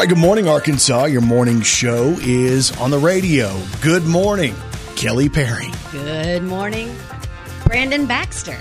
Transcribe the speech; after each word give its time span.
right, 0.00 0.08
good 0.08 0.18
morning, 0.18 0.48
Arkansas. 0.48 1.04
Your 1.06 1.20
morning 1.20 1.60
show 1.60 2.16
is 2.22 2.74
on 2.78 2.90
the 2.90 2.98
radio. 2.98 3.54
Good 3.82 4.06
morning, 4.06 4.54
Kelly 4.96 5.28
Perry. 5.28 5.68
Good 5.92 6.42
morning, 6.42 6.96
Brandon 7.66 8.06
Baxter. 8.06 8.58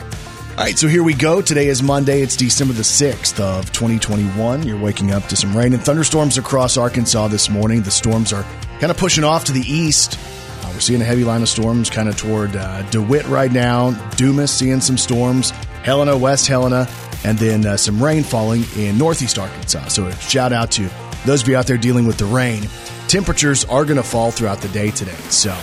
All 0.52 0.66
right, 0.66 0.78
so 0.78 0.90
here 0.90 1.02
we 1.02 1.14
go. 1.14 1.42
Today 1.42 1.68
is 1.68 1.82
Monday. 1.82 2.22
It's 2.22 2.36
December 2.36 2.74
the 2.74 2.82
6th 2.82 3.40
of 3.40 3.72
2021. 3.72 4.64
You're 4.64 4.78
waking 4.78 5.12
up 5.12 5.28
to 5.28 5.38
some 5.38 5.56
rain 5.56 5.72
and 5.72 5.82
thunderstorms 5.82 6.38
across 6.38 6.76
Arkansas 6.76 7.30
this 7.30 7.50
morning. 7.50 7.84
The 7.84 7.92
storms 7.92 8.34
are 8.34 8.44
kind 8.82 8.92
of 8.92 8.98
pushing 8.98 9.24
off 9.24 9.46
to 9.46 9.54
the 9.54 9.62
east. 9.62 10.20
Uh, 10.62 10.72
we're 10.74 10.82
seeing 10.82 11.02
a 11.02 11.06
heavy 11.06 11.24
line 11.24 11.42
of 11.42 11.48
storms 11.48 11.90
kind 11.90 12.10
of 12.10 12.18
toward 12.18 12.54
uh, 12.58 12.82
DeWitt 12.90 13.26
right 13.28 13.52
now. 13.52 13.92
Dumas 14.18 14.52
seeing 14.52 14.82
some 14.82 14.98
storms. 14.98 15.52
Helena, 15.84 16.18
West 16.18 16.48
Helena, 16.48 16.86
and 17.24 17.38
then 17.38 17.66
uh, 17.66 17.78
some 17.78 18.04
rain 18.04 18.24
falling 18.24 18.66
in 18.76 18.98
northeast 18.98 19.40
Arkansas. 19.40 19.88
So 19.88 20.08
a 20.08 20.16
shout 20.18 20.52
out 20.52 20.72
to 20.72 20.90
those 21.26 21.42
of 21.42 21.48
you 21.50 21.56
out 21.56 21.68
there 21.68 21.78
dealing 21.78 22.08
with 22.08 22.18
the 22.18 22.26
rain. 22.26 22.64
Temperatures 23.08 23.66
are 23.66 23.86
going 23.86 23.98
to 23.98 24.04
fall 24.04 24.32
throughout 24.32 24.60
the 24.60 24.68
day 24.70 24.92
today. 24.92 25.12
So 25.30 25.56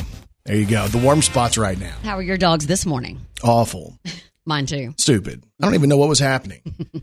there 0.45 0.57
you 0.57 0.67
go. 0.67 0.87
The 0.89 0.99
warm 0.99 1.23
spots 1.23 1.59
right 1.59 1.79
now. 1.79 1.95
How 2.03 2.17
are 2.17 2.23
your 2.23 2.37
dogs 2.37 2.67
this 2.67 2.87
morning? 2.87 3.21
Awful. 3.43 3.99
Mine 4.49 4.67
too. 4.67 4.95
Stupid. 4.97 5.43
I 5.61 5.65
don't 5.65 5.75
even 5.75 5.89
know 5.89 5.97
what 5.97 6.09
was 6.09 6.21
happening. 6.21 6.61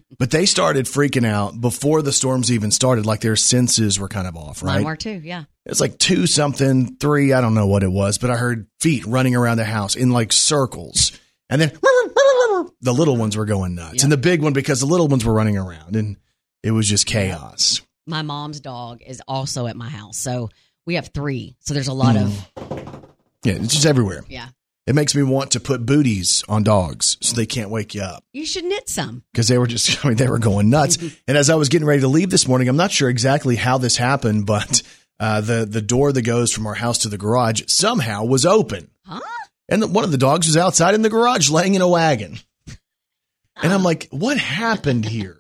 but 0.20 0.32
they 0.32 0.46
started 0.46 0.86
freaking 0.86 1.26
out 1.26 1.60
before 1.60 2.02
the 2.02 2.14
storms 2.14 2.50
even 2.52 2.72
started, 2.72 3.06
like 3.06 3.20
their 3.20 3.36
senses 3.36 4.00
were 4.00 4.08
kind 4.08 4.28
of 4.28 4.38
off, 4.38 4.64
right? 4.64 4.76
Mine 4.76 4.86
were 4.86 4.96
too, 4.96 5.22
yeah. 5.22 5.44
It's 5.66 5.82
like 5.82 5.98
two 5.98 6.26
something, 6.26 6.96
three, 6.98 7.34
I 7.34 7.42
don't 7.42 7.54
know 7.54 7.68
what 7.68 7.84
it 7.84 7.92
was, 7.92 8.18
but 8.18 8.30
I 8.30 8.38
heard 8.38 8.68
feet 8.80 9.06
running 9.06 9.36
around 9.36 9.58
the 9.58 9.66
house 9.66 9.96
in 9.96 10.12
like 10.12 10.32
circles. 10.32 11.12
And 11.50 11.62
then 11.62 11.72
the 12.82 12.94
little 12.94 13.18
ones 13.18 13.36
were 13.36 13.46
going 13.46 13.76
nuts. 13.76 14.04
And 14.04 14.12
the 14.12 14.18
big 14.18 14.42
one 14.42 14.54
because 14.54 14.80
the 14.80 14.86
little 14.86 15.10
ones 15.10 15.26
were 15.26 15.34
running 15.34 15.58
around 15.58 15.98
and 15.98 16.16
it 16.64 16.72
was 16.72 16.88
just 16.88 17.06
chaos. 17.06 17.82
My 18.06 18.22
mom's 18.22 18.60
dog 18.60 19.02
is 19.06 19.22
also 19.28 19.68
at 19.68 19.76
my 19.76 19.90
house. 19.90 20.18
So 20.18 20.50
we 20.86 20.96
have 20.96 21.08
three. 21.14 21.56
So 21.60 21.74
there's 21.74 21.88
a 21.88 21.94
lot 21.94 22.18
of, 22.18 22.52
Yeah, 23.44 23.54
it's 23.54 23.74
just 23.74 23.86
everywhere. 23.86 24.24
yeah. 24.28 24.50
It 24.86 24.96
makes 24.96 25.16
me 25.16 25.24
want 25.24 25.52
to 25.52 25.62
put 25.62 25.86
booties 25.86 26.44
on 26.50 26.64
dogs 26.64 27.16
so 27.22 27.38
they 27.38 27.46
can't 27.46 27.70
wake 27.70 27.96
you 27.96 28.02
up. 28.02 28.26
You 28.34 28.46
should 28.46 28.66
knit 28.66 28.90
some. 28.90 29.24
because 29.32 29.48
they 29.48 29.58
were 29.58 29.68
just, 29.68 30.04
I 30.06 30.10
mean, 30.10 30.18
they 30.18 30.28
were 30.28 30.40
going 30.40 30.70
nuts. 30.70 30.98
and 31.28 31.38
as 31.38 31.50
I 31.50 31.56
was 31.56 31.70
getting 31.70 31.88
ready 31.88 32.02
to 32.02 32.10
leave 32.10 32.30
this 32.30 32.48
morning, 32.50 32.68
I'm 32.68 32.76
not 32.76 32.92
sure 32.92 33.10
exactly 33.10 33.56
how 33.56 33.78
this 33.78 33.96
happened, 33.96 34.46
but 34.46 34.82
uh, 35.22 35.40
the 35.40 35.66
the 35.66 35.82
door 35.82 36.12
that 36.12 36.24
goes 36.24 36.52
from 36.52 36.68
our 36.68 36.74
house 36.74 36.98
to 37.00 37.08
the 37.10 37.18
garage 37.18 37.62
somehow 37.68 38.26
was 38.26 38.46
open, 38.46 38.90
Huh? 39.06 39.22
and 39.70 39.82
the, 39.82 39.88
one 39.88 40.04
of 40.04 40.12
the 40.12 40.18
dogs 40.18 40.48
was 40.48 40.58
outside 40.58 40.96
in 40.96 41.02
the 41.02 41.10
garage 41.10 41.50
laying 41.50 41.76
in 41.76 41.82
a 41.82 41.88
wagon. 41.88 42.40
And 43.56 43.72
I'm 43.72 43.84
like, 43.84 44.08
what 44.12 44.38
happened 44.38 45.06
here? 45.06 45.40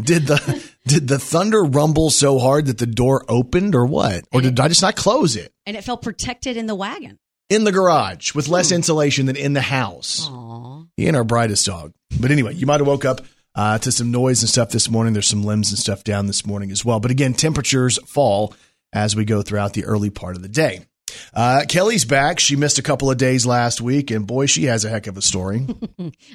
Did 0.00 0.26
the 0.26 0.70
did 0.86 1.08
the 1.08 1.18
thunder 1.18 1.62
rumble 1.64 2.10
so 2.10 2.38
hard 2.38 2.66
that 2.66 2.78
the 2.78 2.86
door 2.86 3.24
opened, 3.28 3.74
or 3.74 3.86
what? 3.86 4.24
Or 4.32 4.40
did 4.40 4.58
I 4.58 4.68
just 4.68 4.82
not 4.82 4.96
close 4.96 5.36
it 5.36 5.52
And 5.66 5.76
it 5.76 5.84
felt 5.84 6.02
protected 6.02 6.56
in 6.56 6.66
the 6.66 6.74
wagon. 6.74 7.18
in 7.50 7.64
the 7.64 7.72
garage 7.72 8.34
with 8.34 8.48
less 8.48 8.72
insulation 8.72 9.26
than 9.26 9.36
in 9.36 9.52
the 9.52 9.60
house? 9.60 10.26
Aw. 10.30 10.84
He 10.96 11.06
ain't 11.06 11.16
our 11.16 11.24
brightest 11.24 11.66
dog. 11.66 11.92
But 12.20 12.30
anyway, 12.30 12.54
you 12.54 12.66
might 12.66 12.80
have 12.80 12.86
woke 12.86 13.04
up 13.04 13.20
uh, 13.54 13.78
to 13.78 13.92
some 13.92 14.10
noise 14.10 14.42
and 14.42 14.48
stuff 14.48 14.70
this 14.70 14.90
morning. 14.90 15.12
There's 15.12 15.26
some 15.28 15.44
limbs 15.44 15.70
and 15.70 15.78
stuff 15.78 16.04
down 16.04 16.26
this 16.26 16.44
morning 16.46 16.70
as 16.70 16.84
well. 16.84 17.00
But 17.00 17.10
again, 17.10 17.34
temperatures 17.34 17.98
fall 18.06 18.54
as 18.92 19.14
we 19.16 19.24
go 19.24 19.42
throughout 19.42 19.72
the 19.74 19.84
early 19.84 20.10
part 20.10 20.36
of 20.36 20.42
the 20.42 20.48
day. 20.48 20.86
Uh, 21.34 21.62
Kelly's 21.68 22.04
back. 22.04 22.38
She 22.40 22.56
missed 22.56 22.78
a 22.78 22.82
couple 22.82 23.10
of 23.10 23.16
days 23.18 23.44
last 23.46 23.80
week, 23.80 24.10
and 24.10 24.26
boy, 24.26 24.46
she 24.46 24.64
has 24.64 24.84
a 24.84 24.88
heck 24.90 25.06
of 25.06 25.16
a 25.16 25.22
story. 25.22 25.66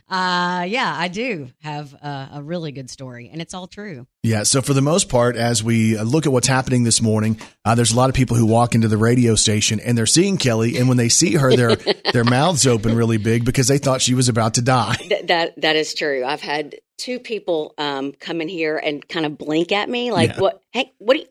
Uh, 0.09 0.65
yeah, 0.67 0.93
I 0.95 1.07
do 1.09 1.49
have 1.61 1.93
a, 1.93 2.29
a 2.35 2.43
really 2.43 2.71
good 2.71 2.89
story, 2.89 3.29
and 3.31 3.41
it's 3.41 3.53
all 3.53 3.67
true. 3.67 4.07
yeah. 4.23 4.43
So 4.43 4.61
for 4.61 4.73
the 4.73 4.81
most 4.81 5.09
part, 5.09 5.35
as 5.35 5.61
we 5.63 5.97
uh, 5.97 6.03
look 6.03 6.25
at 6.25 6.31
what's 6.31 6.47
happening 6.47 6.83
this 6.83 7.01
morning, 7.01 7.39
uh, 7.65 7.75
there's 7.75 7.91
a 7.91 7.95
lot 7.95 8.09
of 8.09 8.15
people 8.15 8.37
who 8.37 8.45
walk 8.45 8.73
into 8.75 8.87
the 8.87 8.97
radio 8.97 9.35
station 9.35 9.79
and 9.81 9.97
they're 9.97 10.05
seeing 10.05 10.37
Kelly, 10.37 10.77
and 10.77 10.87
when 10.87 10.97
they 10.97 11.09
see 11.09 11.33
her, 11.35 11.53
their 11.55 11.75
their 12.13 12.23
mouths 12.23 12.65
open 12.65 12.95
really 12.95 13.17
big 13.17 13.43
because 13.43 13.67
they 13.67 13.77
thought 13.77 14.01
she 14.01 14.13
was 14.13 14.29
about 14.29 14.53
to 14.55 14.61
die. 14.61 14.95
Th- 14.95 15.25
that 15.27 15.59
that 15.61 15.75
is 15.75 15.93
true. 15.93 16.23
I've 16.25 16.41
had 16.41 16.75
two 16.97 17.19
people 17.19 17.73
um, 17.77 18.13
come 18.13 18.39
in 18.41 18.47
here 18.47 18.77
and 18.77 19.05
kind 19.07 19.25
of 19.25 19.37
blink 19.37 19.71
at 19.73 19.89
me, 19.89 20.11
like, 20.11 20.31
Yeah. 20.31 20.39
"What? 20.39 20.61
Hey, 20.71 20.93
what? 20.99 21.17
Are 21.17 21.19
you, 21.19 21.25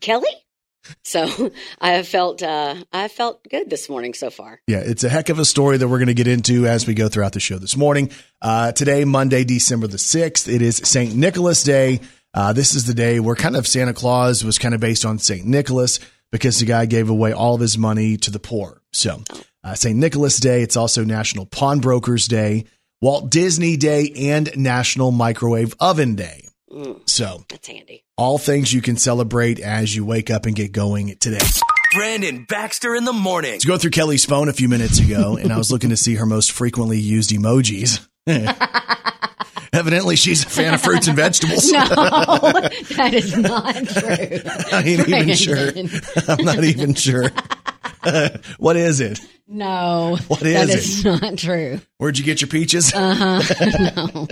Kelly?" 0.00 0.30
So 1.02 1.52
I 1.80 1.92
have 1.92 2.08
felt 2.08 2.42
uh, 2.42 2.76
I 2.92 3.02
have 3.02 3.12
felt 3.12 3.46
good 3.48 3.70
this 3.70 3.88
morning 3.88 4.14
so 4.14 4.30
far. 4.30 4.60
Yeah, 4.66 4.82
it's 4.84 5.04
a 5.04 5.08
heck 5.08 5.28
of 5.28 5.38
a 5.38 5.44
story 5.44 5.76
that 5.78 5.88
we're 5.88 5.98
going 5.98 6.08
to 6.08 6.14
get 6.14 6.28
into 6.28 6.66
as 6.66 6.86
we 6.86 6.94
go 6.94 7.08
throughout 7.08 7.32
the 7.32 7.40
show 7.40 7.58
this 7.58 7.76
morning. 7.76 8.10
Uh, 8.40 8.72
today, 8.72 9.04
Monday, 9.04 9.44
December 9.44 9.86
the 9.86 9.96
6th, 9.96 10.52
it 10.52 10.62
is 10.62 10.76
St. 10.76 11.14
Nicholas 11.14 11.62
Day. 11.62 12.00
Uh, 12.34 12.52
this 12.52 12.74
is 12.74 12.84
the 12.86 12.94
day 12.94 13.18
where 13.18 13.34
kind 13.34 13.56
of 13.56 13.66
Santa 13.66 13.94
Claus 13.94 14.44
was 14.44 14.58
kind 14.58 14.74
of 14.74 14.80
based 14.80 15.04
on 15.04 15.18
St. 15.18 15.46
Nicholas 15.46 16.00
because 16.30 16.60
the 16.60 16.66
guy 16.66 16.86
gave 16.86 17.08
away 17.08 17.32
all 17.32 17.54
of 17.54 17.60
his 17.60 17.78
money 17.78 18.16
to 18.18 18.30
the 18.30 18.38
poor. 18.38 18.82
So, 18.92 19.22
uh, 19.64 19.74
St. 19.74 19.96
Nicholas 19.96 20.38
Day, 20.38 20.62
it's 20.62 20.76
also 20.76 21.02
National 21.04 21.46
Pawnbrokers 21.46 22.28
Day, 22.28 22.66
Walt 23.00 23.30
Disney 23.30 23.76
Day, 23.76 24.12
and 24.16 24.54
National 24.56 25.10
Microwave 25.12 25.74
Oven 25.80 26.14
Day. 26.14 26.45
Mm, 26.72 27.08
So, 27.08 27.44
that's 27.48 27.68
handy. 27.68 28.04
all 28.16 28.38
things 28.38 28.72
you 28.72 28.82
can 28.82 28.96
celebrate 28.96 29.60
as 29.60 29.94
you 29.94 30.04
wake 30.04 30.30
up 30.30 30.46
and 30.46 30.54
get 30.56 30.72
going 30.72 31.16
today. 31.18 31.38
Brandon 31.94 32.44
Baxter 32.48 32.94
in 32.96 33.04
the 33.04 33.12
morning. 33.12 33.60
to 33.60 33.66
go 33.68 33.78
through 33.78 33.92
Kelly's 33.92 34.24
phone 34.24 34.48
a 34.48 34.52
few 34.52 34.68
minutes 34.68 34.98
ago, 34.98 35.36
and 35.36 35.52
I 35.52 35.56
was 35.58 35.70
looking 35.70 35.90
to 35.90 35.96
see 35.96 36.16
her 36.16 36.26
most 36.26 36.50
frequently 36.52 36.98
used 36.98 37.30
emojis. 37.30 38.06
Evidently, 39.72 40.16
she's 40.16 40.44
a 40.44 40.48
fan 40.48 40.74
of 40.74 40.80
fruits 40.82 41.06
and 41.06 41.16
vegetables. 41.16 41.70
No, 41.70 41.80
that 41.84 43.10
is 43.12 43.36
not 43.36 43.74
true. 43.74 44.40
I 44.72 44.82
ain't 44.84 45.08
even 45.08 45.34
sure. 45.34 45.70
I'm 46.28 46.44
not 46.44 46.64
even 46.64 46.94
sure. 46.94 47.30
what 48.58 48.76
is 48.76 49.00
it? 49.00 49.18
No, 49.48 50.18
What 50.28 50.40
that 50.40 50.68
is 50.68 50.98
is 50.98 51.04
not 51.04 51.38
true. 51.38 51.80
Where'd 51.98 52.18
you 52.18 52.24
get 52.24 52.40
your 52.40 52.48
peaches? 52.48 52.92
Uh 52.94 53.14
huh. 53.40 53.86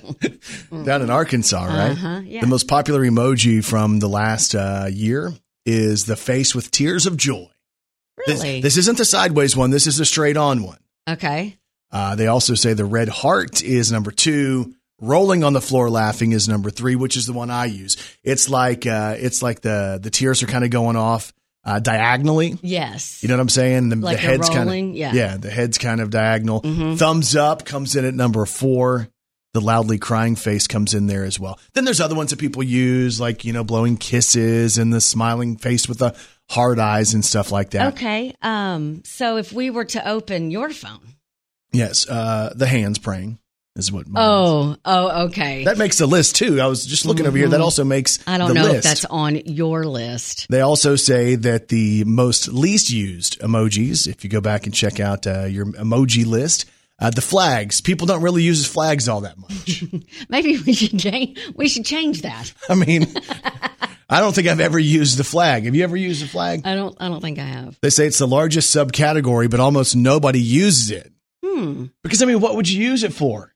no. 0.73 0.83
Down 0.85 1.03
in 1.03 1.11
Arkansas, 1.11 1.65
right? 1.65 1.91
Uh-huh, 1.93 2.21
yeah. 2.25 2.41
The 2.41 2.47
most 2.49 2.67
popular 2.69 3.01
emoji 3.03 3.65
from 3.65 4.01
the 4.01 4.09
last 4.09 4.55
uh, 4.55 4.89
year 4.91 5.33
is 5.65 6.05
the 6.07 6.17
face 6.17 6.55
with 6.55 6.71
tears 6.71 7.07
of 7.07 7.17
joy. 7.17 7.47
This, 8.27 8.43
Really? 8.43 8.61
this 8.61 8.77
isn't 8.77 8.99
the 8.99 9.05
sideways 9.05 9.57
one. 9.57 9.71
This 9.71 9.87
is 9.87 9.97
the 9.97 10.05
straight 10.05 10.37
on 10.37 10.63
one. 10.63 10.79
okay. 11.09 11.57
Uh, 11.93 12.17
they 12.17 12.27
also 12.27 12.55
say 12.55 12.73
the 12.75 12.85
red 12.85 13.09
heart 13.09 13.63
is 13.63 13.93
number 13.93 14.11
two. 14.11 14.75
Rolling 15.01 15.45
on 15.45 15.53
the 15.53 15.61
floor 15.61 15.89
laughing 15.91 16.33
is 16.33 16.49
number 16.49 16.71
three, 16.71 16.97
which 16.97 17.17
is 17.17 17.27
the 17.27 17.33
one 17.33 17.51
I 17.51 17.67
use. 17.67 17.97
It's 18.25 18.49
like 18.49 18.85
uh, 18.87 19.15
it's 19.19 19.43
like 19.43 19.61
the 19.61 19.99
the 20.03 20.11
tears 20.11 20.43
are 20.43 20.47
kind 20.47 20.65
of 20.65 20.71
going 20.71 20.97
off 20.97 21.33
uh, 21.65 21.79
diagonally. 21.81 22.59
Yes. 22.63 23.23
You 23.23 23.29
know 23.29 23.35
what 23.37 23.41
I'm 23.43 23.49
saying? 23.49 23.89
The, 23.89 23.97
Like 23.97 24.17
the 24.19 24.23
head's 24.23 24.49
kind 24.51 24.69
of? 24.69 24.97
Yeah. 24.97 25.13
yeah. 25.13 25.37
The 25.37 25.51
head's 25.51 25.79
kind 25.79 26.01
of 26.01 26.11
diagonal. 26.11 26.61
Mhm. 26.63 26.99
Thumbs 26.99 27.35
up 27.37 27.65
comes 27.65 27.97
in 27.97 28.05
at 28.05 28.15
number 28.15 28.45
four. 28.47 29.09
The 29.55 29.61
loudly 29.61 29.99
crying 29.99 30.35
face 30.35 30.67
comes 30.67 30.95
in 30.95 31.07
there 31.07 31.23
as 31.25 31.39
well. 31.39 31.61
Then 31.75 31.85
there's 31.85 32.01
other 32.01 32.17
ones 32.17 32.31
that 32.31 32.41
people 32.41 32.63
use, 32.65 33.21
like 33.21 33.45
you 33.45 33.53
know, 33.53 33.63
blowing 33.63 33.97
kisses 33.97 34.79
and 34.79 34.93
the 34.93 35.01
smiling 35.01 35.57
face 35.57 35.89
with 35.89 35.99
the 35.99 36.15
hard 36.51 36.81
eyes 36.81 37.15
and 37.15 37.25
stuff 37.25 37.53
like 37.53 37.71
that. 37.71 37.95
Okay. 37.95 38.35
Um. 38.43 39.03
So 39.05 39.37
if 39.37 39.53
we 39.53 39.71
were 39.71 39.85
to 39.87 40.09
open 40.09 40.51
your 40.51 40.71
phone. 40.71 41.15
Yes, 41.73 42.09
uh, 42.09 42.53
the 42.55 42.67
hands 42.67 42.99
praying 42.99 43.39
is 43.77 43.91
what. 43.91 44.07
mine 44.09 44.23
is. 44.23 44.29
Oh. 44.29 44.77
Oh. 44.85 45.25
Okay. 45.27 45.65
That 45.65 45.79
makes 45.79 45.99
the 45.99 46.07
list 46.07 46.37
too. 46.37 46.61
I 46.61 46.67
was 46.67 46.87
just 46.87 47.07
looking 47.07 47.27
over 47.27 47.37
here. 47.37 47.49
That 47.49 47.61
also 47.61 47.85
makes 47.85 48.19
Mm-hmm. 48.19 48.31
I 48.31 48.39
don't 48.39 48.49
the 48.49 48.55
know 48.55 48.63
list. 48.65 48.77
if 48.77 48.83
that's 48.85 49.05
on 49.07 49.37
your 49.47 49.85
list. 49.85 50.47
They 50.49 50.61
also 50.61 50.97
say 50.97 51.35
that 51.37 51.69
the 51.69 52.05
most 52.05 52.49
least 52.49 52.91
used 52.91 53.41
emojis, 53.41 54.07
if 54.07 54.23
you 54.25 54.31
go 54.31 54.41
back 54.41 54.67
and 54.67 54.75
check 54.75 55.01
out 55.01 55.27
uh, 55.27 55.45
your 55.45 55.67
emoji 55.67 56.25
list, 56.25 56.67
uh, 57.01 57.11
the 57.11 57.21
flags. 57.21 57.81
People 57.81 58.07
don't 58.07 58.23
really 58.23 58.43
use 58.43 58.65
flags 58.67 59.09
all 59.09 59.23
that 59.23 59.37
much. 59.39 59.85
Maybe 60.29 60.59
we 60.59 60.73
should 60.73 60.99
change. 60.99 61.39
We 61.57 61.69
should 61.69 61.85
change 61.85 62.23
that. 62.23 62.53
I 62.69 62.75
mean, 62.77 63.07
I 64.09 64.21
don't 64.21 64.33
think 64.35 64.47
I've 64.47 64.61
ever 64.61 64.79
used 64.79 65.19
the 65.19 65.25
flag. 65.25 65.65
Have 65.65 65.75
you 65.75 65.83
ever 65.83 65.97
used 65.97 66.23
a 66.23 66.29
flag? 66.29 66.63
I 66.65 66.75
don't. 66.77 66.97
I 67.01 67.09
don't 67.09 67.21
think 67.21 67.39
I 67.41 67.45
have. 67.45 67.77
They 67.83 67.91
say 67.91 68.07
it's 68.07 68.19
the 68.19 68.29
largest 68.29 68.75
subcategory, 68.75 69.51
but 69.51 69.59
almost 69.59 69.97
nobody 69.97 70.41
uses 70.41 70.91
it. 70.93 71.11
Hmm. 71.45 71.87
Because 72.03 72.23
I 72.23 72.27
mean, 72.27 72.41
what 72.41 72.55
would 72.55 72.71
you 72.71 72.83
use 72.83 73.03
it 73.03 73.13
for? 73.13 73.53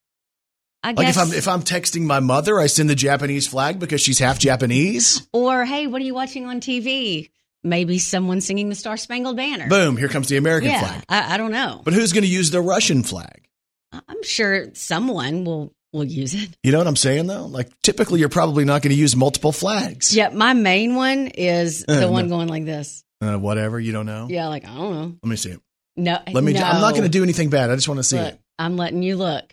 I 0.82 0.88
Like 0.92 1.06
guess. 1.06 1.16
if 1.16 1.22
I'm 1.22 1.32
if 1.32 1.48
I'm 1.48 1.62
texting 1.62 2.02
my 2.02 2.20
mother, 2.20 2.58
I 2.60 2.66
send 2.66 2.88
the 2.88 2.94
Japanese 2.94 3.46
flag 3.48 3.78
because 3.80 4.00
she's 4.00 4.18
half 4.18 4.38
Japanese. 4.38 5.26
or 5.32 5.64
hey, 5.64 5.86
what 5.86 6.00
are 6.00 6.04
you 6.04 6.14
watching 6.14 6.46
on 6.46 6.60
TV? 6.60 7.30
Maybe 7.64 7.98
someone 7.98 8.40
singing 8.40 8.68
the 8.68 8.76
Star 8.76 8.96
Spangled 8.96 9.36
Banner. 9.36 9.68
Boom! 9.68 9.96
Here 9.96 10.08
comes 10.08 10.28
the 10.28 10.36
American 10.36 10.70
yeah. 10.70 10.80
flag. 10.80 11.04
I, 11.08 11.34
I 11.34 11.36
don't 11.36 11.50
know. 11.50 11.82
But 11.84 11.92
who's 11.94 12.12
going 12.12 12.22
to 12.22 12.30
use 12.30 12.50
the 12.52 12.60
Russian 12.60 13.02
flag? 13.02 13.48
I'm 13.92 14.22
sure 14.22 14.68
someone 14.74 15.44
will 15.44 15.72
will 15.92 16.04
use 16.04 16.34
it. 16.34 16.50
You 16.62 16.70
know 16.70 16.78
what 16.78 16.86
I'm 16.86 16.96
saying 16.96 17.26
though? 17.26 17.46
Like 17.46 17.68
typically 17.82 18.20
you're 18.20 18.28
probably 18.28 18.64
not 18.64 18.82
going 18.82 18.94
to 18.94 19.00
use 19.00 19.16
multiple 19.16 19.50
flags. 19.52 20.14
Yeah, 20.14 20.28
my 20.28 20.52
main 20.52 20.94
one 20.94 21.26
is 21.28 21.84
the 21.84 22.06
Uh, 22.06 22.10
one 22.10 22.28
no. 22.28 22.36
going 22.36 22.48
like 22.48 22.64
this. 22.64 23.02
Uh, 23.20 23.36
whatever, 23.36 23.80
you 23.80 23.90
don't 23.90 24.06
know. 24.06 24.28
Yeah, 24.30 24.46
like 24.48 24.64
I 24.64 24.74
don't 24.76 24.92
know. 24.94 25.16
Let 25.22 25.28
me 25.30 25.36
see 25.36 25.50
it. 25.50 25.60
No, 25.96 26.20
Let 26.32 26.44
me 26.44 26.52
No. 26.52 26.60
I'm 26.62 26.80
not 26.80 26.92
going 26.92 27.02
to 27.02 27.08
do 27.08 27.24
anything 27.24 27.50
bad. 27.50 27.70
I 27.70 27.74
just 27.74 27.88
want 27.88 27.98
to 27.98 28.04
see 28.04 28.18
Look, 28.18 28.34
it. 28.34 28.40
I'm 28.60 28.76
letting 28.76 29.02
you 29.02 29.16
look. 29.16 29.52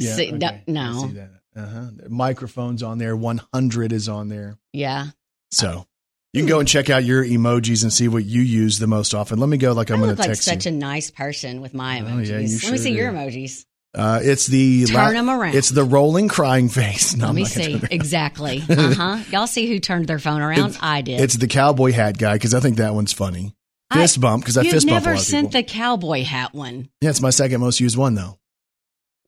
See, 0.00 0.32
okay. 0.32 0.62
no- 0.66 1.08
that. 1.08 1.30
Uh-huh. 1.54 1.84
Microphone's 2.08 2.82
on 2.82 2.98
there. 2.98 3.14
100 3.16 3.92
is 3.92 4.08
on 4.08 4.28
there. 4.28 4.56
Yeah, 4.72 5.08
So 5.50 5.86
you 6.32 6.40
can 6.40 6.48
go 6.48 6.60
and 6.60 6.66
check 6.68 6.88
out 6.88 7.04
your 7.04 7.22
emojis 7.24 7.82
and 7.82 7.92
see 7.92 8.08
what 8.08 8.24
you 8.24 8.40
use 8.40 8.78
the 8.78 8.86
most 8.86 9.12
often. 9.14 9.38
Let 9.38 9.48
me 9.50 9.58
go. 9.58 9.72
Like 9.72 9.90
I'm 9.90 10.00
going 10.00 10.14
to 10.14 10.18
like 10.18 10.28
text 10.28 10.44
such 10.44 10.64
you. 10.64 10.72
a 10.72 10.74
nice 10.74 11.10
person 11.10 11.60
with 11.60 11.74
my 11.74 12.00
Oh, 12.00 12.04
emojis. 12.04 12.28
yeah, 12.28 12.38
you 12.38 12.48
Let 12.52 12.60
sure 12.62 12.72
me 12.72 12.78
see 12.78 12.92
your 12.94 13.12
emojis. 13.12 13.66
uh, 13.94 14.20
it's 14.22 14.46
the 14.46 14.86
Turn 14.86 15.14
'em 15.14 15.28
around. 15.28 15.54
It's 15.54 15.68
the 15.68 15.84
rolling 15.84 16.28
crying 16.28 16.70
face. 16.70 17.14
No, 17.16 17.24
Let 17.24 17.28
I'm 17.28 17.34
me 17.36 17.44
see. 17.44 17.62
turn 17.62 17.70
it 17.72 17.82
around. 17.82 17.92
Exactly. 17.92 18.64
Uh 18.70 18.94
huh. 18.94 19.18
Y'all 19.30 19.46
see 19.46 19.66
who 19.66 19.78
turned 19.78 20.06
their 20.06 20.18
phone 20.18 20.40
around? 20.40 20.78
I 20.80 21.02
did. 21.02 21.20
It's 21.20 21.34
the 21.36 21.48
cowboy 21.48 21.92
hat 21.92 22.16
guy 22.16 22.32
because 22.32 22.54
I 22.54 22.60
think 22.60 22.78
that 22.78 22.94
one's 22.94 23.12
funny. 23.12 23.54
I- 23.90 24.00
Fist 24.00 24.18
bump 24.22 24.42
because 24.42 24.56
I 24.56 24.62
You've 24.62 24.72
fist 24.72 24.86
bump 24.86 25.02
a 25.02 25.04
never 25.04 25.14
lot 25.16 25.20
of 25.20 25.26
sent 25.26 25.48
people. 25.48 25.60
the 25.60 25.64
cowboy 25.64 26.22
hat 26.24 26.54
one. 26.54 26.88
yeah, 27.02 27.10
it's 27.10 27.20
my 27.20 27.28
second 27.28 27.60
most 27.60 27.78
used 27.78 27.98
one 27.98 28.14
though. 28.14 28.38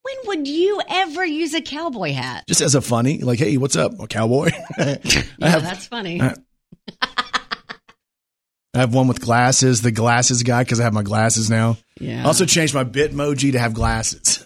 When 0.05 0.17
would 0.27 0.47
you 0.49 0.81
ever 0.89 1.25
use 1.25 1.55
a 1.55 1.63
cowboy 1.63 2.13
hat? 2.13 2.45
Just 2.47 2.61
as 2.61 2.75
a 2.75 2.83
funny, 2.83 3.19
like, 3.23 3.39
hey, 3.39 3.57
what's 3.57 3.75
up, 3.77 3.99
a 3.99 4.07
cowboy? 4.07 4.51
Yeah, 4.79 4.99
have 5.41 5.63
that's 5.63 5.87
funny. 5.87 6.21
I- 6.21 6.35
I 8.77 8.81
have 8.81 8.93
one 8.93 9.07
with 9.07 9.21
glasses, 9.21 9.83
the 9.83 9.93
glasses 9.93 10.43
guy 10.43 10.65
because 10.65 10.81
I 10.81 10.83
have 10.83 10.93
my 10.93 11.05
glasses 11.05 11.49
now. 11.49 11.77
yeah. 12.01 12.25
I 12.25 12.27
also 12.27 12.45
changed 12.45 12.75
my 12.75 12.83
Bitmoji 12.83 13.53
to 13.53 13.59
have 13.61 13.73
glasses. 13.73 14.45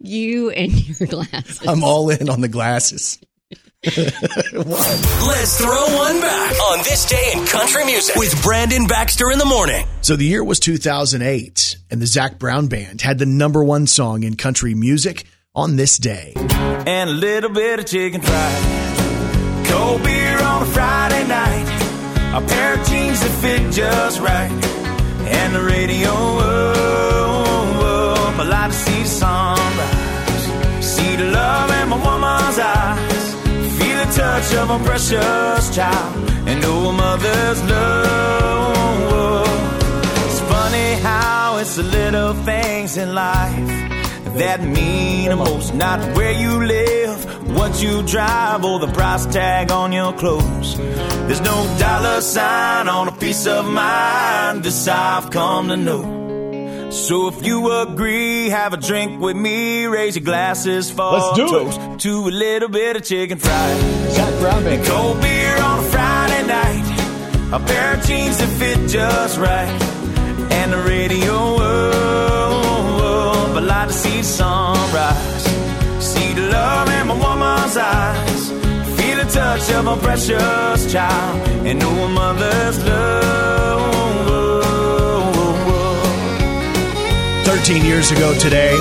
you 0.00 0.50
and 0.50 0.70
your 1.00 1.08
glasses. 1.08 1.60
I'm 1.66 1.82
all 1.82 2.10
in 2.10 2.28
on 2.30 2.40
the 2.40 2.48
glasses. 2.48 3.18
Let's 3.84 5.56
throw 5.60 5.86
one 5.96 6.20
back 6.20 6.52
on 6.70 6.78
this 6.78 7.08
day 7.08 7.30
in 7.34 7.46
country 7.46 7.84
music 7.84 8.16
with 8.16 8.42
Brandon 8.42 8.88
Baxter 8.88 9.30
in 9.30 9.38
the 9.38 9.44
morning. 9.44 9.86
So 10.00 10.16
the 10.16 10.24
year 10.24 10.42
was 10.42 10.58
2008, 10.58 11.76
and 11.88 12.02
the 12.02 12.06
Zac 12.06 12.40
Brown 12.40 12.66
Band 12.66 13.00
had 13.02 13.18
the 13.20 13.26
number 13.26 13.62
one 13.62 13.86
song 13.86 14.24
in 14.24 14.34
country 14.34 14.74
music 14.74 15.26
on 15.54 15.76
this 15.76 15.96
day. 15.96 16.32
and 16.36 17.08
a 17.08 17.12
little 17.12 17.50
bit 17.50 17.78
of 17.78 17.86
chicken 17.86 18.20
fried. 18.20 19.66
Cold 19.68 20.02
beer 20.02 20.40
on 20.42 20.62
a 20.62 20.66
Friday 20.66 21.28
night. 21.28 21.68
A 22.34 22.40
pair 22.46 22.80
of 22.80 22.86
jeans 22.88 23.20
that 23.20 23.30
fit 23.40 23.72
just 23.72 24.18
right. 24.20 24.50
And 25.30 25.54
the 25.54 25.62
radio 25.62 26.10
up. 26.10 26.76
I 28.40 28.44
like 28.44 28.70
to 28.72 28.76
see 28.76 29.02
the 29.02 29.08
sunrise. 29.08 30.84
See 30.84 31.14
the 31.16 31.24
love 31.30 31.70
in 31.70 31.88
my 31.90 31.96
woman's 31.96 32.24
eyes. 32.24 32.28
Feel 32.28 32.28
the 32.28 32.37
touch 34.38 34.54
of 34.54 34.70
a 34.70 34.84
precious 34.84 35.74
child. 35.74 36.30
And 36.46 36.64
a 36.64 36.92
mother's 36.92 37.62
love. 37.64 39.46
It's 40.26 40.40
funny 40.40 40.94
how 41.02 41.58
it's 41.58 41.76
the 41.76 41.82
little 41.82 42.34
things 42.44 42.96
in 42.96 43.14
life 43.14 43.68
that 44.36 44.62
mean 44.62 45.30
the 45.30 45.36
most. 45.36 45.74
Not 45.74 46.00
where 46.16 46.32
you 46.32 46.64
live, 46.64 47.18
what 47.56 47.82
you 47.82 48.02
drive, 48.02 48.64
or 48.64 48.78
the 48.78 48.88
price 48.88 49.26
tag 49.26 49.70
on 49.70 49.92
your 49.92 50.12
clothes. 50.12 50.76
There's 51.26 51.40
no 51.40 51.76
dollar 51.78 52.20
sign 52.20 52.88
on 52.88 53.08
a 53.08 53.12
peace 53.12 53.46
of 53.46 53.66
mind. 53.66 54.62
This 54.62 54.88
I've 54.88 55.30
come 55.30 55.68
to 55.68 55.76
know. 55.76 56.27
So 56.90 57.28
if 57.28 57.44
you 57.44 57.70
agree, 57.82 58.48
have 58.48 58.72
a 58.72 58.76
drink 58.76 59.20
with 59.20 59.36
me. 59.36 59.86
Raise 59.86 60.16
your 60.16 60.24
glasses 60.24 60.90
for 60.90 61.12
Let's 61.12 61.36
do 61.36 61.68
it. 61.68 62.00
to 62.00 62.28
a 62.28 62.30
little 62.30 62.68
bit 62.68 62.96
of 62.96 63.04
chicken 63.04 63.38
fried. 63.38 63.80
Zac 64.10 64.38
Brown 64.40 64.64
Band. 64.64 64.84
Cold 64.86 65.20
beer 65.20 65.56
on 65.62 65.78
a 65.78 65.82
Friday 65.82 66.46
night. 66.46 67.52
A 67.52 67.60
pair 67.60 67.94
of 67.94 68.04
jeans 68.06 68.38
that 68.38 68.48
fit 68.58 68.88
just 68.88 69.38
right. 69.38 69.68
And 70.50 70.72
the 70.72 70.78
radio 70.82 71.56
up. 71.56 73.56
I 73.56 73.60
like 73.60 73.88
to 73.88 73.94
see 73.94 74.18
the 74.18 74.24
sunrise. 74.24 75.44
See 76.04 76.32
the 76.34 76.48
love 76.50 76.88
in 76.88 77.06
my 77.06 77.14
woman's 77.14 77.76
eyes. 77.76 78.50
Feel 78.98 79.16
the 79.16 79.28
touch 79.30 79.70
of 79.72 79.86
a 79.86 79.96
precious 79.98 80.92
child. 80.92 81.48
And 81.66 81.78
know 81.78 82.04
a 82.04 82.08
mother's 82.08 82.84
love. 82.84 83.87
13 87.58 87.84
years 87.84 88.12
ago 88.12 88.32
today, 88.38 88.76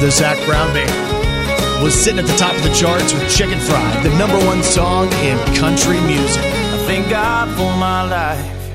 the 0.00 0.10
Zac 0.10 0.36
Brown 0.44 0.74
Band 0.74 1.84
was 1.84 1.94
sitting 1.94 2.18
at 2.18 2.26
the 2.26 2.36
top 2.36 2.52
of 2.52 2.64
the 2.64 2.74
charts 2.74 3.12
with 3.14 3.30
Chicken 3.30 3.60
Fried, 3.60 4.04
the 4.04 4.10
number 4.18 4.36
one 4.44 4.60
song 4.64 5.06
in 5.22 5.38
country 5.54 6.00
music. 6.00 6.42
I 6.42 6.78
thank 6.88 7.08
God 7.10 7.48
for 7.50 7.72
my 7.78 8.02
life 8.02 8.72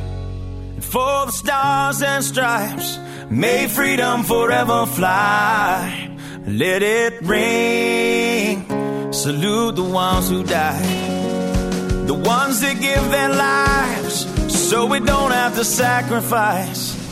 and 0.75 0.83
for 0.83 1.25
the 1.25 1.33
stars 1.33 2.01
and 2.01 2.23
stripes. 2.23 2.97
May 3.29 3.67
freedom 3.67 4.23
forever 4.23 4.85
fly. 4.85 6.17
Let 6.47 6.81
it 6.81 7.21
ring. 7.21 9.11
Salute 9.11 9.75
the 9.75 9.83
ones 9.83 10.29
who 10.29 10.43
died, 10.45 12.07
the 12.07 12.13
ones 12.13 12.61
that 12.61 12.79
give 12.79 13.11
their 13.11 13.29
lives 13.29 14.25
so 14.69 14.85
we 14.85 15.01
don't 15.01 15.31
have 15.31 15.53
to 15.55 15.65
sacrifice 15.65 17.02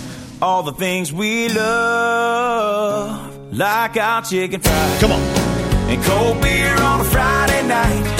all 0.41 0.63
the 0.63 0.71
things 0.73 1.13
we 1.13 1.47
love, 1.49 3.37
like 3.53 3.95
our 3.97 4.23
chicken 4.23 4.59
fries 4.59 4.99
Come 4.99 5.11
on. 5.11 5.21
and 5.21 6.03
cold 6.03 6.41
beer 6.41 6.75
on 6.81 7.01
a 7.01 7.03
Friday 7.03 7.67
night. 7.67 8.17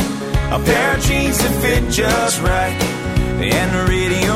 A 0.51 0.59
pair 0.63 0.97
of 0.97 1.03
jeans 1.03 1.37
that 1.39 1.61
fit 1.61 1.89
just 1.89 2.41
right, 2.41 2.77
and 3.41 3.71
the 3.75 3.85
radio 3.89 4.33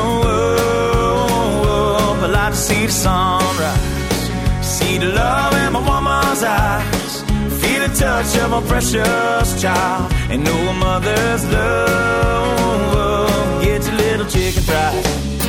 up. 1.28 2.22
I 2.22 2.26
like 2.26 2.52
to 2.54 2.58
see 2.58 2.86
the 2.86 2.92
sunrise, 2.92 4.66
see 4.66 4.98
the 4.98 5.06
love 5.06 5.52
in 5.54 5.72
my 5.74 5.80
woman's 5.80 6.42
eyes, 6.42 7.22
feel 7.60 7.80
the 7.86 7.94
touch 7.94 8.36
of 8.38 8.52
a 8.52 8.62
precious 8.66 9.62
child, 9.62 10.12
and 10.30 10.42
know 10.42 10.70
a 10.70 10.74
mother's 10.74 11.44
love. 11.52 13.30
Get 13.62 13.84
your 13.84 13.94
little 13.94 14.26
chicken 14.26 14.62
fried. 14.62 15.04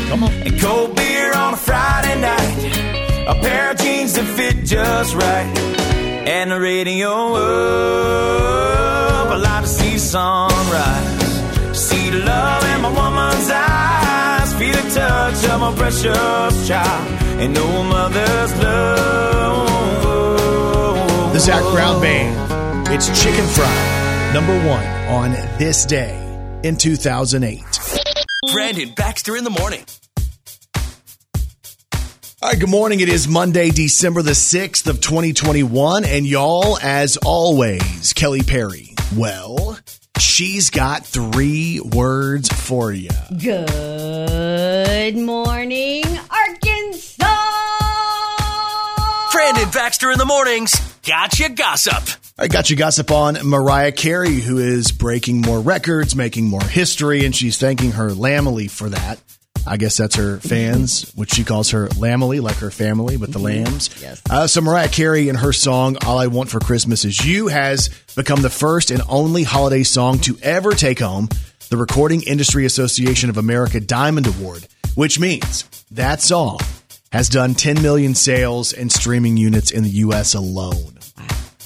Come 0.10 0.24
on. 0.24 0.32
And 0.32 0.60
cold 0.62 0.92
a 0.92 0.97
Friday 1.68 2.16
night. 2.22 2.58
A 3.28 3.36
pair 3.44 3.72
of 3.72 3.78
jeans 3.78 4.14
that 4.14 4.26
fit 4.38 4.64
just 4.64 5.14
right. 5.14 5.58
And 6.38 6.52
the 6.52 6.60
radio 6.60 7.12
up. 7.36 8.48
I 9.36 9.36
like 9.36 9.64
to 9.64 9.70
see 9.70 9.94
the 9.94 10.00
sunrise. 10.00 11.78
See 11.78 12.10
the 12.10 12.20
love 12.20 12.64
in 12.74 12.82
my 12.82 12.92
woman's 13.02 13.50
eyes. 13.52 14.54
Feel 14.60 14.82
the 14.82 14.90
touch 15.00 15.44
of 15.52 15.60
my 15.60 15.72
precious 15.76 16.68
child. 16.68 17.08
And 17.42 17.54
know 17.54 17.82
a 17.82 17.84
mother's 17.84 18.54
love. 18.64 19.68
The 21.34 21.40
Zac 21.40 21.64
Brown 21.74 22.02
Band. 22.02 22.36
It's 22.90 23.08
Chicken 23.22 23.46
Fried, 23.46 24.34
number 24.34 24.58
one 24.66 24.88
on 25.10 25.32
this 25.60 25.86
day 25.86 26.16
in 26.64 26.78
2008. 26.78 27.62
Brandon 28.54 28.94
Baxter 28.96 29.36
in 29.36 29.44
the 29.44 29.50
morning. 29.50 29.84
All 32.48 32.54
right, 32.54 32.62
good 32.62 32.70
morning. 32.70 33.02
It 33.02 33.10
is 33.10 33.28
Monday, 33.28 33.72
December 33.72 34.22
the 34.22 34.32
6th 34.32 34.88
of 34.88 35.02
2021. 35.02 36.06
And 36.06 36.26
y'all, 36.26 36.80
as 36.80 37.18
always, 37.18 38.14
Kelly 38.14 38.42
Perry. 38.42 38.94
Well, 39.18 39.78
she's 40.18 40.70
got 40.70 41.06
three 41.06 41.82
words 41.82 42.48
for 42.48 42.94
you. 42.94 43.10
Good 43.38 45.18
morning, 45.18 46.06
Arkansas. 46.30 47.26
Brandon 49.34 49.70
Baxter 49.74 50.10
in 50.14 50.18
the 50.18 50.24
mornings. 50.26 50.72
Gotcha 51.06 51.50
gossip. 51.50 52.02
I 52.40 52.48
got 52.48 52.70
you 52.70 52.78
gossip 52.78 53.12
on 53.12 53.40
Mariah 53.44 53.92
Carey, 53.92 54.36
who 54.36 54.60
is 54.60 54.94
breaking 54.94 55.42
more 55.42 55.60
records, 55.60 56.16
making 56.16 56.46
more 56.46 56.64
history, 56.64 57.26
and 57.26 57.36
she's 57.36 57.58
thanking 57.58 57.92
her 57.92 58.12
Lambily 58.12 58.70
for 58.72 58.88
that. 58.88 59.20
I 59.68 59.78
guess 59.78 59.98
that's 59.98 60.16
her 60.16 60.38
fans, 60.40 61.12
which 61.16 61.32
she 61.34 61.44
calls 61.44 61.72
her 61.72 61.88
Lambily, 61.98 62.40
like 62.40 62.58
her 62.58 62.72
family 62.72 63.18
with 63.18 63.34
the 63.34 63.40
lambs. 63.40 63.90
Yes. 64.02 64.22
Uh, 64.30 64.48
so 64.48 64.62
Mariah 64.62 64.90
Carey 64.90 65.30
and 65.30 65.38
her 65.38 65.54
song 65.54 65.98
"All 66.06 66.18
I 66.18 66.28
Want 66.28 66.50
for 66.50 66.60
Christmas 66.60 67.06
Is 67.06 67.26
You" 67.26 67.48
has 67.48 67.90
become 68.16 68.42
the 68.42 68.50
first 68.50 68.92
and 68.92 69.02
only 69.10 69.44
holiday 69.44 69.84
song 69.84 70.20
to 70.20 70.38
ever 70.42 70.72
take 70.72 71.00
home 71.00 71.30
the 71.70 71.78
Recording 71.78 72.22
Industry 72.24 72.66
Association 72.66 73.30
of 73.30 73.38
America 73.38 73.80
Diamond 73.80 74.28
Award, 74.28 74.68
which 74.96 75.20
means 75.20 75.66
that 75.92 76.22
song 76.22 76.60
has 77.12 77.30
done 77.30 77.54
10 77.54 77.82
million 77.82 78.16
sales 78.16 78.74
and 78.74 78.92
streaming 78.92 79.38
units 79.38 79.72
in 79.72 79.84
the 79.84 79.90
U.S. 79.90 80.34
alone 80.34 80.98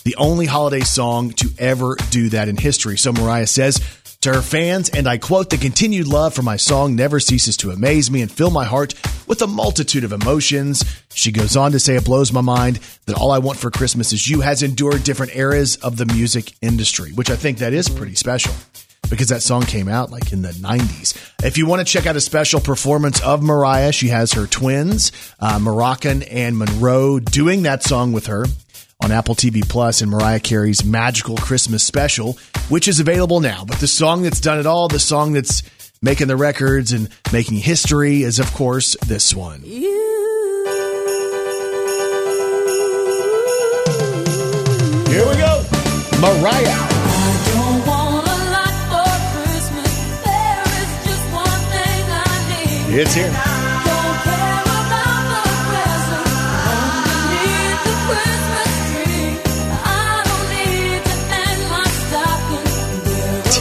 the 0.03 0.15
only 0.15 0.45
holiday 0.45 0.81
song 0.81 1.31
to 1.31 1.49
ever 1.59 1.95
do 2.09 2.29
that 2.29 2.47
in 2.47 2.57
history. 2.57 2.97
So 2.97 3.13
Mariah 3.13 3.47
says 3.47 3.79
to 4.21 4.33
her 4.33 4.41
fans, 4.41 4.89
and 4.89 5.07
I 5.07 5.17
quote, 5.17 5.49
the 5.49 5.57
continued 5.57 6.07
love 6.07 6.33
for 6.33 6.43
my 6.43 6.55
song 6.55 6.95
never 6.95 7.19
ceases 7.19 7.57
to 7.57 7.71
amaze 7.71 8.11
me 8.11 8.21
and 8.21 8.31
fill 8.31 8.51
my 8.51 8.65
heart 8.65 8.93
with 9.27 9.41
a 9.41 9.47
multitude 9.47 10.03
of 10.03 10.11
emotions. 10.11 10.85
She 11.13 11.31
goes 11.31 11.57
on 11.57 11.71
to 11.71 11.79
say, 11.79 11.95
it 11.95 12.05
blows 12.05 12.31
my 12.31 12.41
mind 12.41 12.79
that 13.07 13.17
all 13.17 13.31
I 13.31 13.39
want 13.39 13.57
for 13.57 13.71
Christmas 13.71 14.13
is 14.13 14.29
you 14.29 14.41
has 14.41 14.61
endured 14.61 15.03
different 15.03 15.35
eras 15.35 15.75
of 15.77 15.97
the 15.97 16.05
music 16.05 16.53
industry, 16.61 17.11
which 17.13 17.31
I 17.31 17.35
think 17.35 17.57
that 17.57 17.73
is 17.73 17.89
pretty 17.89 18.15
special 18.15 18.53
because 19.09 19.29
that 19.29 19.41
song 19.41 19.63
came 19.63 19.89
out 19.89 20.11
like 20.11 20.31
in 20.31 20.41
the 20.41 20.49
90s. 20.49 21.17
If 21.43 21.57
you 21.57 21.65
want 21.65 21.85
to 21.85 21.91
check 21.91 22.05
out 22.05 22.15
a 22.15 22.21
special 22.21 22.61
performance 22.61 23.21
of 23.21 23.41
Mariah, 23.41 23.91
she 23.91 24.07
has 24.09 24.33
her 24.33 24.45
twins, 24.45 25.11
uh, 25.39 25.59
Moroccan 25.59 26.23
and 26.23 26.57
Monroe, 26.57 27.19
doing 27.19 27.63
that 27.63 27.83
song 27.83 28.13
with 28.13 28.27
her 28.27 28.45
on 29.03 29.11
Apple 29.11 29.35
TV 29.35 29.67
Plus 29.67 30.01
and 30.01 30.09
Mariah 30.11 30.39
Carey's 30.39 30.83
Magical 30.85 31.37
Christmas 31.37 31.83
Special, 31.83 32.37
which 32.69 32.87
is 32.87 32.99
available 32.99 33.39
now. 33.39 33.65
But 33.65 33.77
the 33.77 33.87
song 33.87 34.23
that's 34.23 34.39
done 34.39 34.59
it 34.59 34.65
all, 34.65 34.87
the 34.87 34.99
song 34.99 35.33
that's 35.33 35.63
making 36.01 36.27
the 36.27 36.35
records 36.35 36.91
and 36.91 37.09
making 37.31 37.57
history 37.57 38.23
is, 38.23 38.39
of 38.39 38.51
course, 38.53 38.95
this 39.07 39.33
one. 39.33 39.61
Here 39.61 39.89
we 45.27 45.35
go. 45.35 45.65
Mariah. 46.21 46.89
Don't 47.53 47.87
want 47.87 48.11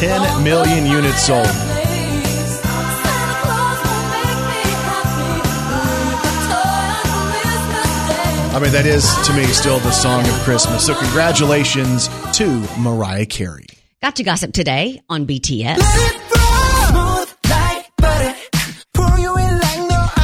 10 0.01 0.43
million 0.43 0.87
units 0.87 1.27
sold. 1.27 1.45
Santa 1.45 1.75
Claus 3.43 3.79
will 3.85 4.09
make 4.09 4.35
me 4.49 4.73
happy 4.89 5.37
with 5.45 6.25
a 6.25 6.41
toy 6.49 7.05
on 7.05 7.33
Christmas 7.43 8.09
Day. 8.09 8.57
I 8.57 8.61
mean, 8.63 8.73
that 8.73 8.87
is, 8.87 9.05
to 9.27 9.35
me, 9.35 9.45
still 9.53 9.79
the 9.81 9.91
song 9.91 10.27
of 10.27 10.33
Christmas. 10.41 10.87
So, 10.87 10.95
congratulations 10.95 12.09
to 12.39 12.67
Mariah 12.79 13.27
Carey. 13.27 13.67
Got 14.01 14.17
to 14.17 14.23
gossip 14.23 14.55
today 14.55 15.03
on 15.11 15.27
BTS. 15.27 16.30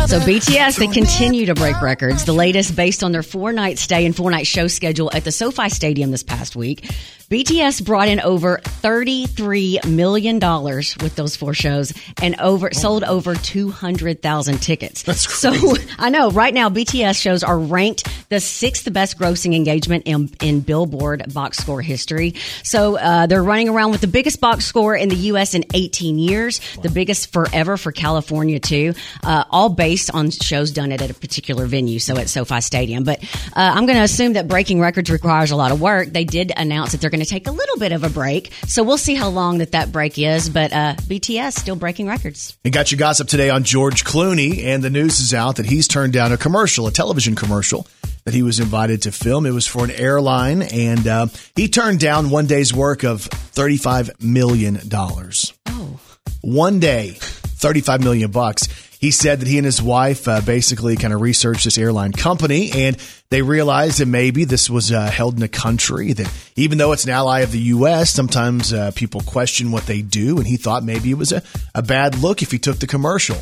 So 0.06 0.20
BTS, 0.20 0.78
they 0.78 0.86
continue 0.86 1.46
to 1.46 1.54
break 1.54 1.80
records. 1.82 2.24
The 2.24 2.32
latest 2.32 2.76
based 2.76 3.02
on 3.02 3.10
their 3.10 3.24
four 3.24 3.52
night 3.52 3.76
stay 3.76 4.06
and 4.06 4.14
four 4.14 4.30
night 4.30 4.46
show 4.46 4.68
schedule 4.68 5.10
at 5.12 5.24
the 5.24 5.32
SoFi 5.32 5.68
Stadium 5.68 6.12
this 6.12 6.22
past 6.22 6.54
week. 6.54 6.88
BTS 7.28 7.84
brought 7.84 8.06
in 8.06 8.20
over 8.20 8.58
$33 8.58 9.84
million 9.84 10.38
with 10.38 11.16
those 11.16 11.34
four 11.34 11.54
shows 11.54 11.92
and 12.22 12.38
over 12.38 12.70
sold 12.72 13.02
over 13.02 13.34
200,000 13.34 14.62
tickets. 14.62 15.02
That's 15.02 15.28
So 15.34 15.52
I 15.98 16.10
know 16.10 16.30
right 16.30 16.54
now 16.54 16.68
BTS 16.68 17.20
shows 17.20 17.42
are 17.42 17.58
ranked 17.58 18.08
the 18.28 18.38
sixth 18.38 18.92
best 18.92 19.18
grossing 19.18 19.56
engagement 19.56 20.04
in, 20.06 20.30
in 20.40 20.60
Billboard 20.60 21.34
box 21.34 21.58
score 21.58 21.82
history. 21.82 22.34
So 22.62 22.96
uh, 22.96 23.26
they're 23.26 23.42
running 23.42 23.70
around 23.70 23.90
with 23.90 24.02
the 24.02 24.06
biggest 24.06 24.40
box 24.40 24.64
score 24.64 24.94
in 24.94 25.08
the 25.08 25.16
U.S. 25.16 25.54
in 25.54 25.64
18 25.74 26.20
years, 26.20 26.60
the 26.82 26.90
biggest 26.90 27.32
forever 27.32 27.76
for 27.76 27.90
California 27.90 28.60
too, 28.60 28.94
uh, 29.24 29.42
all 29.50 29.68
based 29.68 29.95
on 30.12 30.30
shows 30.30 30.70
done 30.70 30.92
at 30.92 31.02
a 31.02 31.14
particular 31.14 31.66
venue. 31.66 31.98
So 31.98 32.16
at 32.16 32.28
SoFi 32.28 32.60
Stadium. 32.60 33.04
But 33.04 33.22
uh, 33.24 33.72
I'm 33.74 33.86
going 33.86 33.98
to 33.98 34.04
assume 34.04 34.34
that 34.34 34.48
breaking 34.48 34.80
records 34.80 35.10
requires 35.10 35.50
a 35.50 35.56
lot 35.56 35.72
of 35.72 35.80
work. 35.80 36.08
They 36.08 36.24
did 36.24 36.52
announce 36.56 36.92
that 36.92 37.00
they're 37.00 37.10
going 37.10 37.22
to 37.22 37.28
take 37.28 37.46
a 37.46 37.52
little 37.52 37.78
bit 37.78 37.92
of 37.92 38.04
a 38.04 38.10
break. 38.10 38.52
So 38.66 38.82
we'll 38.82 38.98
see 38.98 39.14
how 39.14 39.28
long 39.28 39.58
that 39.58 39.72
that 39.72 39.92
break 39.92 40.18
is. 40.18 40.48
But 40.48 40.72
uh, 40.72 40.94
BTS 40.94 41.54
still 41.54 41.76
breaking 41.76 42.08
records. 42.08 42.56
And 42.64 42.72
got 42.72 42.90
your 42.90 42.98
gossip 42.98 43.28
today 43.28 43.50
on 43.50 43.64
George 43.64 44.04
Clooney, 44.04 44.64
and 44.64 44.82
the 44.82 44.90
news 44.90 45.20
is 45.20 45.34
out 45.34 45.56
that 45.56 45.66
he's 45.66 45.88
turned 45.88 46.12
down 46.12 46.32
a 46.32 46.36
commercial, 46.36 46.86
a 46.86 46.92
television 46.92 47.34
commercial 47.34 47.86
that 48.24 48.34
he 48.34 48.42
was 48.42 48.58
invited 48.60 49.02
to 49.02 49.12
film. 49.12 49.46
It 49.46 49.52
was 49.52 49.66
for 49.66 49.84
an 49.84 49.92
airline, 49.92 50.62
and 50.62 51.06
uh, 51.06 51.26
he 51.54 51.68
turned 51.68 52.00
down 52.00 52.28
one 52.28 52.46
day's 52.46 52.74
work 52.74 53.04
of 53.04 53.20
$35 53.20 54.22
million. 54.22 54.80
Oh. 54.92 56.00
One 56.42 56.80
day, 56.80 57.12
35 57.20 58.02
million 58.02 58.30
bucks. 58.32 58.66
He 59.06 59.12
said 59.12 59.38
that 59.38 59.46
he 59.46 59.56
and 59.56 59.64
his 59.64 59.80
wife 59.80 60.26
uh, 60.26 60.40
basically 60.40 60.96
kind 60.96 61.14
of 61.14 61.20
researched 61.20 61.62
this 61.62 61.78
airline 61.78 62.10
company 62.10 62.72
and 62.72 62.96
they 63.28 63.40
realized 63.40 64.00
that 64.00 64.06
maybe 64.06 64.42
this 64.42 64.68
was 64.68 64.90
uh, 64.90 65.08
held 65.08 65.36
in 65.36 65.44
a 65.44 65.48
country 65.48 66.12
that 66.12 66.28
even 66.56 66.76
though 66.76 66.90
it's 66.90 67.04
an 67.04 67.10
ally 67.10 67.42
of 67.42 67.52
the 67.52 67.60
U.S., 67.60 68.10
sometimes 68.10 68.72
uh, 68.72 68.90
people 68.96 69.20
question 69.20 69.70
what 69.70 69.86
they 69.86 70.02
do. 70.02 70.38
And 70.38 70.46
he 70.48 70.56
thought 70.56 70.82
maybe 70.82 71.12
it 71.12 71.18
was 71.18 71.30
a, 71.30 71.40
a 71.72 71.82
bad 71.82 72.18
look 72.18 72.42
if 72.42 72.50
he 72.50 72.58
took 72.58 72.80
the 72.80 72.88
commercial, 72.88 73.38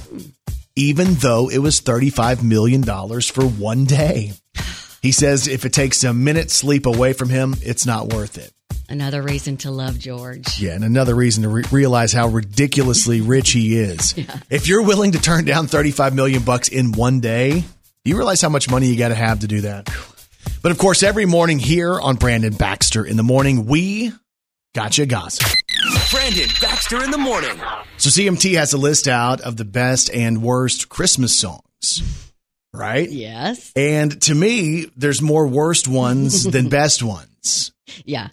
even 0.77 1.15
though 1.15 1.49
it 1.49 1.61
was 1.61 1.81
$35 1.81 2.43
million 2.43 2.83
for 2.83 3.47
one 3.47 3.87
day. 3.87 4.33
He 5.05 5.13
says 5.13 5.49
if 5.49 5.67
it 5.67 5.75
takes 5.75 6.03
a 6.03 6.15
minute 6.15 6.51
sleep 6.51 6.87
away 6.87 7.13
from 7.13 7.29
him, 7.29 7.57
it's 7.61 7.85
not 7.85 8.15
worth 8.15 8.39
it. 8.39 8.51
Another 8.89 9.21
reason 9.21 9.59
to 9.59 9.71
love 9.71 9.99
George. 9.99 10.59
Yeah, 10.59 10.73
and 10.73 10.83
another 10.83 11.15
reason 11.15 11.43
to 11.43 11.51
re- 11.51 11.65
realize 11.71 12.11
how 12.11 12.29
ridiculously 12.29 13.21
rich 13.21 13.51
he 13.51 13.79
is. 13.79 14.15
If 14.49 14.67
you're 14.67 14.83
willing 14.83 15.13
to 15.13 15.21
turn 15.21 15.45
down 15.45 15.67
35 15.67 16.15
million 16.15 16.43
bucks 16.43 16.69
in 16.69 16.93
one 16.93 17.21
day, 17.21 17.65
you 18.07 18.17
realize 18.17 18.41
how 18.41 18.49
much 18.49 18.71
money 18.71 18.87
you 18.87 18.97
got 18.97 19.09
to 19.09 19.15
have 19.15 19.41
to 19.41 19.47
do 19.47 19.61
that. 19.61 19.91
But 20.63 20.73
of 20.73 20.79
course, 20.79 21.03
every 21.03 21.27
morning 21.27 21.59
here 21.59 22.01
on 22.01 22.17
Brandon 22.17 22.55
Baxter 22.55 23.05
in 23.05 23.19
the 23.19 23.23
morning, 23.23 23.67
we 23.67 24.11
got 24.75 24.97
you 24.97 25.05
gossip. 25.05 25.47
Brandon 26.11 26.49
Baxter 26.63 27.05
in 27.05 27.11
the 27.11 27.19
morning. 27.19 27.61
So 27.99 28.09
CMT 28.09 28.57
has 28.57 28.73
a 28.73 28.79
list 28.79 29.07
out 29.07 29.43
of 29.43 29.59
the 29.59 29.67
best 29.67 30.09
and 30.15 30.43
worst 30.43 30.89
Christmas 30.89 31.39
songs, 31.39 32.03
right? 32.75 33.09
Yes. 33.09 33.73
And 33.77 34.21
to 34.23 34.35
me, 34.35 34.87
there's 34.97 35.23
more 35.23 35.47
worst 35.47 35.89
ones 35.89 36.43
than 36.51 36.69
best 36.69 37.03
ones. 37.03 37.73
Yeah. 38.05 38.29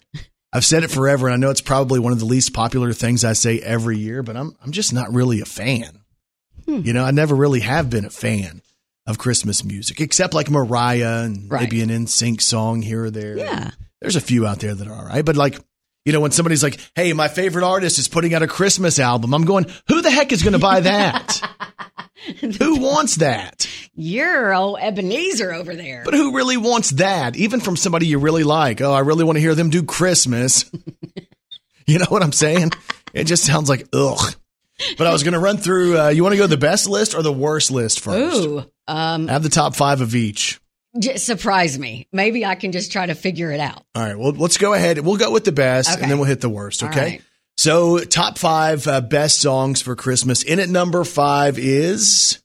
I've 0.52 0.64
said 0.64 0.84
it 0.84 0.90
forever, 0.90 1.26
and 1.28 1.34
I 1.34 1.36
know 1.38 1.50
it's 1.50 1.60
probably 1.62 1.98
one 1.98 2.12
of 2.12 2.18
the 2.18 2.26
least 2.26 2.52
popular 2.52 2.92
things 2.92 3.24
I 3.24 3.32
say 3.32 3.58
every 3.60 3.96
year, 3.98 4.22
but 4.22 4.36
I'm 4.36 4.54
I'm 4.62 4.72
just 4.72 4.92
not 4.92 5.12
really 5.12 5.40
a 5.40 5.46
fan. 5.46 6.00
Hmm. 6.66 6.80
You 6.84 6.92
know, 6.92 7.04
I 7.04 7.10
never 7.10 7.34
really 7.34 7.60
have 7.60 7.88
been 7.88 8.04
a 8.04 8.10
fan 8.10 8.60
of 9.06 9.18
Christmas 9.18 9.64
music, 9.64 10.00
except 10.00 10.34
like 10.34 10.50
Mariah 10.50 11.22
and 11.24 11.50
Right. 11.50 11.62
maybe 11.62 11.80
an 11.82 11.88
NSYNC 11.88 12.40
song 12.42 12.82
here 12.82 13.04
or 13.04 13.10
there. 13.10 13.36
Yeah. 13.38 13.70
There's 14.00 14.16
a 14.16 14.20
few 14.20 14.46
out 14.46 14.58
there 14.60 14.74
that 14.74 14.86
are 14.86 14.92
all 14.94 15.04
right, 15.06 15.24
but 15.24 15.36
like, 15.36 15.58
you 16.04 16.12
know, 16.12 16.20
when 16.20 16.30
somebody's 16.30 16.62
like, 16.62 16.78
"Hey, 16.94 17.12
my 17.12 17.28
favorite 17.28 17.64
artist 17.64 17.98
is 17.98 18.08
putting 18.08 18.34
out 18.34 18.42
a 18.42 18.46
Christmas 18.46 18.98
album," 18.98 19.34
I'm 19.34 19.44
going, 19.44 19.66
"Who 19.88 20.02
the 20.02 20.10
heck 20.10 20.32
is 20.32 20.42
going 20.42 20.54
to 20.54 20.58
buy 20.58 20.80
that? 20.80 21.40
who 22.58 22.80
wants 22.80 23.16
that? 23.16 23.66
You're 23.94 24.54
old 24.54 24.78
Ebenezer 24.80 25.52
over 25.52 25.74
there. 25.74 26.02
But 26.04 26.14
who 26.14 26.34
really 26.34 26.56
wants 26.56 26.90
that? 26.90 27.36
Even 27.36 27.60
from 27.60 27.76
somebody 27.76 28.06
you 28.06 28.18
really 28.18 28.44
like. 28.44 28.80
Oh, 28.80 28.92
I 28.92 29.00
really 29.00 29.24
want 29.24 29.36
to 29.36 29.40
hear 29.40 29.54
them 29.54 29.70
do 29.70 29.82
Christmas. 29.82 30.70
you 31.86 31.98
know 31.98 32.06
what 32.08 32.22
I'm 32.22 32.32
saying? 32.32 32.70
It 33.12 33.24
just 33.24 33.44
sounds 33.44 33.68
like 33.68 33.86
ugh. 33.92 34.34
But 34.96 35.06
I 35.06 35.12
was 35.12 35.22
going 35.22 35.34
to 35.34 35.38
run 35.38 35.58
through. 35.58 35.98
Uh, 35.98 36.08
you 36.08 36.22
want 36.22 36.32
to 36.32 36.38
go 36.38 36.46
the 36.46 36.56
best 36.56 36.88
list 36.88 37.14
or 37.14 37.22
the 37.22 37.32
worst 37.32 37.70
list 37.70 38.00
first? 38.00 38.44
Ooh. 38.44 38.64
Um, 38.88 39.28
Have 39.28 39.42
the 39.42 39.48
top 39.48 39.76
five 39.76 40.00
of 40.00 40.14
each. 40.14 40.58
J- 40.98 41.16
surprise 41.16 41.78
me. 41.78 42.08
Maybe 42.12 42.44
I 42.44 42.54
can 42.54 42.72
just 42.72 42.92
try 42.92 43.06
to 43.06 43.14
figure 43.14 43.50
it 43.50 43.60
out. 43.60 43.82
All 43.94 44.02
right. 44.02 44.18
Well, 44.18 44.32
let's 44.32 44.58
go 44.58 44.74
ahead. 44.74 44.98
We'll 45.00 45.16
go 45.16 45.30
with 45.30 45.44
the 45.44 45.52
best, 45.52 45.90
Okay. 45.92 46.02
and 46.02 46.10
then 46.10 46.18
we'll 46.18 46.28
hit 46.28 46.40
the 46.40 46.48
worst. 46.48 46.82
Okay. 46.82 47.00
right. 47.00 47.22
So, 47.58 47.98
top 48.00 48.38
five 48.38 48.86
uh, 48.88 49.00
best 49.02 49.40
songs 49.40 49.82
for 49.82 49.94
Christmas. 49.94 50.42
In 50.42 50.58
at 50.58 50.68
number 50.70 51.04
five 51.04 51.58
is 51.58 52.42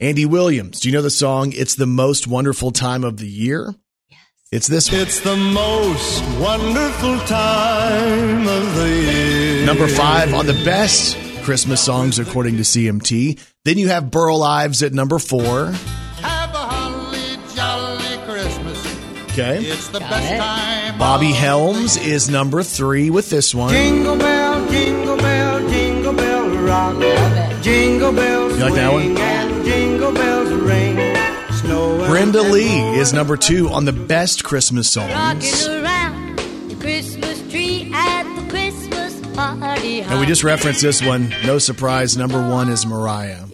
Andy 0.00 0.26
Williams. 0.26 0.80
Do 0.80 0.88
you 0.88 0.94
know 0.94 1.02
the 1.02 1.10
song 1.10 1.52
"It's 1.54 1.74
the 1.74 1.86
Most 1.86 2.26
Wonderful 2.28 2.70
Time 2.70 3.02
of 3.04 3.16
the 3.18 3.26
Year"? 3.28 3.74
Yes. 4.08 4.18
It's 4.52 4.66
this 4.68 4.92
one. 4.92 5.00
It's 5.00 5.20
the 5.20 5.36
most 5.36 6.22
wonderful 6.40 7.18
time 7.26 8.46
of 8.46 8.74
the 8.76 8.88
year. 8.88 9.66
Number 9.66 9.88
five 9.88 10.32
on 10.34 10.46
the 10.46 10.52
best 10.64 11.16
Christmas 11.42 11.80
songs 11.84 12.18
according 12.20 12.56
to 12.58 12.62
CMT. 12.62 13.40
Then 13.64 13.76
you 13.76 13.88
have 13.88 14.10
Burl 14.10 14.42
Ives 14.42 14.82
at 14.84 14.92
number 14.92 15.18
four. 15.18 15.72
Okay. 19.32 19.64
It's 19.64 19.88
the 19.88 19.98
Got 19.98 20.10
best 20.10 20.32
it. 20.32 20.38
time. 20.38 20.98
Bobby 20.98 21.32
Helms 21.32 21.96
is 21.96 22.28
number 22.28 22.62
three 22.62 23.08
with 23.10 23.30
this 23.30 23.54
one. 23.54 23.72
Jingle 23.72 24.16
bell, 24.16 24.68
jingle 24.70 25.16
bell, 25.16 25.68
jingle 25.70 26.12
bell 26.12 26.48
rock. 26.66 27.62
Jingle 27.62 28.12
bells 28.12 28.58
You 28.58 28.64
like 28.64 28.74
that 28.74 28.92
one? 28.92 29.16
and 29.16 29.64
jingle 29.64 30.12
bells 30.12 30.50
ring. 30.50 30.96
Snow 31.56 32.00
and 32.00 32.06
Brenda 32.10 32.42
Lee 32.42 32.80
is 32.98 33.12
number 33.14 33.36
two 33.38 33.68
on 33.70 33.84
the 33.86 33.92
best 33.92 34.44
Christmas 34.44 34.90
songs. 34.90 35.10
Rocking 35.12 35.82
around 35.82 36.36
the 36.68 36.76
Christmas 36.78 37.40
tree 37.50 37.90
at 37.94 38.24
the 38.34 38.50
Christmas 38.50 39.18
party. 39.34 40.00
And 40.02 40.20
we 40.20 40.26
just 40.26 40.44
referenced 40.44 40.82
this 40.82 41.02
one. 41.02 41.32
No 41.46 41.58
surprise, 41.58 42.18
number 42.18 42.46
one 42.50 42.68
is 42.68 42.84
Mariah. 42.84 43.46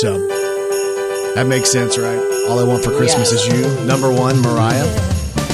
So 0.00 0.28
that 1.38 1.46
makes 1.46 1.70
sense, 1.70 1.96
right? 1.96 2.18
All 2.48 2.58
I 2.58 2.64
want 2.64 2.82
for 2.82 2.90
Christmas 2.96 3.30
is 3.30 3.46
you. 3.46 3.86
Number 3.86 4.12
one, 4.12 4.40
Mariah. 4.40 4.84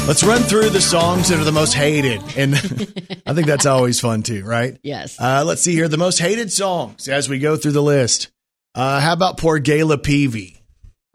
Let's 0.09 0.25
run 0.25 0.41
through 0.41 0.71
the 0.71 0.81
songs 0.81 1.29
that 1.29 1.39
are 1.39 1.45
the 1.45 1.53
most 1.53 1.75
hated. 1.75 2.23
And 2.39 2.55
I 3.27 3.35
think 3.35 3.47
that's 3.47 3.67
always 3.67 4.01
fun 4.01 4.23
too, 4.23 4.45
right? 4.45 4.79
Yes. 4.83 5.21
Uh, 5.21 5.45
let's 5.45 5.61
see 5.61 5.75
here. 5.75 5.89
The 5.89 5.99
most 5.99 6.19
hated 6.19 6.51
songs 6.51 7.07
as 7.07 7.29
we 7.29 7.39
go 7.39 7.57
through 7.57 7.73
the 7.73 7.83
list. 7.83 8.31
Uh, 8.75 8.99
how 8.99 9.13
about 9.13 9.37
poor 9.37 9.61
Gayla 9.61 9.99
Peevey? 9.99 10.57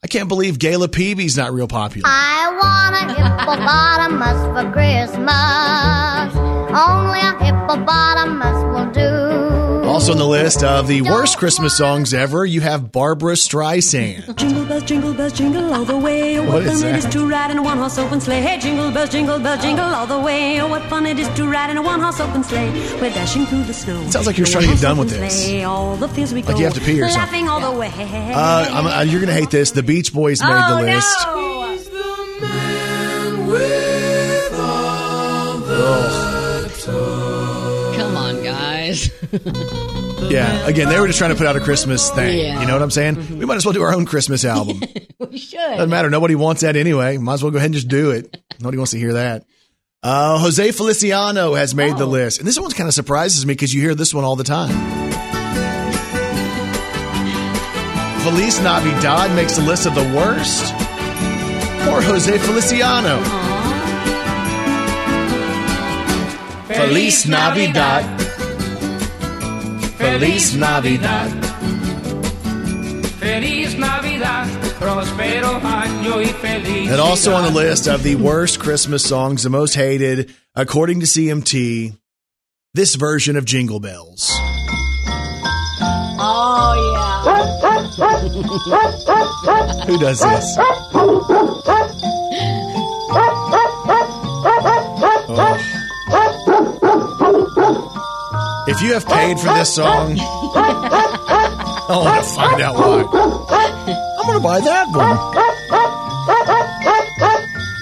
I 0.03 0.07
can't 0.07 0.29
believe 0.29 0.59
Gayla 0.59 0.85
Peevey's 0.85 1.35
not 1.35 1.51
real 1.51 1.67
popular. 1.67 2.07
I 2.07 2.53
want 2.61 2.95
a 2.95 3.13
hippopotamus 3.15 4.39
for 4.53 4.71
Christmas. 4.71 6.35
Only 6.77 7.21
a 7.21 7.33
hippopotamus 7.43 8.63
will 8.71 8.91
do. 8.91 9.18
Also 9.89 10.11
on 10.11 10.17
the 10.19 10.27
list 10.27 10.63
of 10.63 10.87
the 10.87 11.01
worst 11.01 11.37
Christmas 11.39 11.75
songs 11.75 12.13
ever, 12.13 12.45
you 12.45 12.61
have 12.61 12.91
Barbra 12.91 13.33
Streisand. 13.33 14.35
Jingle 14.37 14.63
bells, 14.65 14.83
jingle 14.83 15.13
bells, 15.15 15.33
jingle 15.33 15.73
all 15.73 15.83
the 15.83 15.97
way. 15.97 16.37
Oh, 16.37 16.43
What 16.43 16.53
what, 16.53 16.63
is 16.67 16.81
fun 16.81 16.91
it 16.93 16.97
is 16.97 17.03
that? 17.05 17.11
to 17.13 17.27
ride 17.27 17.49
in 17.51 17.57
a 17.57 17.63
one-horse 17.63 17.97
open 17.97 18.21
sleigh. 18.21 18.41
Hey, 18.41 18.59
jingle 18.59 18.91
bells, 18.91 19.09
jingle 19.09 19.39
bells, 19.39 19.61
jingle 19.61 19.83
all 19.85 20.05
the 20.05 20.19
way. 20.19 20.61
Oh, 20.61 20.67
what 20.67 20.83
fun 20.83 21.05
it 21.07 21.17
is 21.17 21.27
to 21.29 21.47
ride 21.47 21.71
in 21.71 21.77
a 21.77 21.81
one-horse 21.81 22.19
open 22.19 22.43
sleigh. 22.43 22.69
We're 23.01 23.09
dashing 23.09 23.45
through 23.47 23.63
the 23.63 23.73
snow. 23.73 24.07
Sounds 24.11 24.27
like 24.27 24.37
you're 24.37 24.47
trying 24.47 24.67
to 24.67 24.73
get 24.73 24.81
done 24.81 24.97
with 24.97 25.09
this. 25.09 25.45
sleigh. 25.45 25.63
All 25.63 25.95
the 25.95 26.07
fields 26.07 26.33
we 26.33 26.43
Like 26.43 26.53
go. 26.53 26.59
you 26.59 26.65
have 26.65 26.75
to 26.75 26.81
pee 26.81 27.01
or 27.01 27.09
something. 27.09 27.45
Laughing 27.45 27.49
all 27.49 27.73
the 27.73 27.77
way. 27.79 27.91
Uh, 27.97 28.69
I'm, 28.71 28.85
uh, 28.85 29.01
you're 29.01 29.19
going 29.21 29.33
to 29.33 29.39
hate 29.39 29.49
this. 29.49 29.71
The 29.71 29.83
Beach 29.83 30.13
Boys 30.13 30.39
made 30.41 30.49
Oh, 30.51 30.77
the 30.77 30.83
list. 30.83 31.17
Come 31.25 31.39
guys. 38.89 39.11
Yeah, 40.19 40.67
again, 40.67 40.89
they 40.89 40.99
were 40.99 41.07
just 41.07 41.17
trying 41.17 41.31
to 41.31 41.37
put 41.37 41.47
out 41.47 41.55
a 41.55 41.61
Christmas 41.61 42.11
thing. 42.11 42.37
Yeah. 42.37 42.59
You 42.59 42.67
know 42.67 42.73
what 42.73 42.81
I'm 42.81 42.91
saying? 42.91 43.39
We 43.39 43.45
might 43.45 43.55
as 43.55 43.65
well 43.65 43.73
do 43.73 43.81
our 43.81 43.93
own 43.93 44.05
Christmas 44.05 44.43
album. 44.57 44.81
we 45.17 45.37
should. 45.37 45.57
Doesn't 45.57 45.89
matter. 45.89 46.09
Nobody 46.09 46.35
wants 46.35 46.61
that 46.61 46.75
anyway. 46.75 47.17
Might 47.17 47.35
as 47.35 47.41
well 47.43 47.51
go 47.51 47.57
ahead 47.57 47.67
and 47.67 47.73
just 47.73 47.87
do 47.87 48.11
it. 48.11 48.37
Nobody 48.59 48.77
wants 48.77 48.91
to 48.91 48.99
hear 48.99 49.13
that. 49.13 49.45
Uh, 50.03 50.37
Jose 50.39 50.71
Feliciano 50.73 51.53
has 51.55 51.73
made 51.73 51.97
the 51.97 52.05
list. 52.05 52.39
And 52.39 52.47
this 52.47 52.59
one 52.59 52.69
kind 52.71 52.87
of 52.89 52.93
surprises 52.93 53.45
me 53.45 53.53
because 53.53 53.73
you 53.73 53.81
hear 53.81 53.95
this 53.95 54.13
one 54.13 54.25
all 54.25 54.35
the 54.35 54.43
time. 54.43 54.69
Feliz 58.21 58.59
Navidad 58.61 59.33
makes 59.35 59.55
the 59.55 59.63
list 59.63 59.87
of 59.87 59.95
the 59.95 60.03
worst. 60.15 60.65
Or 61.87 62.01
Jose 62.01 62.37
Feliciano. 62.39 63.17
Feliz 66.67 67.25
Navidad. 67.25 68.38
Feliz 69.99 70.55
Navidad. 70.55 71.29
Feliz 73.19 73.75
Navidad, 73.75 74.47
próspero 74.79 75.59
año 75.59 76.21
y 76.21 76.27
feliz. 76.27 76.89
And 76.89 77.01
also 77.01 77.33
on 77.33 77.43
the 77.43 77.51
list 77.51 77.89
of 77.89 78.01
the 78.01 78.15
worst 78.15 78.61
Christmas 78.61 79.03
songs, 79.03 79.43
the 79.43 79.49
most 79.49 79.75
hated, 79.75 80.33
according 80.55 81.01
to 81.01 81.05
CMT, 81.05 81.97
this 82.73 82.95
version 82.95 83.35
of 83.35 83.43
Jingle 83.43 83.81
Bells. 83.81 84.29
Oh, 86.21 86.73
yeah. 86.93 87.09
Who 89.85 89.97
does 89.99 90.21
this? 90.21 90.57
Oh. 95.31 95.68
If 98.79 98.85
you 98.85 98.93
have 98.93 99.05
paid 99.05 99.37
for 99.37 99.53
this 99.55 99.75
song, 99.75 100.15
I 100.17 101.83
want 101.89 102.23
to 102.23 102.31
find 102.33 102.61
out 102.61 102.75
why. 102.75 103.03
I'm 104.17 104.25
going 104.25 104.37
to 104.37 104.41
buy 104.41 104.61
that 104.61 104.87
one. 104.87 105.17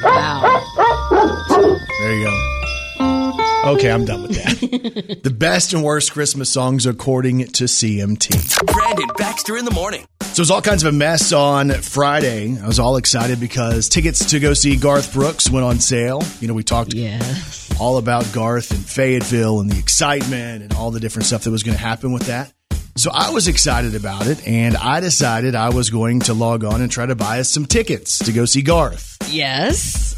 Wow. 0.04 0.42
There 2.00 2.18
you 2.18 2.26
go. 2.26 3.74
Okay, 3.74 3.92
I'm 3.92 4.06
done 4.06 4.24
with 4.24 4.32
that. 4.32 5.20
the 5.24 5.30
best 5.30 5.74
and 5.74 5.84
worst 5.84 6.14
Christmas 6.14 6.50
songs 6.50 6.88
according 6.88 7.46
to 7.46 7.66
CMT. 7.66 8.66
Brandon 8.66 9.10
Baxter 9.18 9.56
in 9.56 9.66
the 9.66 9.72
morning. 9.72 10.08
So 10.38 10.42
it 10.42 10.44
was 10.44 10.52
all 10.52 10.62
kinds 10.62 10.84
of 10.84 10.94
a 10.94 10.96
mess 10.96 11.34
on 11.34 11.72
Friday. 11.72 12.56
I 12.62 12.68
was 12.68 12.78
all 12.78 12.98
excited 12.98 13.40
because 13.40 13.90
tickets 13.90 14.24
to 14.26 14.40
go 14.40 14.54
see 14.54 14.76
Garth 14.76 15.12
Brooks 15.12 15.50
went 15.50 15.66
on 15.66 15.80
sale. 15.80 16.22
You 16.40 16.48
know, 16.48 16.54
we 16.54 16.62
talked 16.62 16.94
all 17.80 17.98
about 17.98 18.32
Garth 18.34 18.70
and 18.70 18.86
Fayetteville 18.86 19.62
and 19.62 19.68
the 19.68 19.80
excitement 19.80 20.62
and 20.62 20.74
all 20.76 20.92
the 20.92 21.00
different 21.00 21.26
stuff 21.26 21.46
that 21.46 21.50
was 21.50 21.64
going 21.64 21.76
to 21.76 21.84
happen 21.84 22.12
with 22.12 22.28
that. 22.28 22.54
So 22.98 23.10
I 23.12 23.32
was 23.32 23.48
excited 23.48 23.96
about 23.96 24.28
it, 24.28 24.48
and 24.48 24.78
I 24.78 25.00
decided 25.00 25.56
I 25.56 25.70
was 25.70 25.90
going 25.90 26.20
to 26.20 26.36
log 26.36 26.64
on 26.64 26.84
and 26.84 26.92
try 26.92 27.08
to 27.08 27.16
buy 27.16 27.40
us 27.40 27.50
some 27.50 27.66
tickets 27.66 28.20
to 28.20 28.32
go 28.32 28.46
see 28.46 28.62
Garth. 28.62 29.18
Yes. 29.32 30.16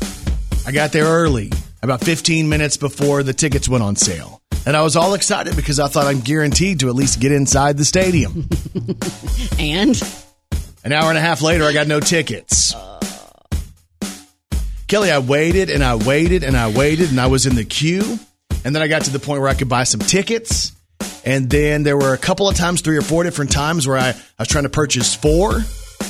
I 0.67 0.73
got 0.73 0.91
there 0.91 1.05
early, 1.05 1.49
about 1.81 2.03
15 2.03 2.49
minutes 2.49 2.75
before 2.75 3.23
the 3.23 3.31
tickets 3.31 3.69
went 3.69 3.85
on 3.85 3.95
sale. 3.95 4.38
And 4.69 4.77
I 4.77 4.83
was 4.83 4.95
all 4.95 5.15
excited 5.15 5.55
because 5.55 5.79
I 5.79 5.87
thought 5.87 6.05
I'm 6.05 6.19
guaranteed 6.19 6.81
to 6.81 6.89
at 6.89 6.93
least 6.93 7.19
get 7.19 7.31
inside 7.31 7.75
the 7.75 7.83
stadium. 7.83 8.47
and 9.59 9.99
an 10.83 10.91
hour 10.91 11.09
and 11.09 11.17
a 11.17 11.21
half 11.21 11.41
later, 11.41 11.63
I 11.63 11.73
got 11.73 11.87
no 11.87 11.99
tickets. 11.99 12.75
Kelly, 14.87 15.09
I 15.09 15.17
waited 15.17 15.71
and 15.71 15.83
I 15.83 15.95
waited 15.95 16.43
and 16.43 16.55
I 16.55 16.69
waited 16.69 17.09
and 17.09 17.19
I 17.19 17.25
was 17.25 17.47
in 17.47 17.55
the 17.55 17.65
queue. 17.65 18.19
And 18.63 18.75
then 18.75 18.83
I 18.83 18.87
got 18.87 19.05
to 19.05 19.09
the 19.09 19.17
point 19.17 19.41
where 19.41 19.49
I 19.49 19.55
could 19.55 19.69
buy 19.69 19.85
some 19.85 20.01
tickets. 20.01 20.71
And 21.25 21.49
then 21.49 21.81
there 21.81 21.97
were 21.97 22.13
a 22.13 22.19
couple 22.19 22.47
of 22.47 22.55
times, 22.55 22.81
three 22.81 22.97
or 22.97 23.01
four 23.01 23.23
different 23.23 23.51
times 23.51 23.87
where 23.87 23.97
I, 23.97 24.09
I 24.09 24.15
was 24.37 24.49
trying 24.49 24.65
to 24.65 24.69
purchase 24.69 25.15
four 25.15 25.61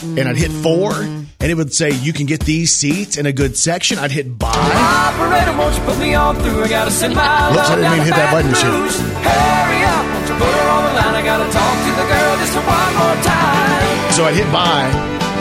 and 0.01 0.27
I'd 0.27 0.37
hit 0.37 0.51
four 0.51 0.91
mm. 0.91 1.25
and 1.39 1.51
it 1.51 1.55
would 1.55 1.73
say, 1.73 1.91
you 1.91 2.13
can 2.13 2.25
get 2.25 2.41
these 2.41 2.71
seats 2.71 3.17
in 3.17 3.25
a 3.25 3.33
good 3.33 3.57
section. 3.57 3.97
I'd 3.97 4.11
hit 4.11 4.37
buy. 4.37 4.53
Operator, 4.53 5.57
won't 5.57 5.75
you 5.75 5.81
put 5.83 5.99
me 5.99 6.13
on 6.15 6.35
through? 6.37 6.63
I 6.63 6.67
gotta 6.67 6.91
send 6.91 7.15
my 7.15 7.51
Whoops, 7.51 7.69
I 7.69 7.75
didn't 7.75 7.89
love 7.89 7.97
mean 7.97 8.05
hit 8.05 8.15
that 8.15 8.31
button, 8.31 8.51
Baton 8.51 8.89
shit. 8.89 9.01
Hurry 9.23 9.83
up, 9.83 10.05
won't 10.13 10.29
you 10.29 10.35
put 10.35 10.53
her 10.53 10.69
on 10.69 10.83
the 10.83 10.93
line? 10.93 11.15
I 11.15 11.23
gotta 11.23 11.51
talk 11.51 11.75
to 11.85 11.91
the 11.99 12.07
girl 12.07 12.37
just 12.37 12.55
one 12.55 12.93
more 12.95 13.17
time. 13.23 14.13
So 14.13 14.25
I'd 14.25 14.35
hit 14.35 14.51
buy, 14.51 14.89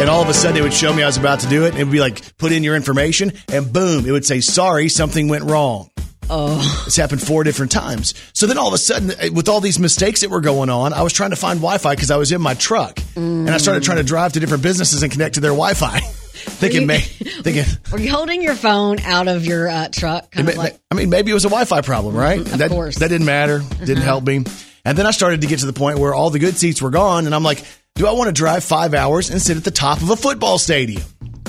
and 0.01 0.09
all 0.11 0.23
of 0.23 0.29
a 0.29 0.35
sudden 0.35 0.57
it 0.57 0.63
would 0.63 0.73
show 0.73 0.93
me 0.93 1.03
I 1.03 1.07
was 1.07 1.17
about 1.17 1.41
to 1.41 1.49
do 1.49 1.65
it. 1.65 1.71
And 1.71 1.81
it 1.81 1.85
would 1.85 1.93
be 1.93 2.01
like, 2.01 2.37
put 2.39 2.53
in 2.53 2.63
your 2.63 2.77
information, 2.77 3.33
and 3.53 3.73
boom, 3.73 4.07
it 4.07 4.13
would 4.13 4.25
say, 4.27 4.41
sorry, 4.41 4.89
something 4.89 5.29
went 5.29 5.45
wrong. 5.45 5.91
Oh. 6.31 6.85
It's 6.87 6.97
happened 6.97 7.23
four 7.23 7.45
different 7.45 7.73
times. 7.73 8.15
So 8.35 8.47
then 8.47 8.59
all 8.59 8.69
of 8.69 8.75
a 8.75 8.79
sudden, 8.79 9.13
eh, 9.19 9.29
with 9.33 9.49
all 9.49 9.61
these 9.61 9.79
mistakes 9.79 10.21
that 10.21 10.31
were 10.31 10.41
going 10.41 10.71
on, 10.71 10.93
I 10.93 11.03
was 11.03 11.13
trying 11.13 11.31
to 11.31 11.37
find 11.37 11.59
Wi 11.61 11.79
Fi 11.79 11.95
because 11.95 12.11
I 12.11 12.17
was 12.17 12.33
in 12.33 12.41
my 12.41 12.55
truck. 12.55 12.99
And 13.17 13.49
I 13.51 13.57
started 13.59 13.83
trying 13.83 13.99
to 13.99 14.05
drive 14.05 14.35
to 14.35 14.41
different 14.41 14.63
businesses 14.63 15.03
and 15.03 15.11
connect 15.11 15.35
to 15.37 15.41
their 15.41 15.51
Wi 15.53 15.75
Fi. 15.75 16.01
thinking, 16.01 16.87
may, 16.87 16.99
thinking, 17.43 17.65
Were 17.93 17.99
you 17.99 18.11
holding 18.11 18.43
your 18.43 18.55
phone 18.55 19.01
out 19.01 19.27
of 19.29 19.45
your 19.47 19.69
uh, 19.69 19.89
truck? 19.91 20.31
Kind 20.31 20.49
it 20.49 20.53
of 20.53 20.57
may- 20.59 20.63
like, 20.65 20.81
I 20.91 20.95
mean, 20.95 21.11
maybe 21.11 21.31
it 21.31 21.35
was 21.35 21.45
a 21.45 21.49
Wi 21.49 21.65
Fi 21.65 21.81
problem, 21.81 22.15
right? 22.15 22.39
Of 22.41 22.59
that, 22.59 22.71
course. 22.71 22.99
That 22.99 23.09
didn't 23.09 23.27
matter. 23.27 23.61
Didn't 23.81 23.99
Uh-huh. 23.99 24.05
help 24.05 24.27
me. 24.27 24.45
And 24.85 24.97
then 24.97 25.07
I 25.07 25.11
started 25.11 25.41
to 25.43 25.47
get 25.47 25.59
to 25.61 25.67
the 25.67 25.73
point 25.73 25.99
where 25.99 26.15
all 26.15 26.31
the 26.31 26.39
good 26.39 26.57
seats 26.57 26.81
were 26.81 26.91
gone. 26.91 27.27
And 27.27 27.35
I'm 27.35 27.43
like, 27.43 27.63
do 27.95 28.07
I 28.07 28.13
want 28.13 28.29
to 28.29 28.33
drive 28.33 28.65
five 28.65 28.95
hours 28.95 29.29
and 29.31 29.43
sit 29.43 29.57
at 29.57 29.65
the 29.65 29.71
top 29.71 30.01
of 30.01 30.09
a 30.11 30.17
football 30.17 30.59
stadium? 30.59 31.03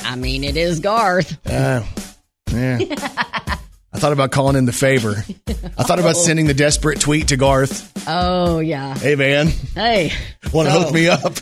I 0.03 0.15
mean, 0.15 0.43
it 0.43 0.57
is 0.57 0.79
Garth. 0.79 1.37
Uh, 1.47 1.83
yeah. 2.51 2.79
I 3.91 3.99
thought 3.99 4.13
about 4.13 4.31
calling 4.31 4.55
in 4.55 4.65
the 4.65 4.71
favor. 4.71 5.23
I 5.47 5.83
thought 5.83 5.99
about 5.99 6.15
oh. 6.15 6.19
sending 6.19 6.45
the 6.45 6.53
desperate 6.53 6.99
tweet 6.99 7.29
to 7.29 7.37
Garth. 7.37 7.91
Oh, 8.07 8.59
yeah. 8.59 8.95
Hey, 8.95 9.15
man, 9.15 9.47
Hey. 9.47 10.11
want 10.53 10.67
to 10.67 10.71
hook 10.71 10.87
oh. 10.89 10.93
me 10.93 11.07
up? 11.07 11.33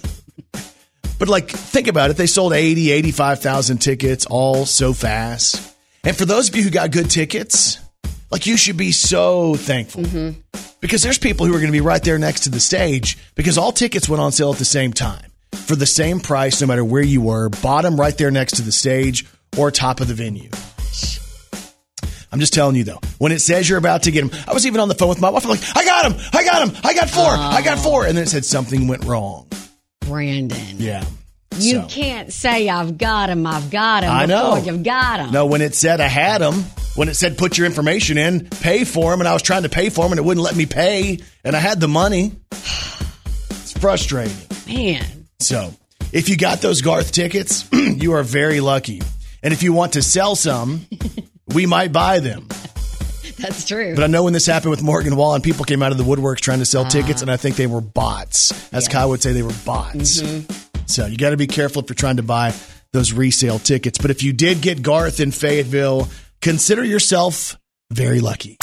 But 1.19 1.29
like, 1.29 1.49
think 1.49 1.87
about 1.87 2.11
it. 2.11 2.17
They 2.17 2.27
sold 2.27 2.53
80, 2.53 2.91
85,000 2.91 3.79
tickets 3.79 4.25
all 4.27 4.65
so 4.65 4.93
fast. 4.93 5.75
And 6.03 6.15
for 6.15 6.25
those 6.25 6.49
of 6.49 6.55
you 6.55 6.63
who 6.63 6.69
got 6.69 6.91
good 6.91 7.09
tickets, 7.09 7.79
like 8.31 8.45
you 8.45 8.55
should 8.55 8.77
be 8.77 8.91
so 8.91 9.55
thankful 9.55 10.03
mm-hmm. 10.03 10.39
because 10.79 11.01
there's 11.01 11.17
people 11.17 11.45
who 11.45 11.53
are 11.53 11.59
going 11.59 11.67
to 11.67 11.71
be 11.71 11.81
right 11.81 12.03
there 12.03 12.19
next 12.19 12.41
to 12.41 12.49
the 12.49 12.59
stage 12.59 13.17
because 13.35 13.57
all 13.57 13.71
tickets 13.71 14.07
went 14.07 14.21
on 14.21 14.31
sale 14.31 14.51
at 14.51 14.59
the 14.59 14.65
same 14.65 14.93
time 14.93 15.31
for 15.51 15.75
the 15.75 15.85
same 15.85 16.19
price, 16.19 16.61
no 16.61 16.67
matter 16.67 16.85
where 16.85 17.03
you 17.03 17.21
were, 17.21 17.49
bottom 17.49 17.99
right 17.99 18.17
there 18.17 18.31
next 18.31 18.57
to 18.57 18.61
the 18.61 18.71
stage 18.71 19.25
or 19.57 19.71
top 19.71 19.99
of 19.99 20.07
the 20.07 20.13
venue. 20.13 20.49
I'm 22.31 22.39
just 22.39 22.53
telling 22.53 22.75
you 22.75 22.83
though, 22.83 22.99
when 23.19 23.31
it 23.31 23.39
says 23.39 23.67
you're 23.69 23.77
about 23.77 24.03
to 24.03 24.11
get 24.11 24.29
them, 24.29 24.41
I 24.47 24.53
was 24.53 24.65
even 24.67 24.81
on 24.81 24.87
the 24.89 24.95
phone 24.95 25.09
with 25.09 25.21
my 25.21 25.29
wife. 25.29 25.43
I'm 25.45 25.49
like, 25.51 25.61
I 25.77 25.85
got 25.85 26.11
him, 26.11 26.19
I 26.33 26.43
got 26.43 26.67
him, 26.67 26.77
I 26.83 26.93
got 26.93 27.09
four, 27.09 27.23
I 27.29 27.61
got 27.63 27.79
four, 27.79 28.05
and 28.05 28.17
then 28.17 28.23
it 28.25 28.29
said 28.29 28.43
something 28.45 28.87
went 28.87 29.05
wrong. 29.05 29.47
Brandon. 30.01 30.75
Yeah. 30.77 31.03
You 31.57 31.81
So- 31.81 31.87
can't 31.87 32.31
say 32.31 32.69
I've 32.69 32.97
got 32.97 33.29
him, 33.29 33.47
I've 33.47 33.69
got 33.71 34.03
him 34.03 34.11
I 34.11 34.25
know. 34.25 34.57
you've 34.57 34.83
got 34.83 35.19
him. 35.21 35.31
No, 35.31 35.45
when 35.45 35.61
it 35.61 35.73
said 35.73 36.01
I 36.01 36.07
had 36.07 36.39
them, 36.41 36.65
when 36.95 37.07
it 37.09 37.15
said 37.15 37.37
put 37.37 37.57
your 37.57 37.65
information 37.65 38.17
in, 38.17 38.47
pay 38.49 38.83
for 38.83 39.11
them, 39.11 39.21
and 39.21 39.27
I 39.27 39.33
was 39.33 39.41
trying 39.41 39.63
to 39.63 39.69
pay 39.69 39.89
for 39.89 40.03
them, 40.03 40.11
and 40.11 40.19
it 40.19 40.23
wouldn't 40.25 40.43
let 40.43 40.55
me 40.55 40.65
pay, 40.65 41.19
and 41.43 41.55
I 41.55 41.59
had 41.59 41.79
the 41.79 41.87
money. 41.87 42.33
It's 43.49 43.71
frustrating. 43.77 44.35
Man. 44.67 45.05
So, 45.39 45.73
if 46.13 46.29
you 46.29 46.37
got 46.37 46.61
those 46.61 46.81
Garth 46.81 47.11
tickets, 47.11 47.67
you 47.73 48.13
are 48.13 48.23
very 48.23 48.59
lucky. 48.61 49.01
And 49.43 49.53
if 49.53 49.61
you 49.61 49.73
want 49.73 49.93
to 49.93 50.01
sell 50.01 50.35
some, 50.35 50.85
we 51.53 51.65
might 51.65 51.91
buy 51.91 52.19
them. 52.19 52.47
That's 53.37 53.65
true. 53.67 53.93
But 53.93 54.03
I 54.03 54.07
know 54.07 54.23
when 54.23 54.33
this 54.33 54.45
happened 54.45 54.71
with 54.71 54.81
Morgan 54.81 55.15
Wall, 55.15 55.35
and 55.35 55.43
people 55.43 55.63
came 55.65 55.83
out 55.83 55.91
of 55.91 55.97
the 55.97 56.03
woodworks 56.03 56.39
trying 56.39 56.59
to 56.59 56.65
sell 56.65 56.85
ah. 56.85 56.89
tickets, 56.89 57.21
and 57.21 57.29
I 57.29 57.37
think 57.37 57.55
they 57.55 57.67
were 57.67 57.81
bots. 57.81 58.73
As 58.73 58.87
Kai 58.87 59.05
would 59.05 59.21
say, 59.21 59.33
they 59.33 59.43
were 59.43 59.53
bots. 59.65 60.21
Mm-hmm. 60.21 60.85
So 60.85 61.05
you 61.05 61.17
got 61.17 61.31
to 61.31 61.37
be 61.37 61.47
careful 61.47 61.81
if 61.83 61.89
you're 61.89 61.95
trying 61.95 62.17
to 62.17 62.23
buy 62.23 62.53
those 62.93 63.13
resale 63.13 63.59
tickets. 63.59 63.97
But 63.97 64.11
if 64.11 64.23
you 64.23 64.33
did 64.33 64.61
get 64.61 64.81
Garth 64.81 65.19
in 65.19 65.31
Fayetteville, 65.31 66.07
consider 66.41 66.83
yourself 66.83 67.57
very 67.91 68.19
lucky. 68.19 68.57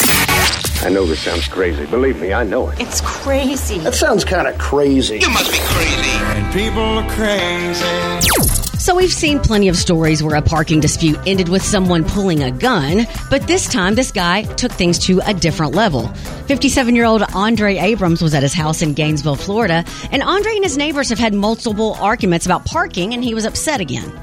I 0.81 0.89
know 0.89 1.05
this 1.05 1.21
sounds 1.21 1.47
crazy. 1.47 1.85
Believe 1.85 2.19
me, 2.21 2.33
I 2.33 2.43
know 2.43 2.69
it. 2.69 2.79
It's 2.79 3.01
crazy. 3.01 3.79
That 3.79 3.95
sounds 3.95 4.25
kind 4.25 4.47
of 4.47 4.57
crazy. 4.57 5.19
You 5.19 5.29
must 5.29 5.51
be 5.51 5.57
crazy. 5.61 6.09
And 6.09 6.53
people 6.53 6.81
are 6.81 7.09
crazy. 7.11 8.64
So 8.85 8.93
we've 8.93 9.11
seen 9.11 9.39
plenty 9.39 9.67
of 9.67 9.75
stories 9.75 10.21
where 10.21 10.35
a 10.35 10.43
parking 10.43 10.79
dispute 10.79 11.17
ended 11.25 11.49
with 11.49 11.63
someone 11.63 12.03
pulling 12.03 12.43
a 12.43 12.51
gun, 12.51 13.07
but 13.31 13.47
this 13.47 13.67
time 13.67 13.95
this 13.95 14.11
guy 14.11 14.43
took 14.43 14.71
things 14.71 14.99
to 15.07 15.19
a 15.25 15.33
different 15.33 15.73
level. 15.73 16.03
57-year-old 16.45 17.23
Andre 17.33 17.77
Abrams 17.77 18.21
was 18.21 18.35
at 18.35 18.43
his 18.43 18.53
house 18.53 18.83
in 18.83 18.93
Gainesville, 18.93 19.37
Florida, 19.37 19.83
and 20.11 20.21
Andre 20.21 20.51
and 20.53 20.63
his 20.63 20.77
neighbors 20.77 21.09
have 21.09 21.17
had 21.17 21.33
multiple 21.33 21.95
arguments 21.95 22.45
about 22.45 22.63
parking 22.65 23.15
and 23.15 23.23
he 23.23 23.33
was 23.33 23.43
upset 23.43 23.81
again. 23.81 24.13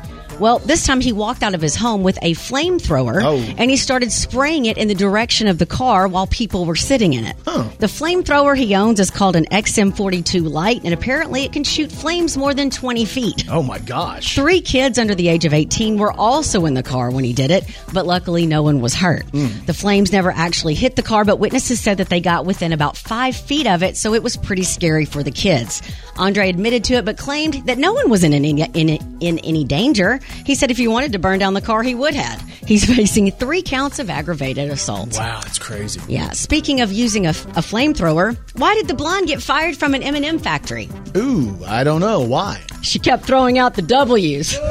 Well, 0.41 0.59
this 0.61 0.85
time 0.87 1.01
he 1.01 1.13
walked 1.13 1.43
out 1.43 1.55
of 1.55 1.61
his 1.61 1.77
home 1.77 2.03
with 2.03 2.19
a 2.23 2.33
flamethrower 2.35 3.23
Oh. 3.23 3.55
and 3.59 3.71
he 3.71 3.77
started 3.77 4.11
spraying 4.11 4.67
it 4.67 4.77
in 4.77 4.89
the 4.89 4.95
direction 4.95 5.47
of 5.47 5.59
the 5.59 5.67
car 5.67 6.09
while 6.09 6.27
people 6.27 6.65
were 6.65 6.75
sitting 6.77 7.13
in 7.13 7.25
it. 7.25 7.37
The 7.45 7.87
flamethrower 7.87 8.57
he 8.57 8.75
owns 8.75 8.99
is 8.99 9.11
called 9.11 9.37
an 9.37 9.45
XM42 9.47 10.49
Lite 10.51 10.83
and 10.85 10.93
apparently 10.95 11.45
it 11.45 11.53
can 11.53 11.65
shoot 11.65 11.91
flames 11.93 12.37
more 12.37 12.55
than 12.55 12.71
20 12.71 13.05
feet. 13.05 13.45
Oh 13.49 13.63
my 13.63 13.79
gosh. 13.79 14.35
Three 14.35 14.61
kids 14.61 14.99
under 14.99 15.15
the 15.15 15.29
age 15.29 15.45
of 15.45 15.55
18 15.55 15.97
were 15.99 16.13
also 16.13 16.65
in 16.67 16.75
the 16.75 16.83
car 16.83 17.11
when 17.11 17.25
he 17.25 17.33
did 17.33 17.51
it, 17.51 17.65
but 17.93 18.07
luckily 18.07 18.47
no 18.47 18.63
one 18.63 18.81
was 18.81 18.95
hurt. 18.95 19.25
Hmm. 19.31 19.49
The 19.67 19.75
flames 19.75 20.13
never 20.13 20.31
actually 20.31 20.75
hit 20.75 20.97
the 20.97 21.03
car, 21.03 21.25
but 21.25 21.39
witnesses 21.39 21.79
said 21.81 21.99
that 21.99 22.09
they 22.09 22.21
got 22.21 22.47
within 22.47 22.73
about 22.73 22.97
five 22.97 23.37
feet 23.37 23.67
of 23.67 23.83
it, 23.83 23.97
so 23.97 24.15
it 24.15 24.23
was 24.23 24.37
pretty 24.37 24.65
scary 24.65 25.05
for 25.05 25.23
the 25.23 25.31
kids. 25.31 25.83
Andre 26.17 26.49
admitted 26.49 26.85
to 26.85 26.95
it, 26.95 27.05
but 27.05 27.17
claimed 27.17 27.55
that 27.67 27.79
no 27.79 27.93
one 27.93 28.11
was 28.11 28.25
in 28.25 28.33
any, 28.33 28.51
in, 28.51 28.89
in 29.21 29.39
any 29.41 29.65
danger. 29.65 30.21
He 30.45 30.55
said 30.55 30.71
if 30.71 30.77
he 30.77 30.89
wanted 30.89 31.13
to 31.13 31.19
burn 31.19 31.39
down 31.39 31.55
the 31.55 31.61
car, 31.61 31.83
he 31.83 31.95
would 31.95 32.15
have. 32.15 32.41
He's 32.67 32.85
facing 32.97 33.31
three 33.33 33.63
counts 33.63 33.99
of 33.99 34.11
aggravated 34.11 34.71
assault. 34.71 35.17
Wow, 35.19 35.41
that's 35.43 35.59
crazy. 35.59 36.01
Yeah. 36.09 36.31
Speaking 36.31 36.81
of 36.81 36.93
using 36.93 37.27
a, 37.27 37.31
a 37.31 37.63
flamethrower, 37.63 38.37
why 38.59 38.75
did 38.75 38.89
the 38.89 38.95
blonde 38.95 39.29
get 39.29 39.43
fired 39.43 39.77
from 39.77 39.95
an 39.95 40.03
M&M 40.03 40.39
factory? 40.39 40.89
Ooh, 41.17 41.57
I 41.67 41.85
don't 41.85 42.01
know 42.01 42.21
why. 42.21 42.63
She 42.83 42.99
kept 42.99 43.25
throwing 43.25 43.59
out 43.59 43.75
the 43.75 43.83
W's. 43.83 44.59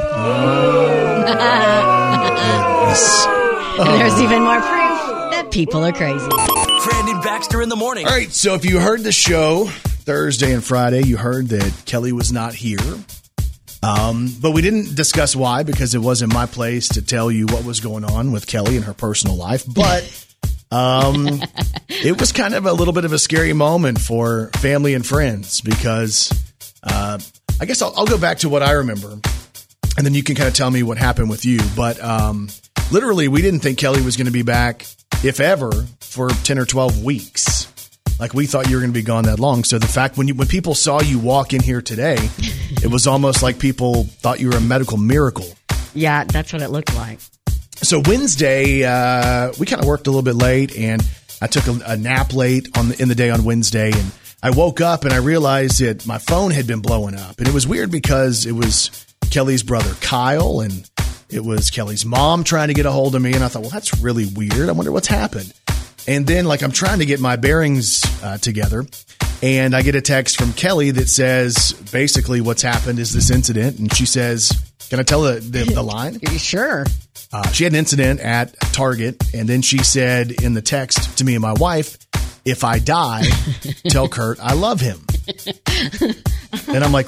And 3.72 3.88
there's 4.00 4.20
even 4.20 4.42
more 4.42 4.60
proof 4.60 5.30
that 5.32 5.48
people 5.50 5.82
are 5.82 5.92
crazy. 5.92 6.28
Brandon 6.28 7.20
Baxter 7.22 7.62
in 7.62 7.70
the 7.70 7.76
morning. 7.76 8.06
All 8.06 8.12
right, 8.12 8.30
so 8.30 8.52
if 8.54 8.66
you 8.66 8.78
heard 8.78 9.02
the 9.02 9.12
show 9.12 9.70
Thursday 10.02 10.52
and 10.52 10.64
Friday, 10.64 11.02
you 11.02 11.16
heard 11.16 11.48
that 11.48 11.82
Kelly 11.86 12.12
was 12.12 12.32
not 12.32 12.54
here. 12.54 12.78
Um, 13.82 14.28
but 14.40 14.52
we 14.52 14.62
didn't 14.62 14.94
discuss 14.94 15.34
why 15.34 15.64
because 15.64 15.94
it 15.94 15.98
wasn't 15.98 16.32
my 16.32 16.46
place 16.46 16.88
to 16.90 17.02
tell 17.02 17.30
you 17.30 17.46
what 17.46 17.64
was 17.64 17.80
going 17.80 18.04
on 18.04 18.30
with 18.30 18.46
Kelly 18.46 18.76
and 18.76 18.84
her 18.84 18.94
personal 18.94 19.36
life. 19.36 19.64
But 19.66 20.02
um, 20.70 21.40
it 21.88 22.20
was 22.20 22.32
kind 22.32 22.54
of 22.54 22.66
a 22.66 22.72
little 22.72 22.94
bit 22.94 23.04
of 23.04 23.12
a 23.12 23.18
scary 23.18 23.52
moment 23.52 24.00
for 24.00 24.50
family 24.56 24.94
and 24.94 25.04
friends 25.04 25.60
because 25.60 26.30
uh, 26.82 27.18
I 27.60 27.64
guess 27.64 27.82
I'll, 27.82 27.92
I'll 27.96 28.06
go 28.06 28.18
back 28.18 28.38
to 28.38 28.48
what 28.48 28.62
I 28.62 28.72
remember 28.72 29.18
and 29.96 30.06
then 30.06 30.14
you 30.14 30.22
can 30.22 30.36
kind 30.36 30.48
of 30.48 30.54
tell 30.54 30.70
me 30.70 30.82
what 30.82 30.98
happened 30.98 31.28
with 31.28 31.44
you. 31.44 31.60
But 31.76 32.02
um, 32.02 32.48
literally, 32.90 33.28
we 33.28 33.42
didn't 33.42 33.60
think 33.60 33.78
Kelly 33.78 34.02
was 34.02 34.16
going 34.16 34.26
to 34.26 34.32
be 34.32 34.42
back, 34.42 34.86
if 35.22 35.40
ever, 35.40 35.70
for 36.00 36.30
10 36.30 36.58
or 36.58 36.64
12 36.64 37.04
weeks. 37.04 37.71
Like 38.22 38.34
we 38.34 38.46
thought 38.46 38.70
you 38.70 38.76
were 38.76 38.80
going 38.80 38.92
to 38.92 38.96
be 38.96 39.02
gone 39.02 39.24
that 39.24 39.40
long. 39.40 39.64
So 39.64 39.80
the 39.80 39.88
fact 39.88 40.16
when 40.16 40.28
you, 40.28 40.36
when 40.36 40.46
people 40.46 40.76
saw 40.76 41.02
you 41.02 41.18
walk 41.18 41.52
in 41.52 41.60
here 41.60 41.82
today, 41.82 42.16
it 42.80 42.88
was 42.88 43.08
almost 43.08 43.42
like 43.42 43.58
people 43.58 44.04
thought 44.04 44.38
you 44.38 44.48
were 44.48 44.56
a 44.56 44.60
medical 44.60 44.96
miracle. 44.96 45.48
Yeah, 45.92 46.22
that's 46.22 46.52
what 46.52 46.62
it 46.62 46.68
looked 46.68 46.94
like. 46.94 47.18
So 47.78 48.00
Wednesday, 48.06 48.84
uh, 48.84 49.52
we 49.58 49.66
kind 49.66 49.82
of 49.82 49.88
worked 49.88 50.06
a 50.06 50.10
little 50.10 50.22
bit 50.22 50.36
late, 50.36 50.78
and 50.78 51.02
I 51.40 51.48
took 51.48 51.66
a, 51.66 51.76
a 51.84 51.96
nap 51.96 52.32
late 52.32 52.68
on 52.78 52.90
the, 52.90 53.02
in 53.02 53.08
the 53.08 53.16
day 53.16 53.30
on 53.30 53.42
Wednesday, 53.42 53.90
and 53.90 54.12
I 54.40 54.50
woke 54.50 54.80
up 54.80 55.04
and 55.04 55.12
I 55.12 55.16
realized 55.16 55.80
that 55.80 56.06
my 56.06 56.18
phone 56.18 56.52
had 56.52 56.68
been 56.68 56.80
blowing 56.80 57.16
up, 57.16 57.38
and 57.38 57.48
it 57.48 57.52
was 57.52 57.66
weird 57.66 57.90
because 57.90 58.46
it 58.46 58.52
was 58.52 59.04
Kelly's 59.32 59.64
brother 59.64 59.94
Kyle, 60.00 60.60
and 60.60 60.88
it 61.28 61.44
was 61.44 61.72
Kelly's 61.72 62.06
mom 62.06 62.44
trying 62.44 62.68
to 62.68 62.74
get 62.74 62.86
a 62.86 62.92
hold 62.92 63.16
of 63.16 63.22
me, 63.22 63.32
and 63.32 63.42
I 63.42 63.48
thought, 63.48 63.62
well, 63.62 63.70
that's 63.70 64.00
really 64.00 64.26
weird. 64.26 64.68
I 64.68 64.72
wonder 64.72 64.92
what's 64.92 65.08
happened. 65.08 65.52
And 66.06 66.26
then, 66.26 66.46
like, 66.46 66.62
I'm 66.62 66.72
trying 66.72 66.98
to 66.98 67.06
get 67.06 67.20
my 67.20 67.36
bearings 67.36 68.02
uh, 68.24 68.36
together, 68.38 68.84
and 69.42 69.74
I 69.74 69.82
get 69.82 69.94
a 69.94 70.00
text 70.00 70.36
from 70.36 70.52
Kelly 70.52 70.90
that 70.90 71.08
says 71.08 71.72
basically 71.92 72.40
what's 72.40 72.62
happened 72.62 72.98
is 72.98 73.12
this 73.12 73.30
incident, 73.30 73.78
and 73.78 73.92
she 73.94 74.04
says, 74.06 74.52
"Can 74.90 74.98
I 74.98 75.04
tell 75.04 75.22
the 75.22 75.34
the, 75.40 75.64
the 75.74 75.82
line?" 75.82 76.18
Sure. 76.38 76.84
Uh, 77.32 77.48
she 77.50 77.64
had 77.64 77.72
an 77.72 77.78
incident 77.78 78.20
at 78.20 78.58
Target, 78.72 79.22
and 79.32 79.48
then 79.48 79.62
she 79.62 79.78
said 79.78 80.32
in 80.42 80.54
the 80.54 80.60
text 80.62 81.18
to 81.18 81.24
me 81.24 81.34
and 81.34 81.42
my 81.42 81.52
wife, 81.54 81.96
"If 82.44 82.64
I 82.64 82.78
die, 82.80 83.22
tell 83.88 84.08
Kurt 84.08 84.38
I 84.40 84.54
love 84.54 84.80
him." 84.80 85.00
and 86.68 86.82
I'm 86.84 86.92
like, 86.92 87.06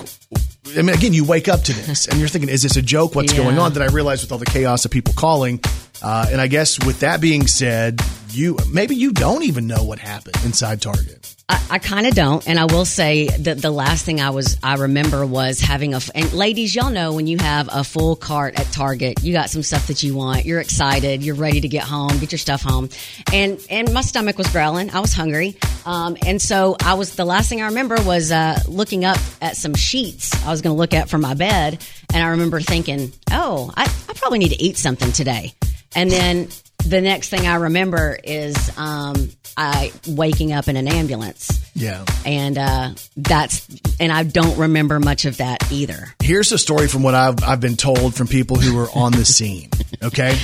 I 0.77 0.83
mean, 0.83 0.91
again, 0.95 1.13
you 1.13 1.25
wake 1.25 1.49
up 1.49 1.63
to 1.63 1.73
this, 1.73 2.07
and 2.07 2.19
you're 2.21 2.29
thinking, 2.29 2.49
"Is 2.49 2.63
this 2.63 2.77
a 2.77 2.83
joke? 2.83 3.15
What's 3.15 3.33
Yeah. 3.33 3.39
going 3.43 3.59
on?" 3.59 3.73
That 3.75 3.83
I 3.83 3.87
realized 3.93 4.23
with 4.23 4.33
all 4.33 4.39
the 4.39 4.47
chaos 4.47 4.85
of 4.85 4.91
people 4.91 5.15
calling, 5.15 5.61
uh, 6.03 6.27
and 6.31 6.41
I 6.41 6.47
guess 6.47 6.79
with 6.85 7.01
that 7.01 7.21
being 7.21 7.47
said, 7.47 8.01
you 8.35 8.57
maybe 8.73 8.97
you 8.97 9.13
don't 9.13 9.43
even 9.45 9.67
know 9.67 9.85
what 9.85 9.99
happened 9.99 10.37
inside 10.45 10.83
Target. 10.83 11.35
I, 11.47 11.67
I 11.73 11.79
kind 11.79 12.07
of 12.07 12.15
don't, 12.15 12.47
and 12.49 12.59
I 12.59 12.65
will 12.65 12.87
say 12.87 13.27
that 13.27 13.61
the 13.61 13.71
last 13.71 14.07
thing 14.07 14.19
I 14.21 14.31
was 14.31 14.59
I 14.63 14.77
remember 14.77 15.27
was 15.27 15.61
having 15.61 15.93
a 15.93 16.01
And 16.15 16.33
ladies, 16.33 16.75
y'all 16.75 16.91
know 16.91 17.13
when 17.13 17.27
you 17.27 17.37
have 17.39 17.69
a 17.71 17.85
full 17.85 18.17
cart 18.17 18.59
at 18.59 18.67
Target, 18.73 19.23
you 19.23 19.35
got 19.35 19.51
some 19.51 19.63
stuff 19.63 19.89
that 19.89 20.03
you 20.03 20.15
want. 20.15 20.47
You're 20.47 20.61
excited. 20.61 21.23
You're 21.23 21.35
ready 21.35 21.61
to 21.61 21.69
get 21.69 21.85
home, 21.85 22.19
get 22.19 22.33
your 22.33 22.39
stuff 22.39 22.63
home, 22.63 22.89
and 23.33 23.65
and 23.69 23.93
my 23.93 24.01
stomach 24.01 24.39
was 24.39 24.49
growling. 24.49 24.91
I 24.91 25.01
was 25.01 25.13
hungry, 25.13 25.57
um, 25.85 26.17
and 26.25 26.41
so 26.41 26.77
I 26.83 26.95
was. 26.95 27.15
The 27.15 27.27
last 27.27 27.51
thing 27.51 27.61
I 27.61 27.67
remember 27.67 27.97
was 28.03 28.33
uh, 28.33 28.59
looking 28.67 29.05
up 29.05 29.19
at 29.43 29.57
some 29.57 29.75
sheets 29.75 30.35
I 30.47 30.51
was 30.51 30.63
going 30.63 30.75
to 30.75 30.79
look 30.79 30.95
at 30.95 31.11
for 31.11 31.19
my 31.19 31.35
bed, 31.35 31.85
and 32.13 32.23
I 32.23 32.29
remember 32.29 32.61
thinking, 32.61 33.13
oh, 33.31 33.71
I, 33.77 33.83
I 33.83 34.13
probably 34.15 34.39
need 34.39 34.53
to 34.53 34.63
eat 34.63 34.79
something 34.79 35.13
today, 35.13 35.53
and 35.95 36.11
then. 36.11 36.49
The 36.87 37.01
next 37.01 37.29
thing 37.31 37.47
I 37.47 37.55
remember 37.57 38.19
is 38.23 38.57
um, 38.77 39.31
I 39.57 39.93
waking 40.07 40.53
up 40.53 40.69
in 40.69 40.77
an 40.77 40.87
ambulance 40.87 41.49
Yeah. 41.75 42.05
and 42.27 42.59
uh, 42.59 42.91
that's 43.17 43.67
and 43.99 44.13
I 44.13 44.23
don't 44.25 44.59
remember 44.59 45.01
much 45.01 45.25
of 45.25 45.39
that 45.39 45.73
either. 45.73 46.15
Here's 46.23 46.53
a 46.53 46.59
story 46.59 46.89
from 46.89 47.03
what 47.03 47.15
I've, 47.15 47.43
I've 47.43 47.61
been 47.61 47.77
told 47.77 48.15
from 48.15 48.27
people 48.27 48.57
who 48.59 48.77
were 48.77 48.89
on 48.95 49.13
the 49.13 49.25
scene. 49.25 49.71
Okay. 50.03 50.37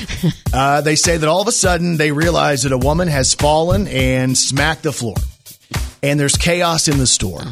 Uh, 0.52 0.80
they 0.80 0.96
say 0.96 1.16
that 1.18 1.28
all 1.28 1.42
of 1.42 1.48
a 1.48 1.52
sudden 1.52 1.96
they 1.98 2.10
realize 2.12 2.62
that 2.62 2.72
a 2.72 2.78
woman 2.78 3.08
has 3.08 3.34
fallen 3.34 3.86
and 3.88 4.36
smacked 4.36 4.82
the 4.82 4.92
floor. 4.92 5.16
And 6.02 6.18
there's 6.18 6.36
chaos 6.36 6.88
in 6.88 6.96
the 6.96 7.06
store 7.06 7.42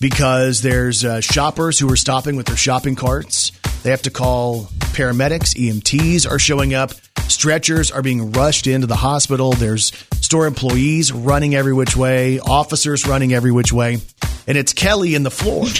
because 0.00 0.62
there's 0.62 1.04
uh, 1.04 1.20
shoppers 1.20 1.78
who 1.78 1.90
are 1.92 1.96
stopping 1.96 2.34
with 2.34 2.46
their 2.46 2.56
shopping 2.56 2.96
carts. 2.96 3.52
They 3.84 3.90
have 3.90 4.02
to 4.02 4.10
call 4.10 4.64
paramedics, 4.94 5.54
EMTs 5.54 6.28
are 6.28 6.38
showing 6.40 6.74
up. 6.74 6.90
Stretchers 7.32 7.90
are 7.90 8.02
being 8.02 8.32
rushed 8.32 8.66
into 8.66 8.86
the 8.86 8.96
hospital. 8.96 9.52
There's 9.52 9.92
store 10.20 10.46
employees 10.46 11.12
running 11.12 11.54
every 11.54 11.72
which 11.72 11.96
way, 11.96 12.38
officers 12.38 13.06
running 13.06 13.32
every 13.32 13.50
which 13.50 13.72
way. 13.72 13.98
And 14.46 14.58
it's 14.58 14.72
Kelly 14.72 15.14
in 15.14 15.22
the 15.22 15.30
floor. 15.30 15.66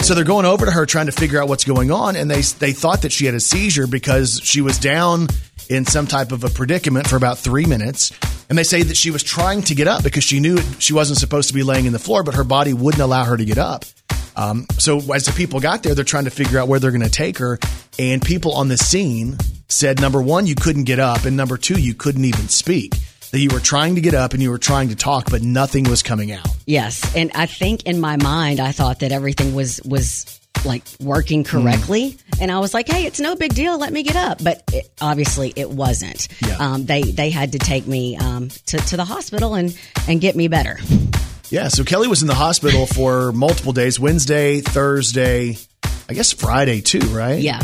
So 0.00 0.14
they're 0.14 0.24
going 0.24 0.46
over 0.46 0.64
to 0.64 0.72
her 0.72 0.86
trying 0.86 1.06
to 1.06 1.12
figure 1.12 1.40
out 1.40 1.48
what's 1.48 1.64
going 1.64 1.90
on, 1.90 2.16
and 2.16 2.30
they 2.30 2.40
they 2.40 2.72
thought 2.72 3.02
that 3.02 3.12
she 3.12 3.26
had 3.26 3.34
a 3.34 3.40
seizure 3.40 3.86
because 3.86 4.40
she 4.42 4.62
was 4.62 4.78
down 4.78 5.28
in 5.68 5.84
some 5.84 6.06
type 6.06 6.32
of 6.32 6.44
a 6.44 6.48
predicament 6.48 7.06
for 7.06 7.16
about 7.16 7.38
three 7.38 7.66
minutes. 7.66 8.10
And 8.48 8.56
they 8.56 8.64
say 8.64 8.82
that 8.82 8.96
she 8.96 9.10
was 9.10 9.22
trying 9.22 9.62
to 9.62 9.74
get 9.74 9.86
up 9.86 10.02
because 10.02 10.24
she 10.24 10.40
knew 10.40 10.58
she 10.78 10.92
wasn't 10.92 11.18
supposed 11.18 11.48
to 11.48 11.54
be 11.54 11.62
laying 11.62 11.86
in 11.86 11.92
the 11.92 11.98
floor, 11.98 12.22
but 12.22 12.34
her 12.34 12.44
body 12.44 12.72
wouldn't 12.72 13.02
allow 13.02 13.24
her 13.24 13.36
to 13.36 13.44
get 13.44 13.58
up. 13.58 13.84
Um, 14.36 14.66
so 14.78 14.98
as 15.12 15.24
the 15.24 15.32
people 15.32 15.60
got 15.60 15.82
there, 15.82 15.94
they're 15.94 16.04
trying 16.04 16.24
to 16.24 16.30
figure 16.30 16.58
out 16.58 16.68
where 16.68 16.80
they're 16.80 16.90
going 16.90 17.02
to 17.02 17.10
take 17.10 17.38
her. 17.38 17.58
And 17.98 18.22
people 18.22 18.52
on 18.54 18.68
the 18.68 18.76
scene 18.76 19.36
said, 19.68 20.00
number 20.00 20.20
one, 20.20 20.46
you 20.46 20.54
couldn't 20.54 20.84
get 20.84 20.98
up, 20.98 21.24
and 21.24 21.36
number 21.36 21.56
two, 21.56 21.80
you 21.80 21.94
couldn't 21.94 22.24
even 22.24 22.48
speak. 22.48 22.94
That 23.30 23.40
you 23.40 23.48
were 23.50 23.60
trying 23.60 23.96
to 23.96 24.00
get 24.00 24.14
up 24.14 24.32
and 24.32 24.40
you 24.40 24.50
were 24.50 24.58
trying 24.58 24.90
to 24.90 24.94
talk, 24.96 25.28
but 25.28 25.42
nothing 25.42 25.84
was 25.84 26.04
coming 26.04 26.30
out. 26.30 26.46
Yes, 26.66 27.16
and 27.16 27.32
I 27.34 27.46
think 27.46 27.82
in 27.82 27.98
my 27.98 28.16
mind 28.16 28.60
I 28.60 28.70
thought 28.70 29.00
that 29.00 29.10
everything 29.10 29.56
was 29.56 29.80
was 29.82 30.40
like 30.64 30.84
working 31.00 31.42
correctly, 31.42 32.16
and 32.40 32.52
I 32.52 32.60
was 32.60 32.72
like, 32.72 32.88
"Hey, 32.88 33.06
it's 33.06 33.18
no 33.18 33.34
big 33.34 33.52
deal. 33.52 33.76
Let 33.76 33.92
me 33.92 34.04
get 34.04 34.14
up." 34.14 34.42
But 34.42 34.62
it, 34.72 34.88
obviously, 35.00 35.52
it 35.56 35.68
wasn't. 35.68 36.28
Yeah. 36.46 36.58
Um, 36.58 36.86
they 36.86 37.02
they 37.02 37.30
had 37.30 37.52
to 37.52 37.58
take 37.58 37.88
me 37.88 38.16
um, 38.16 38.50
to 38.66 38.78
to 38.78 38.96
the 38.96 39.04
hospital 39.04 39.54
and 39.54 39.76
and 40.06 40.20
get 40.20 40.36
me 40.36 40.46
better. 40.46 40.78
Yeah, 41.54 41.68
so 41.68 41.84
Kelly 41.84 42.08
was 42.08 42.20
in 42.20 42.26
the 42.26 42.34
hospital 42.34 42.84
for 42.84 43.30
multiple 43.30 43.72
days 43.72 44.00
Wednesday, 44.00 44.60
Thursday, 44.60 45.56
I 46.08 46.12
guess 46.12 46.32
Friday 46.32 46.80
too, 46.80 46.98
right? 47.14 47.38
Yeah. 47.38 47.62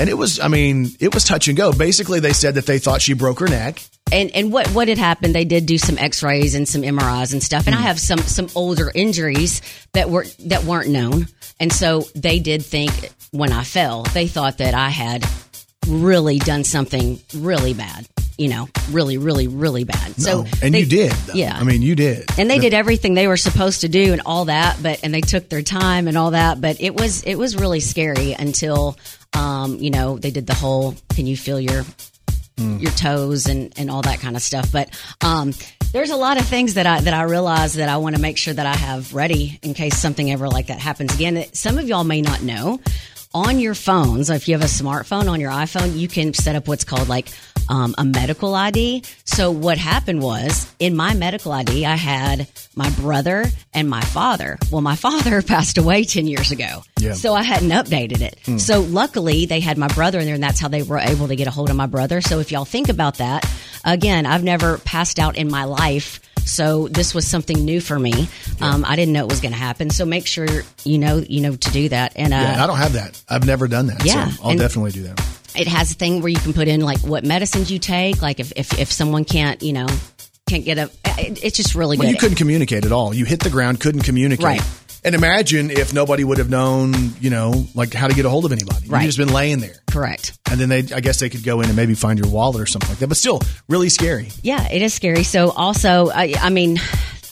And 0.00 0.08
it 0.08 0.14
was, 0.14 0.40
I 0.40 0.48
mean, 0.48 0.88
it 0.98 1.14
was 1.14 1.22
touch 1.22 1.46
and 1.46 1.56
go. 1.56 1.70
Basically, 1.70 2.18
they 2.18 2.32
said 2.32 2.56
that 2.56 2.66
they 2.66 2.80
thought 2.80 3.00
she 3.00 3.12
broke 3.12 3.38
her 3.38 3.46
neck. 3.46 3.84
And 4.10 4.32
and 4.32 4.52
what 4.52 4.66
what 4.70 4.88
had 4.88 4.98
happened? 4.98 5.32
They 5.32 5.44
did 5.44 5.66
do 5.66 5.78
some 5.78 5.96
X 5.96 6.24
rays 6.24 6.56
and 6.56 6.68
some 6.68 6.82
MRIs 6.82 7.32
and 7.32 7.40
stuff. 7.40 7.66
And 7.66 7.76
I 7.76 7.78
hmm. 7.78 7.84
have 7.84 8.00
some 8.00 8.18
some 8.18 8.48
older 8.56 8.90
injuries 8.92 9.62
that 9.92 10.10
were 10.10 10.26
that 10.46 10.64
weren't 10.64 10.88
known. 10.88 11.28
And 11.60 11.72
so 11.72 12.00
they 12.16 12.40
did 12.40 12.64
think 12.64 13.12
when 13.30 13.52
I 13.52 13.62
fell, 13.62 14.02
they 14.12 14.26
thought 14.26 14.58
that 14.58 14.74
I 14.74 14.88
had 14.88 15.24
really 15.86 16.40
done 16.40 16.64
something 16.64 17.20
really 17.32 17.74
bad. 17.74 18.08
You 18.40 18.48
know, 18.48 18.68
really, 18.90 19.18
really, 19.18 19.46
really 19.48 19.84
bad. 19.84 20.20
So 20.20 20.46
and 20.62 20.74
they- 20.74 20.80
you 20.80 20.86
did. 20.86 21.12
though. 21.12 21.34
Yeah. 21.34 21.56
I 21.56 21.62
mean, 21.64 21.82
you 21.82 21.94
did. 21.94 22.24
and 22.38 22.48
they 22.50 22.58
did 22.58 22.72
everything 22.74 23.14
they 23.14 23.26
were 23.26 23.36
supposed 23.36 23.82
to 23.82 23.88
do 23.88 24.12
and 24.12 24.22
all 24.24 24.46
that 24.46 24.78
but 24.82 25.00
and 25.02 25.12
they 25.12 25.20
took 25.20 25.48
their 25.48 25.62
time 25.62 26.08
and 26.08 26.16
all 26.16 26.30
that 26.32 26.60
but 26.60 26.80
it 26.80 26.94
was 26.94 27.22
it 27.24 27.34
was 27.36 27.54
really 27.56 27.80
scary 27.80 28.32
until 28.32 28.96
um 29.34 29.76
you 29.76 29.90
know 29.90 30.18
they 30.18 30.30
did 30.30 30.46
the 30.46 30.54
whole 30.54 30.94
can 31.14 31.26
you 31.26 31.36
feel 31.36 31.60
your 31.60 31.84
your 32.56 32.90
toes 32.92 33.46
and 33.46 33.72
and 33.78 33.90
all 33.90 34.02
that 34.02 34.20
kind 34.20 34.36
of 34.36 34.42
stuff 34.42 34.70
but 34.70 34.88
um 35.22 35.52
there's 35.92 36.10
a 36.10 36.16
lot 36.16 36.38
of 36.38 36.46
things 36.46 36.74
that 36.74 36.86
I 36.86 37.00
that 37.00 37.14
I 37.14 37.22
realize 37.22 37.74
that 37.74 37.88
I 37.88 37.96
want 37.98 38.16
to 38.16 38.22
make 38.22 38.36
sure 38.38 38.54
that 38.54 38.66
I 38.66 38.76
have 38.76 39.12
ready 39.14 39.58
in 39.62 39.74
case 39.74 39.96
something 39.96 40.30
ever 40.30 40.48
like 40.48 40.68
that 40.68 40.78
happens 40.78 41.14
again. 41.14 41.34
That 41.34 41.56
Some 41.56 41.78
of 41.78 41.88
y'all 41.88 42.04
may 42.04 42.20
not 42.22 42.42
know. 42.42 42.80
On 43.32 43.58
your 43.60 43.74
phones, 43.74 44.28
if 44.28 44.48
you 44.48 44.54
have 44.54 44.62
a 44.62 44.66
smartphone 44.82 45.30
on 45.30 45.40
your 45.40 45.52
iPhone, 45.52 45.96
you 45.96 46.08
can 46.08 46.34
set 46.34 46.54
up 46.56 46.66
what's 46.68 46.82
called 46.84 47.08
like 47.08 47.28
um, 47.68 47.94
a 47.98 48.04
medical 48.04 48.54
ID. 48.54 49.02
So 49.24 49.50
what 49.50 49.78
happened 49.78 50.22
was 50.22 50.72
in 50.78 50.96
my 50.96 51.14
medical 51.14 51.52
ID, 51.52 51.84
I 51.86 51.96
had 51.96 52.48
my 52.74 52.90
brother 52.90 53.44
and 53.74 53.88
my 53.88 54.00
father. 54.00 54.58
Well, 54.70 54.80
my 54.80 54.96
father 55.06 55.42
passed 55.42 55.78
away 55.78 56.04
10 56.04 56.26
years 56.26 56.50
ago. 56.50 56.82
Yeah. 56.98 57.14
So 57.14 57.34
I 57.34 57.42
hadn't 57.42 57.70
updated 57.70 58.20
it. 58.20 58.38
Hmm. 58.44 58.58
So 58.58 58.80
luckily 58.80 59.46
they 59.46 59.60
had 59.60 59.78
my 59.78 59.88
brother 59.88 60.18
in 60.18 60.26
there 60.26 60.34
and 60.34 60.42
that's 60.42 60.60
how 60.60 60.68
they 60.68 60.82
were 60.82 60.98
able 60.98 61.28
to 61.28 61.36
get 61.36 61.46
a 61.46 61.50
hold 61.50 61.70
of 61.70 61.76
my 61.76 61.86
brother. 61.86 62.20
So 62.20 62.40
if 62.40 62.50
y'all 62.52 62.64
think 62.64 62.88
about 62.88 63.18
that, 63.18 63.48
again, 63.84 64.26
I've 64.26 64.44
never 64.44 64.78
passed 64.78 65.18
out 65.18 65.36
in 65.36 65.50
my 65.50 65.64
life. 65.64 66.20
So 66.44 66.88
this 66.88 67.14
was 67.14 67.26
something 67.26 67.64
new 67.64 67.80
for 67.80 67.98
me. 67.98 68.28
Um, 68.60 68.84
I 68.86 68.96
didn't 68.96 69.12
know 69.12 69.24
it 69.24 69.28
was 69.30 69.40
going 69.40 69.52
to 69.52 69.58
happen. 69.58 69.90
So 69.90 70.04
make 70.04 70.26
sure 70.26 70.46
you 70.84 70.98
know, 70.98 71.18
you 71.18 71.42
know, 71.42 71.54
to 71.54 71.70
do 71.70 71.88
that. 71.90 72.14
And, 72.16 72.32
uh, 72.32 72.36
yeah, 72.36 72.64
I 72.64 72.66
don't 72.66 72.78
have 72.78 72.94
that. 72.94 73.22
I've 73.28 73.46
never 73.46 73.68
done 73.68 73.86
that. 73.86 74.04
Yeah, 74.04 74.28
So 74.30 74.42
I'll 74.44 74.50
and- 74.50 74.58
definitely 74.58 74.92
do 74.92 75.02
that. 75.04 75.20
It 75.56 75.66
has 75.68 75.92
a 75.92 75.94
thing 75.94 76.20
where 76.20 76.30
you 76.30 76.38
can 76.38 76.52
put 76.52 76.68
in 76.68 76.80
like 76.80 76.98
what 77.00 77.24
medicines 77.24 77.70
you 77.70 77.78
take. 77.78 78.22
Like 78.22 78.40
if, 78.40 78.52
if, 78.56 78.78
if 78.78 78.92
someone 78.92 79.24
can't, 79.24 79.62
you 79.62 79.72
know, 79.72 79.86
can't 80.48 80.64
get 80.64 80.78
a, 80.78 80.90
it, 81.18 81.44
it's 81.44 81.56
just 81.56 81.74
really 81.74 81.96
Well, 81.96 82.06
good. 82.08 82.12
you 82.14 82.18
couldn't 82.18 82.36
communicate 82.36 82.84
at 82.84 82.92
all. 82.92 83.14
You 83.14 83.24
hit 83.24 83.40
the 83.40 83.50
ground, 83.50 83.80
couldn't 83.80 84.02
communicate. 84.02 84.44
Right. 84.44 84.62
And 85.02 85.14
imagine 85.14 85.70
if 85.70 85.94
nobody 85.94 86.24
would 86.24 86.36
have 86.36 86.50
known, 86.50 86.92
you 87.20 87.30
know, 87.30 87.64
like 87.74 87.94
how 87.94 88.06
to 88.06 88.14
get 88.14 88.26
a 88.26 88.28
hold 88.28 88.44
of 88.44 88.52
anybody. 88.52 88.86
Right. 88.86 89.00
You've 89.00 89.08
just 89.08 89.18
been 89.18 89.32
laying 89.32 89.60
there. 89.60 89.76
Correct. 89.90 90.38
And 90.50 90.60
then 90.60 90.68
they, 90.68 90.78
I 90.94 91.00
guess 91.00 91.20
they 91.20 91.30
could 91.30 91.42
go 91.42 91.60
in 91.62 91.68
and 91.68 91.76
maybe 91.76 91.94
find 91.94 92.18
your 92.18 92.28
wallet 92.28 92.60
or 92.60 92.66
something 92.66 92.90
like 92.90 92.98
that. 92.98 93.06
But 93.06 93.16
still, 93.16 93.40
really 93.66 93.88
scary. 93.88 94.28
Yeah, 94.42 94.68
it 94.70 94.82
is 94.82 94.92
scary. 94.92 95.22
So 95.22 95.50
also, 95.52 96.10
I, 96.10 96.34
I 96.38 96.50
mean, 96.50 96.76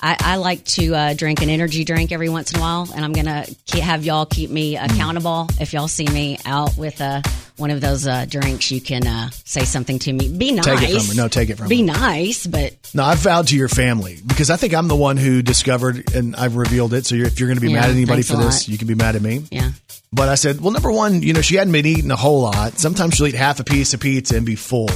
I, 0.01 0.17
I 0.21 0.37
like 0.37 0.65
to 0.67 0.95
uh, 0.95 1.15
drink 1.15 1.43
an 1.43 1.51
energy 1.51 1.85
drink 1.85 2.13
every 2.13 2.29
once 2.29 2.53
in 2.53 2.59
a 2.59 2.61
while, 2.61 2.89
and 2.95 3.05
I'm 3.05 3.13
gonna 3.13 3.45
ke- 3.71 3.79
have 3.81 4.05
y'all 4.05 4.27
keep 4.27 4.51
me 4.51 4.77
accountable. 4.77 5.49
If 5.61 5.73
y'all 5.73 5.89
see 5.89 6.07
me 6.07 6.39
out 6.47 6.77
with 6.77 7.01
uh, 7.01 7.23
one 7.57 7.71
of 7.71 7.81
those 7.81 8.07
uh, 8.07 8.25
drinks, 8.29 8.71
you 8.71 8.81
can 8.81 9.07
uh, 9.07 9.31
say 9.45 9.65
something 9.65 9.99
to 10.01 10.13
me. 10.13 10.29
Be 10.29 10.53
nice. 10.53 10.65
Take 10.65 10.83
it 10.91 10.99
from 11.01 11.09
her. 11.17 11.23
No, 11.23 11.29
take 11.29 11.51
it 11.51 11.57
from 11.59 11.69
Be 11.69 11.81
her. 11.81 11.87
nice, 11.87 12.47
but 12.47 12.75
No, 12.95 13.03
I've 13.05 13.19
vowed 13.19 13.49
to 13.49 13.57
your 13.57 13.69
family 13.69 14.19
because 14.25 14.51
I 14.51 14.57
think 14.57 14.73
I'm 14.75 14.87
the 14.89 14.95
one 14.97 15.17
who 15.17 15.43
discovered 15.43 16.15
and 16.15 16.37
I've 16.37 16.55
revealed 16.55 16.95
it. 16.95 17.05
So 17.07 17.17
you're, 17.17 17.27
if 17.27 17.41
you're 17.41 17.49
going 17.49 17.59
to 17.59 17.61
be 17.61 17.73
Yeah, 17.73 17.81
mad 17.81 17.91
at 17.91 17.97
anybody 17.97 18.23
for 18.23 18.37
this, 18.37 18.67
lot. 18.67 18.69
you 18.69 18.79
can 18.79 18.87
be 18.87 18.95
mad 18.95 19.17
at 19.17 19.23
me. 19.23 19.45
Yeah. 19.51 19.71
But 20.13 20.29
I 20.29 20.37
said, 20.37 20.61
well, 20.61 20.71
number 20.71 20.91
one, 20.93 21.21
you 21.23 21.33
know, 21.33 21.43
she 21.43 21.57
hadn't 21.57 21.73
been 21.73 21.85
eating 21.85 22.11
a 22.13 22.17
whole 22.17 22.41
lot. 22.43 22.79
Sometimes 22.79 23.15
she'll 23.15 23.27
eat 23.27 23.35
half 23.35 23.59
a 23.61 23.65
piece 23.65 23.93
of 23.93 24.01
pizza 24.01 24.37
and 24.37 24.47
be 24.47 24.55
full. 24.55 24.89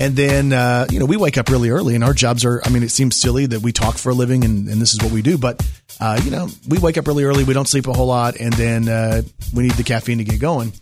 And 0.00 0.16
then, 0.16 0.52
uh, 0.52 0.86
you 0.90 0.98
know, 0.98 1.06
we 1.06 1.16
wake 1.16 1.38
up 1.38 1.48
really 1.48 1.70
early 1.70 1.94
and 1.94 2.02
our 2.02 2.14
jobs 2.14 2.44
are, 2.44 2.60
I 2.64 2.70
mean, 2.70 2.82
it 2.82 2.90
seems 2.90 3.20
silly 3.20 3.46
that 3.46 3.60
we 3.60 3.72
talk 3.72 3.96
for 3.96 4.10
a 4.10 4.14
living 4.14 4.44
and, 4.44 4.68
and 4.68 4.80
this 4.80 4.94
is 4.94 5.00
what 5.00 5.12
we 5.12 5.22
do. 5.22 5.38
But, 5.38 5.64
uh, 6.00 6.20
you 6.24 6.30
know, 6.30 6.48
we 6.68 6.78
wake 6.78 6.98
up 6.98 7.06
really 7.06 7.24
early. 7.24 7.44
We 7.44 7.54
don't 7.54 7.68
sleep 7.68 7.86
a 7.86 7.92
whole 7.92 8.08
lot. 8.08 8.36
And 8.40 8.52
then 8.54 8.88
uh, 8.88 9.22
we 9.54 9.62
need 9.62 9.72
the 9.72 9.84
caffeine 9.84 10.18
to 10.18 10.24
get 10.24 10.40
going. 10.40 10.72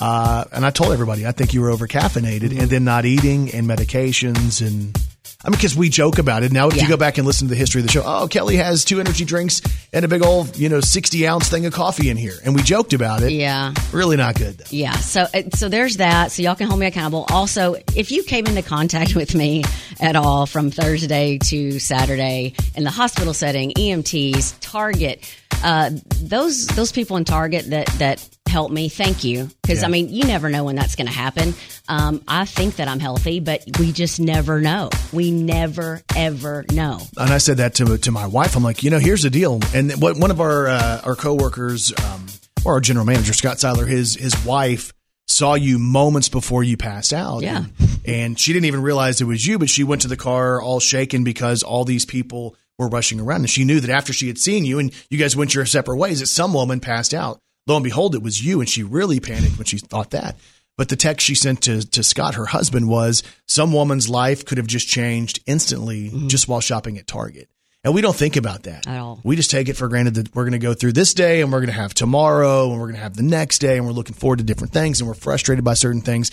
Uh, 0.00 0.44
and 0.52 0.64
I 0.64 0.70
told 0.70 0.92
everybody, 0.92 1.26
I 1.26 1.32
think 1.32 1.52
you 1.52 1.60
were 1.60 1.70
over 1.70 1.86
caffeinated 1.86 2.58
and 2.58 2.70
then 2.70 2.84
not 2.84 3.04
eating 3.04 3.52
and 3.52 3.66
medications 3.66 4.66
and. 4.66 4.96
I 5.42 5.48
mean, 5.48 5.56
because 5.56 5.74
we 5.74 5.88
joke 5.88 6.18
about 6.18 6.42
it. 6.42 6.52
Now, 6.52 6.68
if 6.68 6.76
you 6.76 6.86
go 6.86 6.98
back 6.98 7.16
and 7.16 7.26
listen 7.26 7.48
to 7.48 7.54
the 7.54 7.58
history 7.58 7.80
of 7.80 7.86
the 7.86 7.92
show, 7.92 8.02
oh, 8.04 8.28
Kelly 8.28 8.56
has 8.56 8.84
two 8.84 9.00
energy 9.00 9.24
drinks 9.24 9.62
and 9.90 10.04
a 10.04 10.08
big 10.08 10.22
old, 10.22 10.54
you 10.58 10.68
know, 10.68 10.82
60 10.82 11.26
ounce 11.26 11.48
thing 11.48 11.64
of 11.64 11.72
coffee 11.72 12.10
in 12.10 12.18
here. 12.18 12.34
And 12.44 12.54
we 12.54 12.62
joked 12.62 12.92
about 12.92 13.22
it. 13.22 13.32
Yeah. 13.32 13.72
Really 13.90 14.18
not 14.18 14.34
good. 14.34 14.58
Though. 14.58 14.66
Yeah, 14.68 14.92
so 14.92 15.22
uh, 15.32 15.44
so 15.54 15.70
there's 15.70 15.96
that. 15.96 16.30
So 16.30 16.42
y'all 16.42 16.56
can 16.56 16.66
hold 16.66 16.78
me 16.78 16.86
accountable. 16.86 17.24
Also, 17.30 17.76
if 17.96 18.10
you 18.10 18.22
came 18.22 18.46
into 18.48 18.60
contact 18.60 19.16
with 19.16 19.34
me 19.34 19.64
at 19.98 20.14
all 20.14 20.44
from 20.44 20.70
Thursday 20.70 21.38
to 21.44 21.78
Saturday 21.78 22.54
in 22.74 22.84
the 22.84 22.90
hospital 22.90 23.32
setting, 23.32 23.70
EMTs, 23.70 24.56
Target, 24.60 25.24
uh, 25.64 25.90
those 26.20 26.66
those 26.66 26.92
people 26.92 27.16
in 27.16 27.24
Target 27.24 27.70
that 27.70 27.86
that 27.98 28.28
help 28.50 28.70
me, 28.70 28.88
thank 28.88 29.24
you. 29.24 29.48
Because 29.62 29.80
Yeah. 29.80 29.86
I 29.86 29.90
mean, 29.90 30.10
you 30.10 30.24
never 30.24 30.50
know 30.50 30.64
when 30.64 30.76
that's 30.76 30.96
going 30.96 31.06
to 31.06 31.12
happen. 31.12 31.54
Um, 31.88 32.22
I 32.28 32.44
think 32.44 32.76
that 32.76 32.88
I'm 32.88 33.00
healthy, 33.00 33.40
but 33.40 33.62
we 33.78 33.92
just 33.92 34.20
never 34.20 34.60
know. 34.60 34.90
We 35.12 35.30
never 35.30 36.02
ever 36.14 36.64
know. 36.72 37.00
And 37.16 37.30
I 37.32 37.38
said 37.38 37.56
that 37.58 37.74
to 37.76 37.96
to 37.98 38.10
my 38.10 38.26
wife. 38.26 38.56
I'm 38.56 38.62
like, 38.62 38.82
you 38.82 38.90
know, 38.90 38.98
here's 38.98 39.22
the 39.22 39.30
deal. 39.30 39.60
And 39.74 39.92
what 39.92 40.18
one 40.18 40.30
of 40.30 40.40
our 40.40 40.68
uh, 40.68 41.00
our 41.04 41.16
coworkers, 41.16 41.92
um, 42.04 42.26
or 42.64 42.74
our 42.74 42.80
general 42.80 43.06
manager 43.06 43.32
Scott 43.32 43.58
Seiler, 43.58 43.86
his 43.86 44.14
his 44.16 44.44
wife 44.44 44.92
saw 45.26 45.54
you 45.54 45.78
moments 45.78 46.28
before 46.28 46.64
you 46.64 46.76
passed 46.76 47.12
out. 47.12 47.42
Yeah. 47.42 47.58
And, 47.58 47.72
and 48.04 48.38
she 48.38 48.52
didn't 48.52 48.66
even 48.66 48.82
realize 48.82 49.20
it 49.20 49.24
was 49.24 49.46
you, 49.46 49.58
but 49.58 49.70
she 49.70 49.84
went 49.84 50.02
to 50.02 50.08
the 50.08 50.16
car 50.16 50.60
all 50.60 50.80
shaken 50.80 51.22
because 51.24 51.62
all 51.62 51.84
these 51.84 52.04
people 52.04 52.56
were 52.78 52.88
rushing 52.88 53.20
around, 53.20 53.42
and 53.42 53.50
she 53.50 53.64
knew 53.64 53.78
that 53.80 53.90
after 53.90 54.12
she 54.12 54.26
had 54.26 54.38
seen 54.38 54.64
you 54.64 54.78
and 54.78 54.92
you 55.10 55.18
guys 55.18 55.36
went 55.36 55.54
your 55.54 55.66
separate 55.66 55.96
ways, 55.96 56.20
that 56.20 56.26
some 56.26 56.52
woman 56.54 56.80
passed 56.80 57.14
out. 57.14 57.38
Lo 57.66 57.76
and 57.76 57.84
behold, 57.84 58.14
it 58.14 58.22
was 58.22 58.44
you, 58.44 58.60
and 58.60 58.68
she 58.68 58.82
really 58.82 59.20
panicked 59.20 59.58
when 59.58 59.66
she 59.66 59.78
thought 59.78 60.10
that. 60.10 60.36
But 60.76 60.88
the 60.88 60.96
text 60.96 61.26
she 61.26 61.34
sent 61.34 61.62
to, 61.64 61.86
to 61.90 62.02
Scott, 62.02 62.36
her 62.36 62.46
husband, 62.46 62.88
was 62.88 63.22
some 63.46 63.72
woman's 63.72 64.08
life 64.08 64.46
could 64.46 64.58
have 64.58 64.66
just 64.66 64.88
changed 64.88 65.40
instantly 65.46 66.08
mm-hmm. 66.08 66.28
just 66.28 66.48
while 66.48 66.60
shopping 66.60 66.96
at 66.96 67.06
Target. 67.06 67.50
And 67.82 67.94
we 67.94 68.02
don't 68.02 68.16
think 68.16 68.36
about 68.36 68.64
that 68.64 68.86
At 68.86 68.98
all. 68.98 69.20
We 69.24 69.36
just 69.36 69.50
take 69.50 69.68
it 69.68 69.76
for 69.76 69.88
granted 69.88 70.14
that 70.14 70.34
we're 70.34 70.44
going 70.44 70.52
to 70.52 70.58
go 70.58 70.74
through 70.74 70.92
this 70.92 71.14
day 71.14 71.40
and 71.40 71.50
we're 71.50 71.60
going 71.60 71.72
to 71.72 71.80
have 71.80 71.94
tomorrow 71.94 72.70
and 72.70 72.78
we're 72.78 72.86
going 72.86 72.96
to 72.96 73.02
have 73.02 73.16
the 73.16 73.22
next 73.22 73.58
day 73.58 73.76
and 73.78 73.86
we're 73.86 73.92
looking 73.92 74.14
forward 74.14 74.38
to 74.38 74.44
different 74.44 74.72
things 74.72 75.00
and 75.00 75.08
we're 75.08 75.14
frustrated 75.14 75.64
by 75.64 75.74
certain 75.74 76.02
things. 76.02 76.30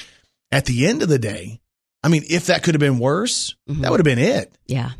At 0.51 0.65
the 0.65 0.87
end 0.87 1.03
of 1.03 1.09
the 1.09 1.19
day, 1.19 1.61
I 2.03 2.09
mean, 2.09 2.23
if 2.29 2.47
that 2.47 2.63
could 2.63 2.75
have 2.75 2.79
been 2.79 2.99
worse, 2.99 3.55
mm-hmm. 3.69 3.81
that 3.81 3.91
would 3.91 3.99
have 3.99 4.05
been 4.05 4.19
it. 4.19 4.57
Yeah. 4.65 4.91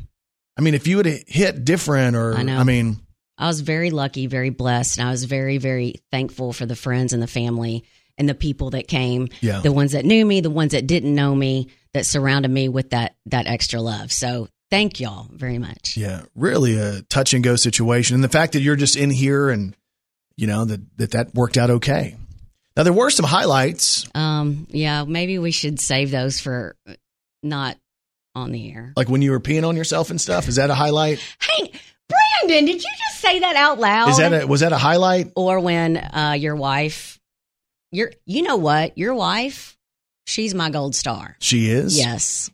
I 0.58 0.62
mean, 0.62 0.74
if 0.74 0.88
you 0.88 0.98
would 0.98 1.06
have 1.06 1.24
hit 1.28 1.66
different 1.66 2.16
or, 2.16 2.36
I 2.36 2.44
know. 2.44 2.58
I 2.58 2.64
mean, 2.64 2.98
I 3.38 3.48
was 3.48 3.62
very 3.62 3.92
lucky, 3.92 4.28
very 4.28 4.50
blessed, 4.50 4.98
and 4.98 5.08
I 5.08 5.12
was 5.12 5.24
very, 5.26 5.58
very 5.58 5.96
thankful 6.12 6.54
for 6.54 6.66
the 6.66 6.76
friends 6.76 7.14
and 7.14 7.22
the 7.22 7.28
family 7.28 7.84
and 8.18 8.28
the 8.28 8.34
people 8.34 8.72
that 8.72 8.88
came. 8.88 9.28
Yeah. 9.42 9.60
The 9.60 9.72
ones 9.72 9.92
that 9.92 10.06
knew 10.06 10.26
me, 10.26 10.42
the 10.42 10.50
ones 10.50 10.72
that 10.72 10.88
didn't 10.88 11.14
know 11.14 11.36
me, 11.36 11.68
that 11.94 12.06
surrounded 12.06 12.50
me 12.50 12.68
with 12.70 12.90
that 12.92 13.16
that 13.28 13.46
extra 13.48 13.80
love. 13.82 14.12
So 14.12 14.48
thank 14.72 15.00
y'all 15.00 15.28
very 15.32 15.58
much. 15.60 15.96
Yeah, 15.98 16.24
really 16.36 16.78
a 16.78 17.02
touch 17.04 17.34
and 17.34 17.44
go 17.44 17.56
situation. 17.56 18.16
And 18.16 18.24
the 18.24 18.30
fact 18.30 18.54
that 18.54 18.62
you're 18.62 18.76
just 18.76 18.96
in 18.96 19.10
here 19.12 19.50
and 19.50 19.76
you 20.36 20.48
know 20.48 20.66
that 20.66 20.98
that, 20.98 21.12
that 21.12 21.36
worked 21.36 21.58
out 21.58 21.70
okay. 21.70 22.16
Now 22.76 22.84
there 22.84 22.94
were 22.94 23.10
some 23.10 23.26
highlights, 23.26 24.06
Um, 24.14 24.68
yeah, 24.70 25.04
maybe 25.04 25.40
we 25.40 25.50
should 25.52 25.80
save 25.80 26.12
those 26.12 26.40
for 26.40 26.76
not 27.42 27.78
on 28.36 28.52
the 28.52 28.72
air. 28.72 28.94
like 28.96 29.10
when 29.10 29.22
you 29.24 29.32
were 29.32 29.40
peeing 29.40 29.68
on 29.68 29.76
yourself 29.76 30.12
and 30.12 30.22
stuff. 30.22 30.48
Is 30.48 30.58
that 30.58 30.70
a 30.70 30.76
highlight? 30.76 31.20
Hey, 31.42 31.72
Brandon, 32.10 32.66
did 32.66 32.84
you 32.84 32.90
just 33.10 33.22
say 33.22 33.40
that 33.40 33.56
out 33.56 33.80
loud? 33.80 34.10
Is 34.10 34.18
that 34.18 34.44
a, 34.44 34.48
was 34.48 34.62
that 34.62 34.72
a 34.72 34.78
highlight? 34.78 35.32
or 35.36 35.60
when 35.60 35.98
uh, 35.98 36.36
your 36.38 36.56
wife, 36.56 37.20
your, 37.92 38.12
you 38.26 38.42
know 38.44 38.56
what, 38.58 38.98
your 38.98 39.14
wife, 39.14 39.78
she's 40.26 40.54
my 40.54 40.70
gold 40.70 40.96
star. 40.96 41.36
She 41.40 41.70
is. 41.70 41.98
Yes. 41.98 42.50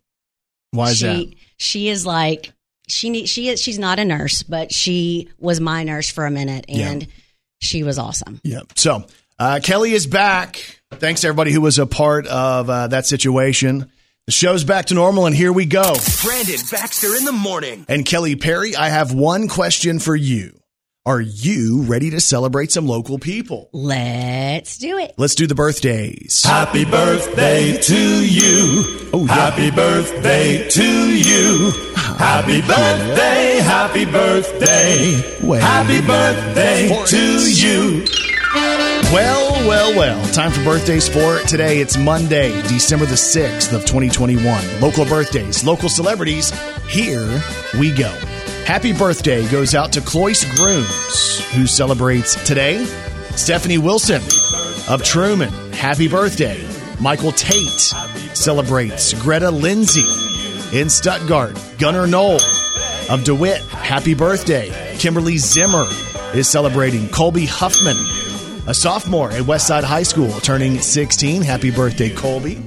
Why 0.72 0.90
is 0.92 0.98
she, 0.98 1.06
that? 1.06 1.36
She 1.58 1.90
is 1.90 2.06
like 2.06 2.52
she 2.88 3.10
need, 3.10 3.28
she 3.30 3.50
is 3.50 3.62
she's 3.62 3.80
not 3.80 4.00
a 4.00 4.06
nurse, 4.06 4.44
but 4.44 4.74
she 4.74 5.30
was 5.40 5.60
my 5.60 5.84
nurse 5.84 6.10
for 6.10 6.26
a 6.26 6.32
minute, 6.32 6.66
Yeah. 6.68 6.90
and 6.92 7.08
she 7.62 7.84
was 7.84 7.98
awesome. 8.00 8.42
Yeah. 8.44 8.62
So 8.76 9.06
uh, 9.40 9.60
Kelly 9.64 9.94
is 9.94 10.08
back. 10.08 10.80
Thanks 10.92 11.22
to 11.22 11.28
everybody 11.28 11.52
who 11.52 11.62
was 11.62 11.80
a 11.80 11.86
part 11.86 12.28
of 12.28 12.70
uh, 12.70 12.88
that 12.88 13.06
situation. 13.06 13.92
The 14.26 14.32
show's 14.32 14.64
back 14.64 14.86
to 14.86 14.94
normal, 14.94 15.26
and 15.26 15.36
here 15.36 15.52
we 15.52 15.66
go. 15.66 15.84
Brandon 16.24 16.56
Baxter 16.72 17.14
in 17.18 17.26
the 17.26 17.34
morning. 17.34 17.86
And 17.90 18.06
Kelly 18.06 18.38
Perry, 18.38 18.74
I 18.74 18.88
have 18.88 19.14
one 19.14 19.50
question 19.50 20.00
for 20.00 20.16
you. 20.16 20.58
Are 21.06 21.20
you 21.20 21.82
ready 21.82 22.12
to 22.12 22.22
celebrate 22.22 22.72
some 22.72 22.88
local 22.88 23.20
people? 23.20 23.70
Let's 23.74 24.78
do 24.78 24.98
it. 24.98 25.16
Let's 25.18 25.36
do 25.36 25.46
the 25.46 25.56
birthdays. 25.56 26.42
Happy 26.42 26.86
birthday 26.86 27.76
to 27.82 28.26
you. 28.26 29.10
Oh, 29.12 29.26
yeah. 29.28 29.34
Happy 29.34 29.70
birthday 29.72 30.70
to 30.70 31.18
you. 31.18 31.72
Happy 31.98 32.62
birthday, 32.62 33.60
happy 33.62 34.06
birthday. 34.06 35.46
Wait. 35.46 35.62
Happy 35.62 36.00
birthday 36.00 36.88
For 36.88 37.06
to 37.08 37.18
it. 37.18 37.62
you. 37.62 38.23
Well, 39.14 39.68
well, 39.68 39.96
well. 39.96 40.34
Time 40.34 40.50
for 40.50 40.64
birthdays 40.64 41.08
for 41.08 41.38
today. 41.42 41.80
It's 41.80 41.96
Monday, 41.96 42.50
December 42.64 43.06
the 43.06 43.14
6th 43.14 43.72
of 43.72 43.82
2021. 43.86 44.82
Local 44.82 45.06
birthdays, 45.06 45.64
local 45.64 45.88
celebrities. 45.88 46.50
Here 46.88 47.40
we 47.80 47.92
go. 47.92 48.10
Happy 48.66 48.92
birthday 48.92 49.48
goes 49.52 49.76
out 49.76 49.92
to 49.94 50.02
Cloyce 50.02 50.44
Grooms, 50.56 51.46
who 51.54 51.68
celebrates 51.68 52.44
today. 52.44 52.84
Stephanie 53.36 53.78
Wilson 53.78 54.24
of 54.92 55.04
Trumann. 55.04 55.54
Happy 55.74 56.08
birthday. 56.08 56.68
Michael 57.00 57.34
Tate 57.34 57.94
celebrates. 58.36 59.14
Greta 59.22 59.52
Lindsay 59.52 60.08
in 60.76 60.90
Stuttgart. 60.90 61.56
Gunnar 61.78 62.08
Knoll 62.08 62.40
of 63.12 63.24
DeWitt, 63.24 63.62
happy 63.62 64.16
birthday. 64.16 64.72
Kimberly 64.98 65.38
Zimmer 65.38 65.86
is 66.34 66.48
celebrating. 66.48 67.10
Colby 67.10 67.46
Huffman, 67.46 67.98
a 68.68 68.74
sophomore 68.74 69.32
at 69.32 69.44
Westside 69.44 69.84
High 69.84 70.04
School, 70.04 70.32
turning 70.42 70.80
16. 70.80 71.42
Happy 71.42 71.72
birthday, 71.72 72.10
Colby. 72.10 72.58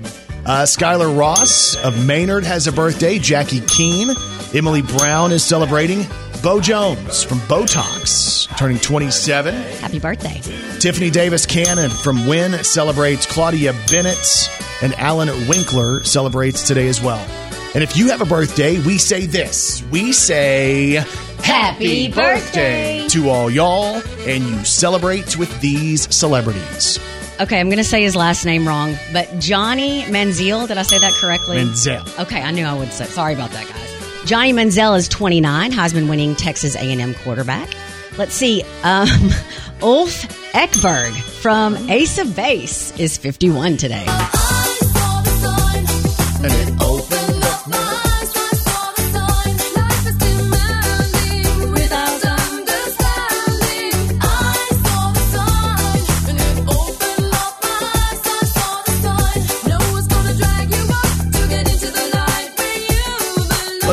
Uh, 0.44 0.62
Skylar 0.62 1.18
Ross 1.18 1.76
of 1.84 2.06
Maynard 2.06 2.44
has 2.44 2.66
a 2.66 2.72
birthday. 2.72 3.18
Jackie 3.18 3.60
Keene. 3.62 4.10
Emily 4.54 4.82
Brown 4.82 5.32
is 5.32 5.42
celebrating. 5.42 6.06
Bo 6.42 6.60
Jones 6.60 7.22
from 7.22 7.38
Botox, 7.40 8.46
turning 8.56 8.78
27. 8.78 9.54
Happy 9.54 9.98
birthday. 9.98 10.40
Tiffany 10.78 11.10
Davis 11.10 11.46
Cannon 11.46 11.90
from 11.90 12.26
Wynne 12.26 12.62
celebrates. 12.62 13.26
Claudia 13.26 13.72
Bennett 13.90 14.48
and 14.82 14.94
Alan 14.94 15.28
Winkler 15.48 16.04
celebrates 16.04 16.66
today 16.66 16.86
as 16.88 17.00
well. 17.00 17.45
And 17.74 17.82
if 17.82 17.96
you 17.96 18.08
have 18.08 18.20
a 18.20 18.24
birthday, 18.26 18.80
we 18.80 18.98
say 18.98 19.26
this. 19.26 19.82
We 19.90 20.12
say 20.12 21.04
Happy 21.42 22.10
birthday. 22.10 23.06
to 23.08 23.28
all 23.28 23.50
y'all, 23.50 24.02
and 24.26 24.42
you 24.44 24.64
celebrate 24.64 25.36
with 25.36 25.60
these 25.60 26.12
celebrities. 26.14 26.98
Okay, 27.38 27.60
I'm 27.60 27.68
going 27.68 27.76
to 27.78 27.84
say 27.84 28.02
his 28.02 28.16
last 28.16 28.46
name 28.46 28.66
wrong, 28.66 28.96
but 29.12 29.28
Johnny 29.38 30.02
Manziel. 30.04 30.66
Did 30.66 30.78
I 30.78 30.82
say 30.82 30.98
that 30.98 31.12
correctly? 31.12 31.58
Manziel. 31.58 32.22
Okay, 32.22 32.40
I 32.40 32.50
knew 32.50 32.64
I 32.64 32.72
would 32.72 32.92
say. 32.92 33.04
Sorry 33.04 33.34
about 33.34 33.50
that, 33.50 33.68
guys. 33.68 34.26
Johnny 34.26 34.52
Manziel 34.52 34.96
is 34.96 35.06
29, 35.08 35.70
Heisman-winning 35.70 36.34
Texas 36.34 36.74
A&M 36.76 37.14
quarterback. 37.14 37.68
Let's 38.16 38.34
see. 38.34 38.62
Um, 38.82 39.08
Ulf 39.82 40.22
Ekberg 40.52 41.12
from 41.12 41.76
Ace 41.90 42.18
of 42.18 42.34
Base 42.34 42.98
is 42.98 43.18
51 43.18 43.76
today. 43.76 44.06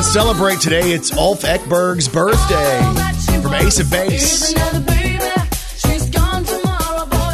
Let's 0.04 0.14
celebrate 0.14 0.60
today. 0.60 0.92
It's 0.92 1.14
Ulf 1.14 1.44
Ekberg's 1.44 2.10
birthday 2.10 2.82
from 3.42 3.54
Ace 3.54 3.80
of 3.80 3.90
Base. 3.90 4.54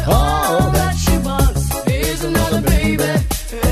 Oh, 0.06 0.70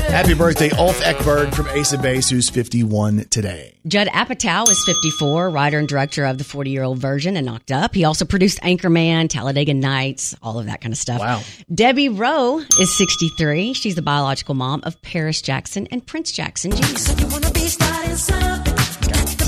Happy 0.09 0.33
birthday, 0.33 0.69
Ulf 0.71 0.99
Ekberg 0.99 1.55
from 1.55 1.69
Ace 1.69 1.93
of 1.93 2.01
Base, 2.01 2.29
who's 2.29 2.49
51 2.49 3.27
today. 3.29 3.77
Judd 3.87 4.09
Apatow 4.09 4.69
is 4.69 4.83
54, 4.85 5.49
writer 5.49 5.79
and 5.79 5.87
director 5.87 6.25
of 6.25 6.37
the 6.37 6.43
40 6.43 6.69
year 6.69 6.83
old 6.83 6.97
virgin 6.97 7.37
and 7.37 7.45
Knocked 7.45 7.71
Up. 7.71 7.95
He 7.95 8.03
also 8.03 8.25
produced 8.25 8.59
Anchorman, 8.59 9.29
Talladega 9.29 9.73
Nights, 9.73 10.35
all 10.43 10.59
of 10.59 10.65
that 10.65 10.81
kind 10.81 10.91
of 10.91 10.97
stuff. 10.97 11.21
Wow. 11.21 11.41
Debbie 11.73 12.09
Rowe 12.09 12.59
is 12.81 12.93
63. 12.97 13.71
She's 13.71 13.95
the 13.95 14.01
biological 14.01 14.55
mom 14.55 14.81
of 14.83 15.01
Paris 15.01 15.41
Jackson 15.41 15.87
and 15.89 16.05
Prince 16.05 16.33
Jackson 16.33 16.73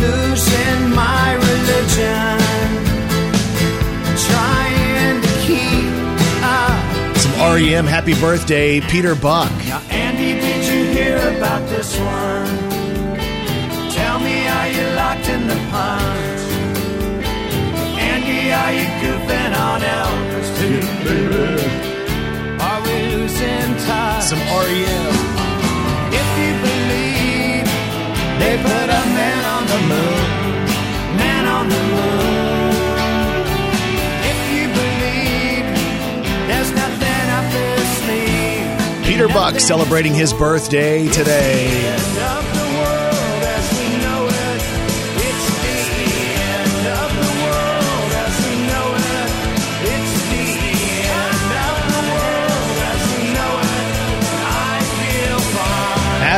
Losing 0.00 0.94
my 0.94 1.34
religion. 1.34 2.38
Trying 4.28 5.20
to 5.20 5.28
keep 5.46 5.92
up. 6.42 7.16
Some 7.16 7.34
REM 7.54 7.86
happy 7.86 8.14
birthday, 8.18 8.80
Peter 8.80 9.14
Buck. 9.14 9.50
Now, 9.66 9.82
Andy, 9.90 10.40
did 10.40 10.64
you 10.72 10.80
hear 10.92 11.16
about 11.36 11.68
this 11.68 11.98
one? 11.98 12.46
Tell 13.90 14.18
me, 14.20 14.46
are 14.48 14.68
you 14.68 14.86
locked 14.96 15.28
in 15.28 15.46
the 15.46 15.56
pond? 15.70 16.40
Andy, 18.00 18.52
are 18.52 18.72
you 18.72 18.86
goofing 19.02 19.52
on 19.68 19.80
Elvis 19.82 20.48
too, 20.58 20.80
baby? 21.04 21.46
Are 22.62 22.80
we 22.82 22.96
losing 23.14 23.76
touch? 23.86 24.24
Some 24.24 24.38
REM. 24.38 25.49
If 28.42 28.46
you 28.46 28.56
believe 28.56 28.56
they 28.56 28.56
put 28.62 28.88
a 28.88 29.04
man 29.14 29.44
on 29.44 29.66
the 29.66 29.80
moon, 29.90 31.16
man 31.16 31.46
on 31.46 31.68
the 31.68 31.82
moon. 31.94 32.74
If 34.30 34.38
you 34.54 34.66
believe 34.80 35.66
there's 36.48 36.70
nothing 36.72 37.30
up 37.36 37.46
their 37.52 37.78
sleeve. 38.00 39.04
Peter 39.04 39.28
Buck 39.28 39.60
celebrating 39.60 40.14
his 40.14 40.32
birthday 40.32 41.08
today. 41.08 42.59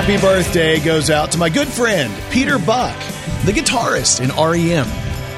Happy 0.03 0.21
birthday 0.21 0.81
goes 0.81 1.11
out 1.11 1.31
to 1.31 1.39
my 1.39 1.49
good 1.49 1.69
friend, 1.69 2.13
Peter 2.33 2.59
Buck, 2.59 2.99
the 3.45 3.53
guitarist 3.53 4.21
in 4.21 4.31
REM, 4.31 4.85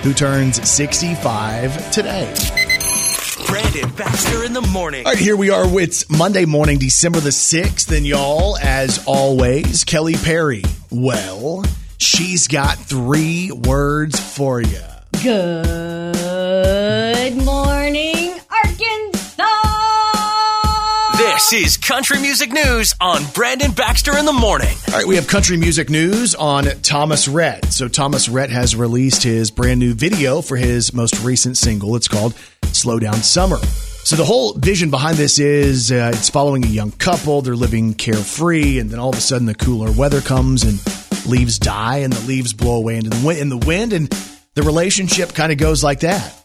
who 0.01 0.15
turns 0.15 0.67
65 0.67 1.91
today. 1.91 2.33
Brandon 3.47 3.91
Baxter 3.91 4.43
in 4.43 4.55
the 4.55 4.63
morning. 4.73 5.05
All 5.05 5.13
right, 5.13 5.21
here 5.21 5.37
we 5.37 5.51
are. 5.51 5.67
It's 5.79 6.09
Monday 6.09 6.47
morning, 6.47 6.79
December 6.79 7.21
the 7.21 7.29
6th, 7.29 7.95
and 7.95 8.07
y'all, 8.07 8.57
as 8.57 9.05
always, 9.07 9.85
Kelly 9.85 10.15
Perry. 10.15 10.63
Well, 10.91 11.63
she's 11.99 12.49
got 12.49 12.79
three 12.79 13.53
words 13.53 14.19
for 14.19 14.63
you. 14.63 14.81
Good 15.23 15.67
morning, 17.45 17.64
This 21.35 21.53
is 21.53 21.77
Country 21.77 22.21
Music 22.21 22.53
News 22.53 22.95
on 23.01 23.21
Brandon 23.35 23.73
Baxter 23.73 24.17
in 24.17 24.25
the 24.25 24.33
morning. 24.33 24.77
All 24.87 24.95
right, 24.95 25.05
we 25.05 25.17
have 25.17 25.27
country 25.27 25.57
music 25.57 25.91
news 25.91 26.37
on 26.37 26.67
Thomas 26.83 27.27
Rhett. 27.27 27.73
So, 27.73 27.89
Thomas 27.89 28.29
Rhett 28.29 28.51
has 28.51 28.77
released 28.77 29.25
his 29.25 29.51
brand 29.51 29.81
new 29.81 29.95
video 29.95 30.43
for 30.43 30.57
his 30.57 30.95
most 30.95 31.19
recent 31.25 31.57
single. 31.57 31.97
It's 31.97 32.07
called 32.07 32.37
Slow 32.67 33.01
Down 33.01 33.17
Summer. 33.17 33.57
So, 33.57 34.15
the 34.15 34.25
whole 34.25 34.53
vision 34.53 34.91
behind 34.91 35.17
this 35.17 35.41
is 35.41 35.91
uh, 35.91 36.13
it's 36.15 36.31
following 36.31 36.65
a 36.65 36.69
young 36.69 36.93
couple. 36.93 37.43
They're 37.43 37.57
living 37.57 37.95
carefree, 37.95 38.79
and 38.79 38.89
then 38.89 39.01
all 39.01 39.11
of 39.11 39.19
a 39.19 39.21
sudden 39.21 39.49
the 39.49 39.57
cooler 39.57 39.91
weather 39.91 40.21
comes 40.21 40.63
and 40.63 40.79
leaves 41.27 41.59
die, 41.59 41.99
and 41.99 42.13
the 42.13 42.29
leaves 42.29 42.53
blow 42.53 42.77
away 42.77 42.97
in 42.97 43.09
the 43.09 43.63
wind 43.67 43.93
and 43.93 44.09
the 44.55 44.63
relationship 44.63 45.35
kind 45.35 45.51
of 45.51 45.59
goes 45.59 45.83
like 45.83 46.01
that. 46.01 46.44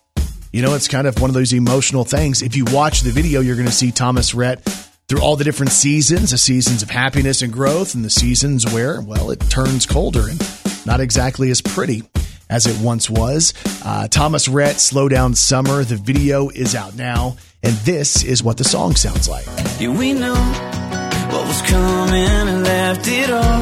You 0.52 0.64
know, 0.64 0.74
it's 0.74 0.88
kind 0.88 1.06
of 1.06 1.22
one 1.22 1.30
of 1.30 1.36
those 1.36 1.54
emotional 1.54 2.04
things. 2.04 2.42
If 2.42 2.56
you 2.56 2.66
watch 2.66 3.02
the 3.02 3.12
video, 3.12 3.42
you're 3.42 3.56
going 3.56 3.68
to 3.68 3.74
see 3.74 3.92
Thomas 3.92 4.34
Rhett 4.34 4.64
through 5.08 5.22
all 5.22 5.36
the 5.36 5.44
different 5.44 5.72
seasons, 5.72 6.32
the 6.32 6.40
seasons 6.40 6.82
of 6.82 6.90
happiness 6.90 7.44
and 7.44 7.54
growth, 7.54 7.94
and 7.94 8.04
the 8.04 8.10
seasons 8.10 8.72
where, 8.74 9.00
well, 9.02 9.30
it 9.30 9.40
turns 9.50 9.86
colder 9.86 10.28
and 10.28 10.42
not 10.88 11.02
exactly 11.02 11.52
as 11.52 11.62
pretty 11.62 12.04
as 12.50 12.66
it 12.66 12.84
once 12.84 13.12
was. 13.12 13.54
Uh, 13.86 14.08
Thomas 14.08 14.48
Rhett, 14.48 14.80
Slow 14.80 15.08
Down 15.08 15.36
Summer. 15.36 15.84
The 15.84 15.98
video 15.98 16.50
is 16.50 16.74
out 16.74 16.96
now, 16.96 17.38
and 17.62 17.76
this 17.78 18.24
is 18.24 18.42
what 18.42 18.58
the 18.58 18.64
song 18.64 18.96
sounds 18.96 19.30
like. 19.30 19.46
Yeah, 19.80 19.90
we 19.90 20.14
knew 20.14 20.34
what 20.34 21.46
was 21.46 21.62
coming 21.62 22.26
and 22.26 22.64
left 22.64 23.08
it 23.08 23.30
all 23.30 23.60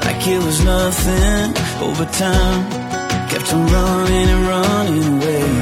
like 0.00 0.26
it 0.26 0.42
was 0.42 0.64
nothing 0.64 1.56
over 1.82 2.06
time. 2.06 3.28
Kept 3.28 3.52
on 3.52 3.66
running 3.70 4.28
and 4.28 4.46
running 4.46 5.22
away. 5.22 5.61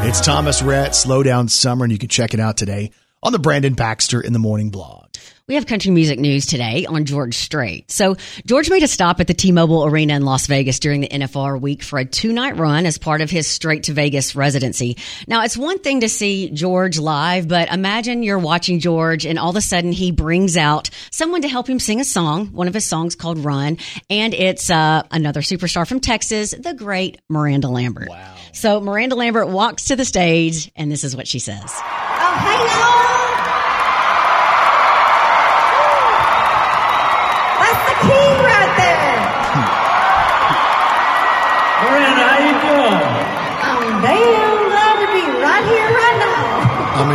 It's 0.00 0.20
Thomas 0.20 0.62
Rhett, 0.62 0.94
Slow 0.94 1.22
Down 1.22 1.48
Summer, 1.48 1.84
and 1.84 1.92
you 1.92 1.98
can 1.98 2.08
check 2.08 2.32
it 2.32 2.40
out 2.40 2.56
today 2.56 2.92
on 3.22 3.32
the 3.32 3.38
Brandon 3.38 3.74
Baxter 3.74 4.20
in 4.20 4.32
the 4.32 4.38
Morning 4.38 4.70
blog. 4.70 5.07
We 5.48 5.54
have 5.54 5.64
country 5.64 5.90
music 5.92 6.18
news 6.18 6.44
today 6.44 6.84
on 6.84 7.06
George 7.06 7.34
Strait. 7.34 7.90
So, 7.90 8.16
George 8.44 8.68
made 8.68 8.82
a 8.82 8.86
stop 8.86 9.18
at 9.18 9.28
the 9.28 9.32
T 9.32 9.50
Mobile 9.50 9.86
Arena 9.86 10.14
in 10.14 10.26
Las 10.26 10.46
Vegas 10.46 10.78
during 10.78 11.00
the 11.00 11.08
NFR 11.08 11.58
week 11.58 11.82
for 11.82 11.98
a 11.98 12.04
two 12.04 12.34
night 12.34 12.58
run 12.58 12.84
as 12.84 12.98
part 12.98 13.22
of 13.22 13.30
his 13.30 13.46
Strait 13.46 13.84
to 13.84 13.94
Vegas 13.94 14.36
residency. 14.36 14.98
Now, 15.26 15.44
it's 15.44 15.56
one 15.56 15.78
thing 15.78 16.00
to 16.00 16.08
see 16.10 16.50
George 16.50 16.98
live, 16.98 17.48
but 17.48 17.72
imagine 17.72 18.22
you're 18.22 18.38
watching 18.38 18.78
George 18.78 19.24
and 19.24 19.38
all 19.38 19.48
of 19.48 19.56
a 19.56 19.62
sudden 19.62 19.90
he 19.90 20.12
brings 20.12 20.58
out 20.58 20.90
someone 21.10 21.40
to 21.40 21.48
help 21.48 21.66
him 21.66 21.78
sing 21.78 21.98
a 21.98 22.04
song, 22.04 22.48
one 22.48 22.68
of 22.68 22.74
his 22.74 22.84
songs 22.84 23.14
called 23.14 23.38
Run, 23.38 23.78
and 24.10 24.34
it's 24.34 24.68
uh, 24.68 25.02
another 25.10 25.40
superstar 25.40 25.88
from 25.88 26.00
Texas, 26.00 26.50
the 26.50 26.74
great 26.74 27.22
Miranda 27.30 27.68
Lambert. 27.68 28.10
Wow. 28.10 28.34
So, 28.52 28.80
Miranda 28.82 29.14
Lambert 29.14 29.48
walks 29.48 29.86
to 29.86 29.96
the 29.96 30.04
stage, 30.04 30.70
and 30.76 30.92
this 30.92 31.04
is 31.04 31.16
what 31.16 31.26
she 31.26 31.38
says. 31.38 31.64
Oh, 31.64 32.36
hello. 32.38 32.87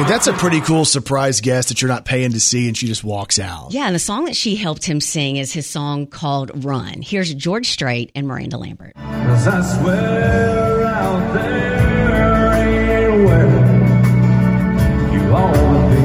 Mean, 0.04 0.12
that's 0.12 0.28
a 0.28 0.34
pretty 0.34 0.60
cool 0.62 0.84
surprise 0.86 1.40
guest 1.42 1.70
that 1.70 1.82
you're 1.82 1.90
not 1.90 2.04
paying 2.06 2.34
to 2.34 2.40
see, 2.40 2.68
and 2.68 2.76
she 2.78 2.88
just 2.88 3.04
walks 3.04 3.40
out. 3.40 3.72
Yeah, 3.72 3.86
and 3.86 3.96
the 3.96 4.00
song 4.00 4.26
that 4.26 4.36
she 4.36 4.56
helped 4.56 4.84
him 4.84 5.00
sing 5.00 5.38
is 5.38 5.54
his 5.54 5.66
song 5.66 6.08
called 6.08 6.66
Run. 6.66 7.02
Here's 7.02 7.34
George 7.34 7.70
Strait 7.70 8.12
and 8.16 8.28
Miranda 8.28 8.58
Lambert. 8.58 8.96
Cause 8.96 9.48
I 9.48 9.62
swear 9.62 10.84
out 10.86 11.34
there 11.34 12.54
ain't 12.54 13.26
where 13.26 13.48
you 15.14 15.22
ought 15.34 15.54
to 15.54 15.90
be. 15.90 16.04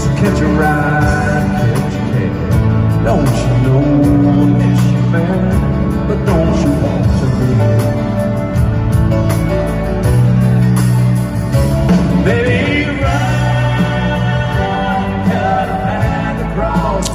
So 0.00 0.08
catch 0.20 0.40
a 0.40 0.46
ride, 0.46 1.09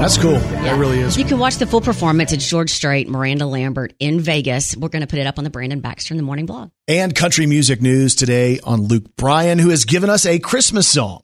That's 0.06 0.20
cool. 0.20 0.34
That 0.34 0.78
really 0.78 1.00
is. 1.00 1.18
You 1.18 1.26
can 1.26 1.40
watch 1.40 1.56
the 1.56 1.66
full 1.66 1.82
performance. 1.82 2.32
It's 2.32 2.48
George 2.48 2.70
Strait, 2.70 3.10
Miranda 3.10 3.48
Lambert 3.48 3.96
in 3.98 4.20
Vegas. 4.20 4.78
We're 4.78 4.90
going 4.90 5.02
to 5.02 5.08
put 5.08 5.18
it 5.18 5.26
up 5.26 5.40
on 5.40 5.44
the 5.44 5.50
Brandon 5.50 5.80
Baxter 5.80 6.14
in 6.14 6.18
the 6.18 6.24
Morning 6.24 6.46
blog. 6.46 6.70
And 6.88 7.16
country 7.16 7.48
music 7.48 7.82
news 7.82 8.14
today 8.14 8.60
on 8.64 8.84
Luke 8.84 9.16
Bryan, 9.16 9.58
who 9.58 9.72
has 9.72 9.84
given 9.84 10.12
us 10.12 10.28
a 10.28 10.38
Christmas 10.38 10.88
song. 10.88 11.24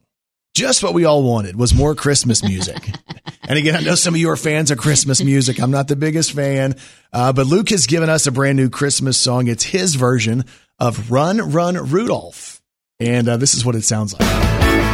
Just 0.56 0.82
what 0.82 0.94
we 0.94 1.04
all 1.04 1.22
wanted 1.22 1.54
was 1.54 1.72
more 1.72 1.94
Christmas 1.94 2.42
music. 2.42 2.90
and 3.42 3.56
again, 3.56 3.76
I 3.76 3.82
know 3.82 3.94
some 3.94 4.14
of 4.14 4.20
you 4.20 4.30
are 4.30 4.36
fans 4.36 4.72
of 4.72 4.78
Christmas 4.78 5.22
music. 5.22 5.62
I'm 5.62 5.70
not 5.70 5.86
the 5.86 5.94
biggest 5.94 6.32
fan, 6.32 6.74
uh, 7.12 7.32
but 7.32 7.46
Luke 7.46 7.68
has 7.68 7.86
given 7.86 8.10
us 8.10 8.26
a 8.26 8.32
brand 8.32 8.56
new 8.56 8.68
Christmas 8.68 9.16
song. 9.16 9.46
It's 9.46 9.62
his 9.62 9.94
version 9.94 10.44
of 10.80 11.12
Run, 11.12 11.52
Run, 11.52 11.76
Rudolph. 11.76 12.60
And 12.98 13.28
uh, 13.28 13.36
this 13.36 13.54
is 13.54 13.64
what 13.64 13.76
it 13.76 13.84
sounds 13.84 14.12
like. 14.12 14.91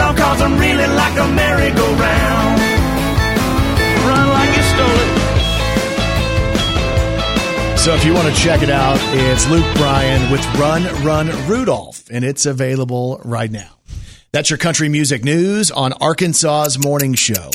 Run, 0.00 0.16
run, 0.16 0.16
Rudolph, 0.16 0.16
cause 0.16 0.40
I'm 0.40 0.58
really 0.58 0.86
like 0.94 1.18
a 1.18 1.28
merry-go-round. 1.28 2.60
Run 4.06 4.28
like 4.30 4.56
you 4.56 4.62
stole 4.62 5.00
it. 5.00 5.20
So 7.78 7.94
if 7.94 8.04
you 8.04 8.14
want 8.14 8.34
to 8.34 8.34
check 8.34 8.62
it 8.62 8.70
out, 8.70 8.98
it's 9.12 9.48
Luke 9.48 9.66
Bryan 9.76 10.32
with 10.32 10.44
Run, 10.56 10.84
Run, 11.04 11.28
Rudolph, 11.48 12.08
and 12.10 12.24
it's 12.24 12.46
available 12.46 13.20
right 13.24 13.50
now. 13.50 13.70
That's 14.32 14.48
your 14.48 14.58
country 14.58 14.88
music 14.88 15.24
news 15.24 15.70
on 15.70 15.92
Arkansas's 15.94 16.78
Morning 16.82 17.14
Show. 17.14 17.50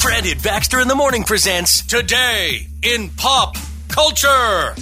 Brandon 0.00 0.38
Baxter 0.42 0.80
in 0.80 0.88
the 0.88 0.94
Morning 0.94 1.22
presents 1.24 1.86
Today 1.86 2.66
in 2.82 3.08
Pop 3.16 3.56
Culture. 3.88 4.74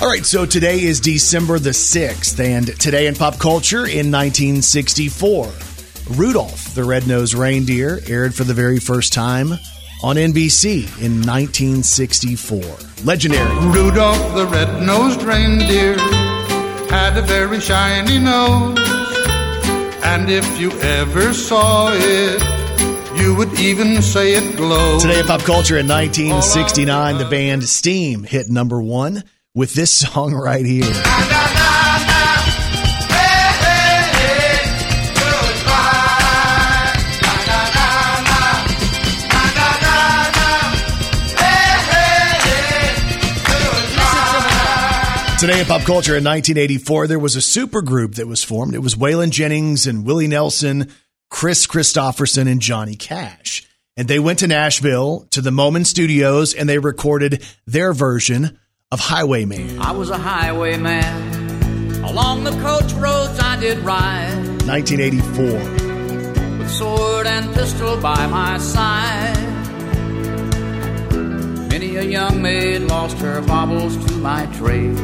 All 0.00 0.08
right, 0.08 0.24
so 0.24 0.46
today 0.46 0.80
is 0.80 1.00
December 1.00 1.58
the 1.58 1.70
6th, 1.70 2.38
and 2.38 2.68
today 2.78 3.08
in 3.08 3.16
pop 3.16 3.36
culture 3.38 3.84
in 3.84 4.12
1964, 4.12 5.50
Rudolph 6.10 6.74
the 6.74 6.84
Red-Nosed 6.84 7.34
Reindeer 7.34 8.00
aired 8.06 8.34
for 8.34 8.44
the 8.44 8.54
very 8.54 8.78
first 8.78 9.12
time 9.12 9.52
on 10.02 10.16
NBC 10.16 10.84
in 11.02 11.20
1964. 11.22 12.62
Legendary. 13.04 13.66
Rudolph 13.66 14.34
the 14.34 14.46
red-nosed 14.46 15.22
reindeer 15.22 15.98
had 16.88 17.16
a 17.16 17.22
very 17.22 17.60
shiny 17.60 18.18
nose, 18.18 18.78
and 20.02 20.30
if 20.30 20.58
you 20.58 20.70
ever 20.80 21.34
saw 21.34 21.90
it, 21.92 23.20
you 23.20 23.34
would 23.34 23.58
even 23.58 24.00
say 24.00 24.34
it 24.34 24.56
glowed. 24.56 25.00
Today 25.00 25.20
in 25.20 25.26
pop 25.26 25.42
culture 25.42 25.76
in 25.76 25.88
1969, 25.88 27.18
the 27.18 27.26
band 27.26 27.64
Steam 27.64 28.24
hit 28.24 28.48
number 28.48 28.80
one 28.80 29.24
with 29.54 29.74
this 29.74 29.90
song 29.90 30.32
right 30.32 30.64
here. 30.64 30.84
Today 45.38 45.60
in 45.60 45.66
pop 45.66 45.82
culture 45.82 46.16
in 46.16 46.24
1984, 46.24 47.06
there 47.06 47.16
was 47.16 47.36
a 47.36 47.38
supergroup 47.38 48.16
that 48.16 48.26
was 48.26 48.42
formed. 48.42 48.74
It 48.74 48.80
was 48.80 48.96
Waylon 48.96 49.30
Jennings 49.30 49.86
and 49.86 50.04
Willie 50.04 50.26
Nelson, 50.26 50.90
Kris 51.30 51.64
Kristofferson, 51.64 52.50
and 52.50 52.60
Johnny 52.60 52.96
Cash. 52.96 53.64
And 53.96 54.08
they 54.08 54.18
went 54.18 54.40
to 54.40 54.48
Nashville 54.48 55.28
to 55.30 55.40
the 55.40 55.50
Moman 55.50 55.86
Studios 55.86 56.54
and 56.54 56.68
they 56.68 56.80
recorded 56.80 57.46
their 57.68 57.92
version 57.92 58.58
of 58.90 58.98
Highwayman. 58.98 59.78
I 59.78 59.92
was 59.92 60.10
a 60.10 60.18
highwayman. 60.18 62.02
Along 62.02 62.42
the 62.42 62.50
coach 62.60 62.92
roads 62.94 63.38
I 63.38 63.60
did 63.60 63.78
ride. 63.78 64.34
1984. 64.66 66.58
With 66.58 66.68
sword 66.68 67.28
and 67.28 67.54
pistol 67.54 67.96
by 68.00 68.26
my 68.26 68.58
side. 68.58 69.47
Many 71.78 71.94
a 71.94 72.02
young 72.02 72.42
maid 72.42 72.80
lost 72.80 73.18
her 73.18 73.40
baubles 73.40 73.96
to 74.06 74.12
my 74.14 74.46
trade. 74.46 74.94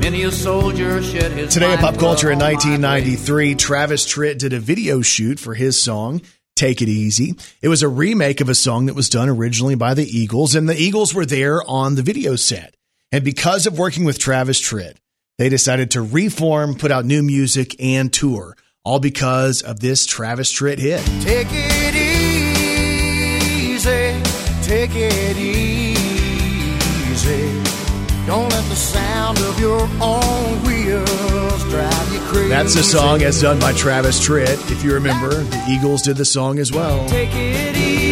Many 0.00 0.24
a 0.24 0.32
soldier 0.32 1.00
shed 1.04 1.30
his 1.30 1.54
Today 1.54 1.72
in 1.72 1.78
pop 1.78 1.98
culture 1.98 2.28
in 2.28 2.40
1993, 2.40 3.54
Travis 3.54 4.04
Tritt 4.04 4.38
did 4.38 4.52
a 4.52 4.58
video 4.58 5.02
shoot 5.02 5.38
for 5.38 5.54
his 5.54 5.80
song, 5.80 6.20
Take 6.56 6.82
It 6.82 6.88
Easy. 6.88 7.36
It 7.62 7.68
was 7.68 7.84
a 7.84 7.88
remake 7.88 8.40
of 8.40 8.48
a 8.48 8.56
song 8.56 8.86
that 8.86 8.96
was 8.96 9.08
done 9.08 9.28
originally 9.28 9.76
by 9.76 9.94
the 9.94 10.04
Eagles, 10.04 10.56
and 10.56 10.68
the 10.68 10.74
Eagles 10.74 11.14
were 11.14 11.24
there 11.24 11.62
on 11.62 11.94
the 11.94 12.02
video 12.02 12.34
set. 12.34 12.74
And 13.12 13.22
because 13.22 13.68
of 13.68 13.78
working 13.78 14.04
with 14.04 14.18
Travis 14.18 14.60
Tritt, 14.60 14.96
they 15.36 15.48
decided 15.48 15.92
to 15.92 16.02
reform, 16.02 16.74
put 16.74 16.90
out 16.90 17.04
new 17.04 17.22
music, 17.22 17.80
and 17.80 18.12
tour, 18.12 18.56
all 18.82 18.98
because 18.98 19.62
of 19.62 19.78
this 19.78 20.06
Travis 20.06 20.52
Tritt 20.52 20.78
hit. 20.80 22.07
Take 23.88 24.14
it 24.20 24.20
easy, 24.20 24.68
take 24.68 24.94
it 24.94 25.36
easy. 27.08 27.62
Don't 28.26 28.50
let 28.50 28.64
the 28.68 28.76
sound 28.76 29.38
of 29.38 29.58
your 29.58 29.80
own 30.02 30.62
wheels 30.62 31.64
drive 31.70 32.12
you 32.12 32.20
crazy. 32.20 32.48
That's 32.50 32.74
the 32.74 32.82
song 32.82 33.22
as 33.22 33.40
done 33.40 33.58
by 33.58 33.72
Travis 33.72 34.20
Tritt. 34.20 34.70
If 34.70 34.84
you 34.84 34.92
remember, 34.92 35.30
the 35.30 35.64
Eagles 35.70 36.02
did 36.02 36.18
the 36.18 36.26
song 36.26 36.58
as 36.58 36.70
well. 36.70 37.08
Take 37.08 37.30
it 37.32 37.76
easy, 37.78 38.10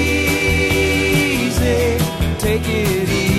take 2.39 2.63
it 2.65 3.09
easy. 3.11 3.37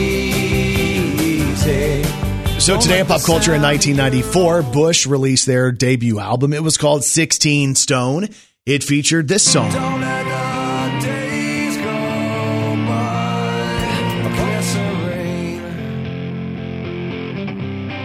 So 2.59 2.79
today 2.79 2.99
in 2.99 3.07
pop 3.07 3.23
culture 3.23 3.55
in 3.55 3.63
1994, 3.63 4.61
Bush 4.61 5.07
released 5.07 5.47
their 5.47 5.71
debut 5.71 6.19
album. 6.19 6.53
It 6.53 6.61
was 6.61 6.77
called 6.77 7.03
16 7.03 7.73
Stone. 7.73 8.29
It 8.67 8.83
featured 8.83 9.27
this 9.27 9.41
song. 9.41 9.71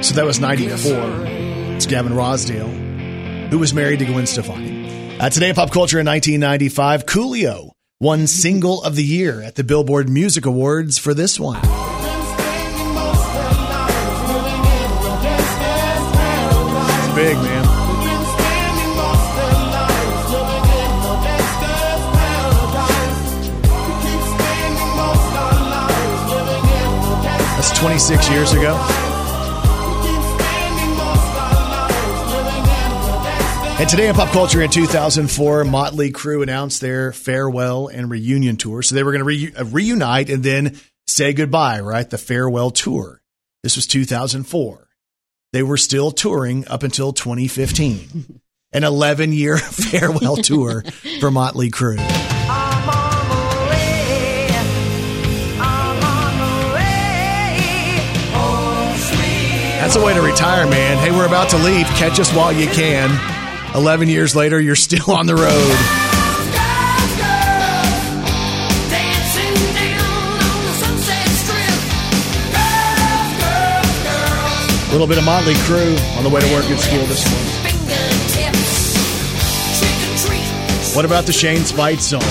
So 0.02 0.16
that 0.16 0.24
was 0.24 0.40
94. 0.40 0.92
It's 1.76 1.86
Gavin 1.86 2.12
Rossdale, 2.12 3.50
who 3.50 3.58
was 3.60 3.72
married 3.72 4.00
to 4.00 4.04
Gwen 4.04 4.26
Stefani. 4.26 5.16
Uh, 5.20 5.30
today 5.30 5.48
in 5.48 5.54
pop 5.54 5.70
culture 5.70 6.00
in 6.00 6.06
1995, 6.06 7.06
Coolio 7.06 7.70
won 8.00 8.26
Single 8.26 8.82
of 8.82 8.96
the 8.96 9.04
Year 9.04 9.40
at 9.42 9.54
the 9.54 9.62
Billboard 9.62 10.08
Music 10.08 10.44
Awards 10.44 10.98
for 10.98 11.14
this 11.14 11.38
one. 11.38 11.60
It's 16.98 17.14
big, 17.14 17.36
man. 17.36 17.62
That's 27.54 27.78
26 27.78 28.30
years 28.30 28.52
ago. 28.52 29.01
And 33.82 33.90
today 33.90 34.06
in 34.06 34.14
pop 34.14 34.28
culture 34.28 34.62
in 34.62 34.70
2004, 34.70 35.64
Motley 35.64 36.12
Crue 36.12 36.44
announced 36.44 36.80
their 36.80 37.12
farewell 37.12 37.88
and 37.88 38.08
reunion 38.08 38.56
tour. 38.56 38.80
So 38.80 38.94
they 38.94 39.02
were 39.02 39.10
going 39.10 39.22
to 39.22 39.24
re- 39.24 39.52
uh, 39.58 39.64
reunite 39.64 40.30
and 40.30 40.44
then 40.44 40.78
say 41.08 41.32
goodbye, 41.32 41.80
right? 41.80 42.08
The 42.08 42.16
farewell 42.16 42.70
tour. 42.70 43.20
This 43.64 43.74
was 43.74 43.88
2004. 43.88 44.86
They 45.52 45.64
were 45.64 45.76
still 45.76 46.12
touring 46.12 46.64
up 46.68 46.84
until 46.84 47.12
2015. 47.12 48.40
An 48.72 48.84
11 48.84 49.32
year 49.32 49.58
farewell 49.58 50.36
tour 50.36 50.84
for 51.18 51.32
Motley 51.32 51.72
Crue. 51.72 51.96
That's 59.80 59.96
a 59.96 60.04
way 60.04 60.14
to 60.14 60.22
retire, 60.22 60.68
man. 60.68 60.98
Hey, 60.98 61.10
we're 61.10 61.26
about 61.26 61.50
to 61.50 61.56
leave. 61.56 61.86
Catch 61.86 62.20
us 62.20 62.32
while 62.32 62.52
you 62.52 62.68
can. 62.68 63.41
11 63.74 64.08
years 64.08 64.36
later, 64.36 64.60
you're 64.60 64.76
still 64.76 65.12
on 65.12 65.26
the 65.26 65.34
road. 65.34 66.12
A 74.88 74.92
little 74.92 75.06
bit 75.06 75.16
of 75.16 75.24
Motley 75.24 75.54
Crue 75.54 75.96
on 76.18 76.22
the 76.22 76.28
way 76.28 76.42
to 76.42 76.52
work 76.52 76.66
at 76.66 76.78
school 76.78 77.06
this 77.06 77.24
morning. 77.30 77.48
What 80.94 81.06
about 81.06 81.24
the 81.24 81.32
Shane 81.32 81.64
Spites 81.64 82.04
song? 82.04 82.20
He's 82.20 82.28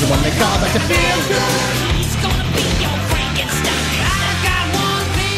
the 0.00 0.06
one 0.06 0.22
they 0.22 0.30
call 0.38 0.60
to 0.60 0.66
feel 0.86 1.28
good. 1.28 1.83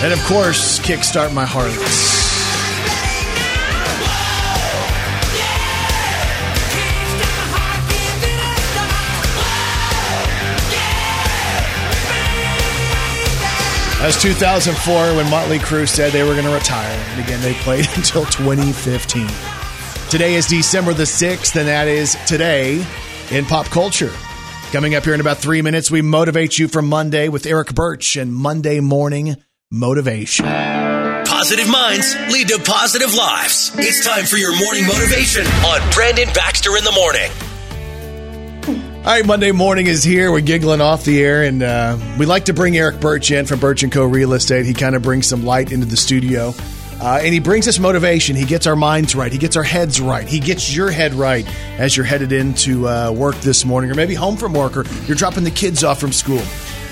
And 0.03 0.13
of 0.13 0.23
course, 0.25 0.79
Kickstart 0.81 1.33
My 1.33 1.47
Heart. 1.47 1.73
As 14.03 14.21
2004 14.23 15.17
when 15.17 15.31
Motley 15.31 15.59
Crue 15.59 15.89
said 15.89 16.13
they 16.13 16.23
were 16.23 16.35
going 16.35 16.45
to 16.45 16.53
retire. 16.53 16.93
And 16.93 17.25
again, 17.25 17.41
they 17.41 17.55
played 17.55 17.87
until 17.97 18.27
2015. 18.27 19.27
Today 20.11 20.35
is 20.35 20.47
December 20.47 20.93
the 20.93 21.05
6th, 21.05 21.57
and 21.57 21.67
that 21.67 21.89
is 21.89 22.17
today 22.27 22.87
in 23.31 23.47
pop 23.47 23.67
culture. 23.67 24.13
Coming 24.71 24.95
up 24.95 25.05
here 25.05 25.15
in 25.15 25.21
about 25.21 25.39
three 25.39 25.63
minutes, 25.63 25.91
we 25.91 26.03
motivate 26.03 26.59
you 26.59 26.69
for 26.69 26.83
Monday 26.83 27.29
with 27.31 27.47
Eric 27.47 27.75
Birch 27.75 28.17
and 28.17 28.33
Monday 28.33 28.79
Morning 28.81 29.43
Motivation. 29.73 30.45
Positive 30.45 31.69
minds 31.69 32.15
lead 32.31 32.47
to 32.47 32.61
positive 32.65 33.13
lives. 33.13 33.73
It's 33.75 34.07
time 34.07 34.25
for 34.25 34.37
your 34.37 34.57
morning 34.57 34.87
motivation 34.87 35.45
on 35.45 35.91
Brandon 35.91 36.29
Baxter 36.33 36.77
in 36.77 36.85
the 36.85 36.93
morning. 36.93 37.29
All 38.99 39.13
right, 39.13 39.27
Monday 39.27 39.51
morning 39.51 39.89
is 39.89 40.05
here. 40.05 40.31
We're 40.31 40.41
giggling 40.41 40.81
off 40.81 41.05
the 41.05 41.21
air, 41.21 41.43
and 41.43 41.65
uh, 41.65 41.99
we 42.17 42.27
like 42.27 42.45
to 42.45 42.55
bring 42.55 42.77
Eric 42.77 43.01
Birch 43.01 43.33
in 43.33 43.45
from 43.45 43.59
Birch 43.59 43.83
and 43.83 43.91
Co. 43.91 44.05
Real 44.05 44.35
Estate. 44.35 44.67
He 44.67 44.73
kind 44.73 44.95
of 44.95 45.03
brings 45.03 45.27
some 45.27 45.45
light 45.45 45.73
into 45.73 45.87
the 45.87 45.97
studio, 45.97 46.53
uh, 47.01 47.21
and 47.23 47.33
he 47.35 47.41
brings 47.41 47.69
us 47.69 47.79
motivation. 47.79 48.37
He 48.37 48.45
gets 48.45 48.67
our 48.67 48.77
minds 48.77 49.15
right. 49.15 49.31
He 49.33 49.39
gets 49.39 49.57
our 49.57 49.63
heads 49.63 50.01
right. 50.01 50.27
He 50.27 50.41
gets 50.41 50.75
your 50.75 50.91
head 50.91 51.15
right 51.15 51.47
as 51.79 51.97
you're 51.97 52.07
headed 52.07 52.33
into 52.33 52.89
uh, 52.89 53.13
work 53.13 53.37
this 53.37 53.65
morning, 53.65 53.91
or 53.91 53.95
maybe 53.95 54.15
home 54.15 54.37
from 54.37 54.53
work, 54.55 54.77
or 54.77 54.85
you're 55.07 55.17
dropping 55.17 55.45
the 55.45 55.51
kids 55.51 55.85
off 55.85 56.01
from 56.01 56.13
school, 56.13 56.43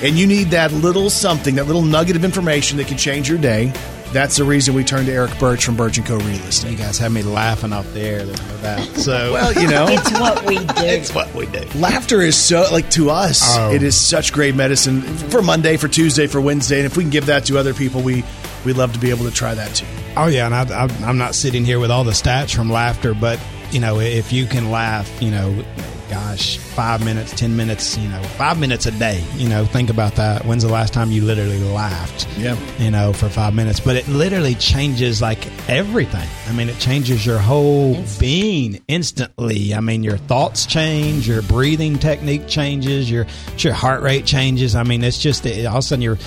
and 0.03 0.17
you 0.19 0.27
need 0.27 0.49
that 0.51 0.73
little 0.73 1.09
something, 1.11 1.55
that 1.57 1.65
little 1.67 1.83
nugget 1.83 2.17
of 2.17 2.25
information 2.25 2.77
that 2.79 2.87
can 2.87 2.99
change 2.99 3.29
your 3.29 3.39
day. 3.39 3.73
That's 4.13 4.37
the 4.37 4.45
reason 4.45 4.75
we 4.75 4.85
turn 4.85 5.07
to 5.07 5.13
Eric 5.13 5.37
Birch 5.41 5.65
from 5.65 5.75
Birch 5.77 5.99
and 5.99 6.07
Co. 6.07 6.17
Real 6.17 6.29
Estate. 6.45 6.71
You 6.71 6.77
guys 6.77 6.99
have 6.99 7.11
me 7.11 7.23
laughing 7.25 7.73
off 7.73 7.93
the 7.95 8.01
air. 8.01 8.25
There's 8.25 8.47
no 8.49 8.57
doubt. 8.59 8.87
So 8.99 9.33
Well, 9.33 9.53
you 9.61 9.67
know, 9.69 9.87
It's 9.89 10.13
what 10.13 10.45
we 10.47 10.59
do. 10.59 10.65
it's 10.85 11.13
what 11.13 11.35
we 11.35 11.47
do. 11.47 11.65
Laughter 11.81 12.21
is 12.23 12.37
so 12.37 12.65
like 12.71 12.89
to 12.91 13.11
us. 13.11 13.43
Oh. 13.59 13.73
It 13.73 13.83
is 13.83 14.01
such 14.01 14.33
great 14.33 14.55
medicine 14.55 15.01
for 15.03 15.43
Monday, 15.43 15.77
for 15.77 15.89
Tuesday, 15.89 16.29
for 16.29 16.41
Wednesday, 16.41 16.77
and 16.77 16.87
if 16.87 16.97
we 16.97 17.03
can 17.03 17.11
give 17.11 17.27
that 17.27 17.47
to 17.47 17.59
other 17.59 17.75
people, 17.75 18.03
we 18.03 18.23
we 18.65 18.73
love 18.73 18.93
to 18.93 18.99
be 18.99 19.11
able 19.11 19.25
to 19.25 19.31
try 19.31 19.55
that 19.55 19.75
too. 19.75 19.87
Oh 20.17 20.27
yeah, 20.27 20.47
and 20.47 20.55
I, 20.55 20.85
I, 20.85 20.89
I'm 21.09 21.19
not 21.19 21.35
sitting 21.35 21.65
here 21.65 21.79
with 21.79 21.91
all 21.91 22.05
the 22.05 22.13
stats 22.13 22.55
from 22.55 22.71
laughter, 22.71 23.15
but 23.15 23.41
you 23.71 23.81
know, 23.81 23.99
if 24.01 24.33
you 24.33 24.47
can 24.47 24.71
laugh, 24.71 25.11
you 25.21 25.31
know, 25.31 25.65
gosh, 26.09 26.59
five 26.59 27.05
minutes, 27.05 27.33
ten 27.33 27.57
minutes, 27.57 27.97
you 27.99 28.09
know, 28.09 28.23
five 28.23 28.59
minutes 28.59 28.87
a 28.87 28.93
day. 28.93 29.25
You 29.35 29.49
know, 29.49 29.65
think 29.65 29.91
about 29.91 30.15
that. 30.17 30.45
When's 30.45 30.63
the 30.63 30.69
last 30.69 30.93
time 30.93 31.11
you 31.11 31.25
literally 31.25 31.59
laughed? 31.59 32.29
Yeah. 32.39 32.57
You 32.79 32.91
know, 32.91 33.13
for 33.13 33.29
five 33.29 33.55
minutes, 33.55 33.81
but 33.81 33.97
it 33.97 34.07
literally 34.07 34.55
changes 34.55 35.21
like 35.21 35.47
everything. 35.69 36.29
I 36.49 36.53
mean, 36.53 36.69
it 36.69 36.79
changes 36.79 37.27
your 37.27 37.39
whole 37.39 38.03
being 38.21 38.81
instantly. 38.87 39.75
I 39.75 39.81
mean, 39.81 40.05
your 40.05 40.19
thoughts 40.19 40.67
change, 40.67 41.27
your 41.27 41.43
breathing 41.43 41.99
technique 41.99 42.47
changes, 42.47 43.11
your 43.11 43.27
your 43.59 43.73
heart 43.73 44.03
rate 44.03 44.25
changes. 44.27 44.77
I 44.77 44.85
mean, 44.85 45.03
it's 45.03 45.19
just 45.19 45.47
it, 45.47 45.67
all 45.67 45.79
of 45.79 45.79
a 45.81 45.83
sudden 45.83 46.03
you're. 46.03 46.19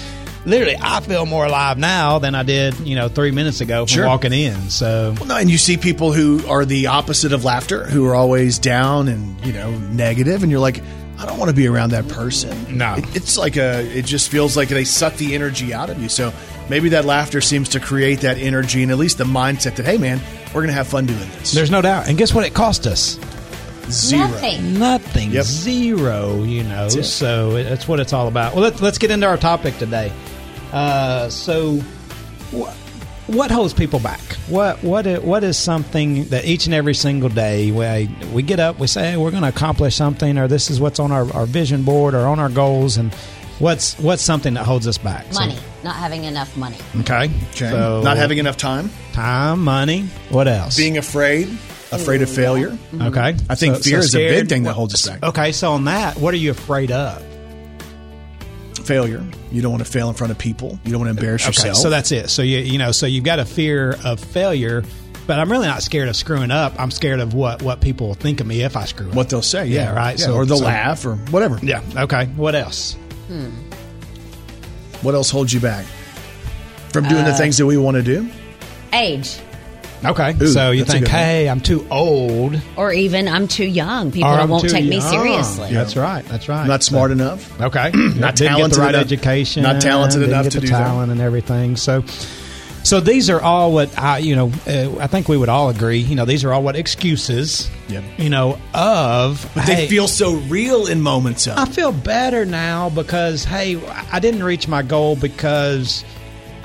Literally, 0.47 0.77
I 0.81 1.01
feel 1.01 1.25
more 1.25 1.45
alive 1.45 1.77
now 1.77 2.19
than 2.19 2.33
I 2.33 2.43
did, 2.43 2.79
you 2.79 2.95
know, 2.95 3.09
three 3.09 3.31
minutes 3.31 3.59
ago 3.61 3.85
from 3.85 3.93
Sure. 3.93 4.05
walking 4.07 4.31
in. 4.31 4.69
So, 4.69 5.13
Well, 5.19 5.27
no, 5.27 5.35
and 5.35 5.51
you 5.51 5.57
see 5.57 5.75
people 5.77 6.13
who 6.13 6.41
are 6.47 6.63
the 6.63 6.87
opposite 6.87 7.33
of 7.33 7.43
laughter, 7.43 7.83
who 7.85 8.05
are 8.07 8.15
always 8.15 8.57
down 8.57 9.09
and 9.09 9.45
you 9.45 9.51
know 9.53 9.69
negative, 9.71 10.43
and 10.43 10.51
you're 10.51 10.61
like, 10.61 10.81
I 11.19 11.25
don't 11.25 11.37
want 11.37 11.49
to 11.49 11.55
be 11.55 11.67
around 11.67 11.91
that 11.91 12.07
person. 12.07 12.77
No. 12.77 12.93
It- 12.95 13.05
it's 13.15 13.37
like 13.37 13.57
a. 13.57 13.81
It 13.97 14.05
just 14.05 14.29
feels 14.29 14.55
like 14.55 14.69
they 14.69 14.85
suck 14.85 15.15
the 15.17 15.35
energy 15.35 15.73
out 15.73 15.89
of 15.89 16.01
you. 16.01 16.07
So 16.09 16.31
maybe 16.69 16.89
that 16.89 17.03
laughter 17.05 17.41
seems 17.41 17.69
to 17.69 17.79
create 17.79 18.21
that 18.21 18.37
energy 18.37 18.83
and 18.83 18.91
at 18.91 18.97
least 18.97 19.17
the 19.17 19.23
mindset 19.25 19.75
that 19.75 19.85
hey, 19.85 19.97
man, 19.97 20.21
we're 20.53 20.61
gonna 20.61 20.73
have 20.73 20.87
fun 20.87 21.07
doing 21.07 21.19
this. 21.39 21.51
There's 21.51 21.71
no 21.71 21.81
doubt. 21.81 22.07
And 22.07 22.17
guess 22.17 22.33
what 22.33 22.45
it 22.45 22.53
cost 22.53 22.87
us? 22.87 23.19
Zero. 23.89 24.27
Nothing. 24.27 24.79
Nothing. 24.79 25.31
Yep. 25.31 25.43
Zero, 25.45 26.43
you 26.43 26.63
know. 26.63 26.85
it. 26.87 27.03
So 27.03 27.63
that's 27.63 27.87
what 27.87 27.99
it's 27.99 28.13
all 28.13 28.27
about. 28.27 28.53
Well, 28.53 28.63
let's, 28.63 28.81
let's 28.81 28.97
get 28.97 29.11
into 29.11 29.25
our 29.27 29.37
topic 29.37 29.77
today. 29.77 30.11
Uh, 30.71 31.29
so, 31.29 31.77
wh- 32.51 32.73
what 33.29 33.51
holds 33.51 33.73
people 33.73 33.99
back? 33.99 34.19
What 34.49 34.83
what 34.83 35.05
what 35.23 35.43
is 35.43 35.57
something 35.57 36.25
that 36.25 36.45
each 36.45 36.65
and 36.65 36.73
every 36.73 36.93
single 36.95 37.29
day 37.29 37.71
we 37.71 38.09
we 38.33 38.41
get 38.43 38.59
up, 38.59 38.79
we 38.79 38.87
say 38.87 39.11
hey, 39.11 39.17
we're 39.17 39.31
going 39.31 39.43
to 39.43 39.49
accomplish 39.49 39.95
something, 39.95 40.37
or 40.37 40.47
this 40.47 40.69
is 40.69 40.79
what's 40.79 40.99
on 40.99 41.11
our, 41.11 41.31
our 41.33 41.45
vision 41.45 41.83
board 41.83 42.13
or 42.13 42.25
on 42.27 42.39
our 42.39 42.49
goals, 42.49 42.97
and 42.97 43.13
what's 43.59 43.97
what's 43.99 44.21
something 44.23 44.53
that 44.55 44.65
holds 44.65 44.87
us 44.87 44.97
back? 44.97 45.25
So- 45.33 45.39
Money. 45.41 45.57
Not 45.83 45.95
having 45.95 46.23
enough 46.25 46.57
money. 46.57 46.75
okay. 47.01 47.25
Okay. 47.51 47.69
So 47.69 48.01
Not 48.03 48.17
having 48.17 48.39
enough 48.39 48.57
time, 48.57 48.89
time, 49.13 49.63
money. 49.63 50.01
What 50.29 50.47
else? 50.47 50.75
being 50.75 50.97
afraid, 50.97 51.47
afraid 51.91 52.21
of 52.23 52.29
failure. 52.29 52.77
okay. 52.99 53.35
I 53.49 53.55
think 53.55 53.75
So- 53.77 53.81
fear 53.83 54.01
so 54.01 54.05
is 54.05 54.15
a 54.15 54.27
big 54.27 54.49
thing 54.49 54.63
that 54.63 54.73
holds 54.73 54.93
us 54.95 55.07
back. 55.07 55.23
Okay, 55.23 55.51
so 55.53 55.71
on 55.73 55.85
that, 55.85 56.17
what 56.17 56.33
are 56.33 56.37
you 56.37 56.51
afraid 56.51 56.91
of? 56.91 57.23
Failure. 58.87 59.23
You 59.51 59.61
don't 59.61 59.71
want 59.71 59.85
to 59.85 59.91
fail 59.91 60.07
in 60.09 60.15
front 60.15 60.31
of 60.31 60.37
people. 60.39 60.79
You 60.85 60.91
don't 60.91 61.01
want 61.01 61.13
to 61.13 61.19
embarrass 61.19 61.43
Okay, 61.43 61.49
yourself. 61.49 61.75
so 61.77 61.89
that's 61.89 62.11
it. 62.11 62.29
So 62.29 62.41
you 62.41 62.57
you 62.59 62.77
know, 62.79 62.91
so 62.91 63.05
you've 63.05 63.23
got 63.25 63.37
a 63.39 63.45
fear 63.45 63.97
of 64.05 64.19
failure, 64.19 64.83
but 65.27 65.37
I'm 65.39 65.51
really 65.51 65.67
not 65.67 65.83
scared 65.83 66.07
of 66.07 66.15
screwing 66.15 66.51
up. 66.51 66.73
I'm 66.79 66.89
scared 66.91 67.19
of 67.19 67.33
what 67.33 67.61
what 67.61 67.81
people 67.81 68.07
will 68.07 68.13
think 68.15 68.39
of 68.39 68.47
me 68.47 68.61
if 68.63 68.75
I 68.77 68.85
screw 68.85 69.09
up. 69.09 69.13
what 69.15 69.29
they'll 69.29 69.41
say. 69.41 69.67
Yeah, 69.67 69.91
Yeah, 69.91 69.95
right. 69.95 70.17
Yeah, 70.19 70.25
So- 70.27 70.35
or 70.35 70.45
they'll 70.45 70.57
so- 70.59 70.65
laugh 70.65 71.05
or 71.05 71.15
whatever. 71.31 71.59
Yeah. 71.61 71.81
Okay. 71.95 72.25
What 72.37 72.55
else? 72.55 72.93
Hmm. 73.27 73.49
What 75.01 75.13
else 75.15 75.29
holds 75.29 75.53
you 75.53 75.59
back 75.59 75.85
from 76.93 77.07
doing 77.07 77.25
the 77.25 77.31
Uh, 77.31 77.37
things 77.37 77.57
that 77.57 77.65
we 77.65 77.77
want 77.77 77.95
to 77.97 78.03
do? 78.03 78.29
Age. 78.93 79.35
Okay. 80.05 80.35
Ooh, 80.41 80.47
so 80.47 80.71
you 80.71 80.85
think, 80.85 81.05
good 81.05 81.11
one. 81.11 81.19
hey, 81.21 81.49
I'm 81.49 81.59
too 81.59 81.85
old. 81.89 82.59
Or 82.75 82.93
even 82.93 83.27
I'm 83.27 83.47
too 83.47 83.65
young. 83.65 84.11
People 84.11 84.29
won't 84.47 84.63
too 84.63 84.69
take 84.69 84.85
me 84.85 84.97
young. 84.97 85.09
seriously. 85.09 85.73
That's 85.73 85.95
right. 85.95 86.23
That's 86.25 86.47
right. 86.47 86.67
Not 86.67 86.83
So- 86.83 86.89
smart 86.91 87.11
enough. 87.11 87.59
Okay. 87.59 87.91
Not 87.93 87.95
didn't 87.95 88.15
get 88.15 88.37
the 88.37 88.45
talented 88.45 88.77
right 88.79 88.89
enough- 88.95 89.05
education. 89.05 89.63
not 89.63 89.81
talented 89.81 90.19
didn't 90.19 90.33
enough 90.33 90.43
get 90.45 90.51
to 90.53 90.59
the 90.59 90.67
do 90.67 90.71
that. 90.73 90.79
talent 90.79 91.11
and 91.11 91.19
everything. 91.19 91.75
So, 91.77 92.03
so 92.83 92.99
these 93.01 93.29
are 93.29 93.41
all 93.41 93.73
what 93.73 93.97
I, 93.99 94.19
you 94.19 94.35
know, 94.35 94.51
uh, 94.67 94.97
I 94.99 95.07
think 95.07 95.27
we 95.27 95.35
would 95.35 95.49
all 95.49 95.69
agree. 95.69 95.97
You 95.99 96.15
know, 96.15 96.25
these 96.25 96.45
are 96.45 96.53
all 96.53 96.63
what 96.63 96.75
excuses. 96.75 97.69
Yep. 97.89 98.03
You 98.17 98.29
know, 98.29 98.59
of 98.73 99.49
But 99.55 99.63
hey, 99.63 99.75
they 99.75 99.87
feel 99.87 100.07
so 100.07 100.35
real 100.35 100.85
in 100.87 101.01
moments 101.01 101.47
of. 101.47 101.57
I 101.57 101.65
feel 101.65 101.91
better 101.91 102.45
now 102.45 102.89
because 102.89 103.43
hey, 103.43 103.83
I 104.11 104.19
didn't 104.19 104.43
reach 104.43 104.67
my 104.67 104.83
goal 104.83 105.15
because 105.15 106.05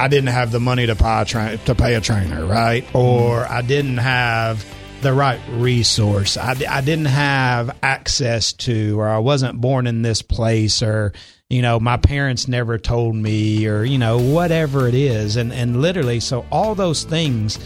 I 0.02 0.08
didn't 0.08 0.30
have 0.30 0.50
the 0.50 0.58
money 0.58 0.86
to 0.86 0.96
pay 0.96 1.22
a 1.22 1.24
tra- 1.24 1.56
to 1.58 1.76
pay 1.76 1.94
a 1.94 2.00
trainer, 2.00 2.44
right? 2.44 2.84
Mm-hmm. 2.86 2.96
Or 2.96 3.46
I 3.46 3.62
didn't 3.62 3.98
have 3.98 4.66
the 5.00 5.12
right 5.12 5.40
resource. 5.50 6.36
I, 6.36 6.56
I 6.68 6.80
didn't 6.80 7.04
have 7.04 7.78
access 7.84 8.52
to, 8.54 8.98
or 8.98 9.08
I 9.08 9.18
wasn't 9.18 9.60
born 9.60 9.86
in 9.86 10.02
this 10.02 10.20
place, 10.20 10.82
or 10.82 11.12
you 11.48 11.62
know, 11.62 11.78
my 11.78 11.98
parents 11.98 12.48
never 12.48 12.78
told 12.78 13.14
me, 13.14 13.68
or 13.68 13.84
you 13.84 13.96
know, 13.96 14.18
whatever 14.18 14.88
it 14.88 14.94
is, 14.94 15.36
and 15.36 15.52
and 15.52 15.80
literally, 15.80 16.18
so 16.18 16.44
all 16.50 16.74
those 16.74 17.04
things 17.04 17.60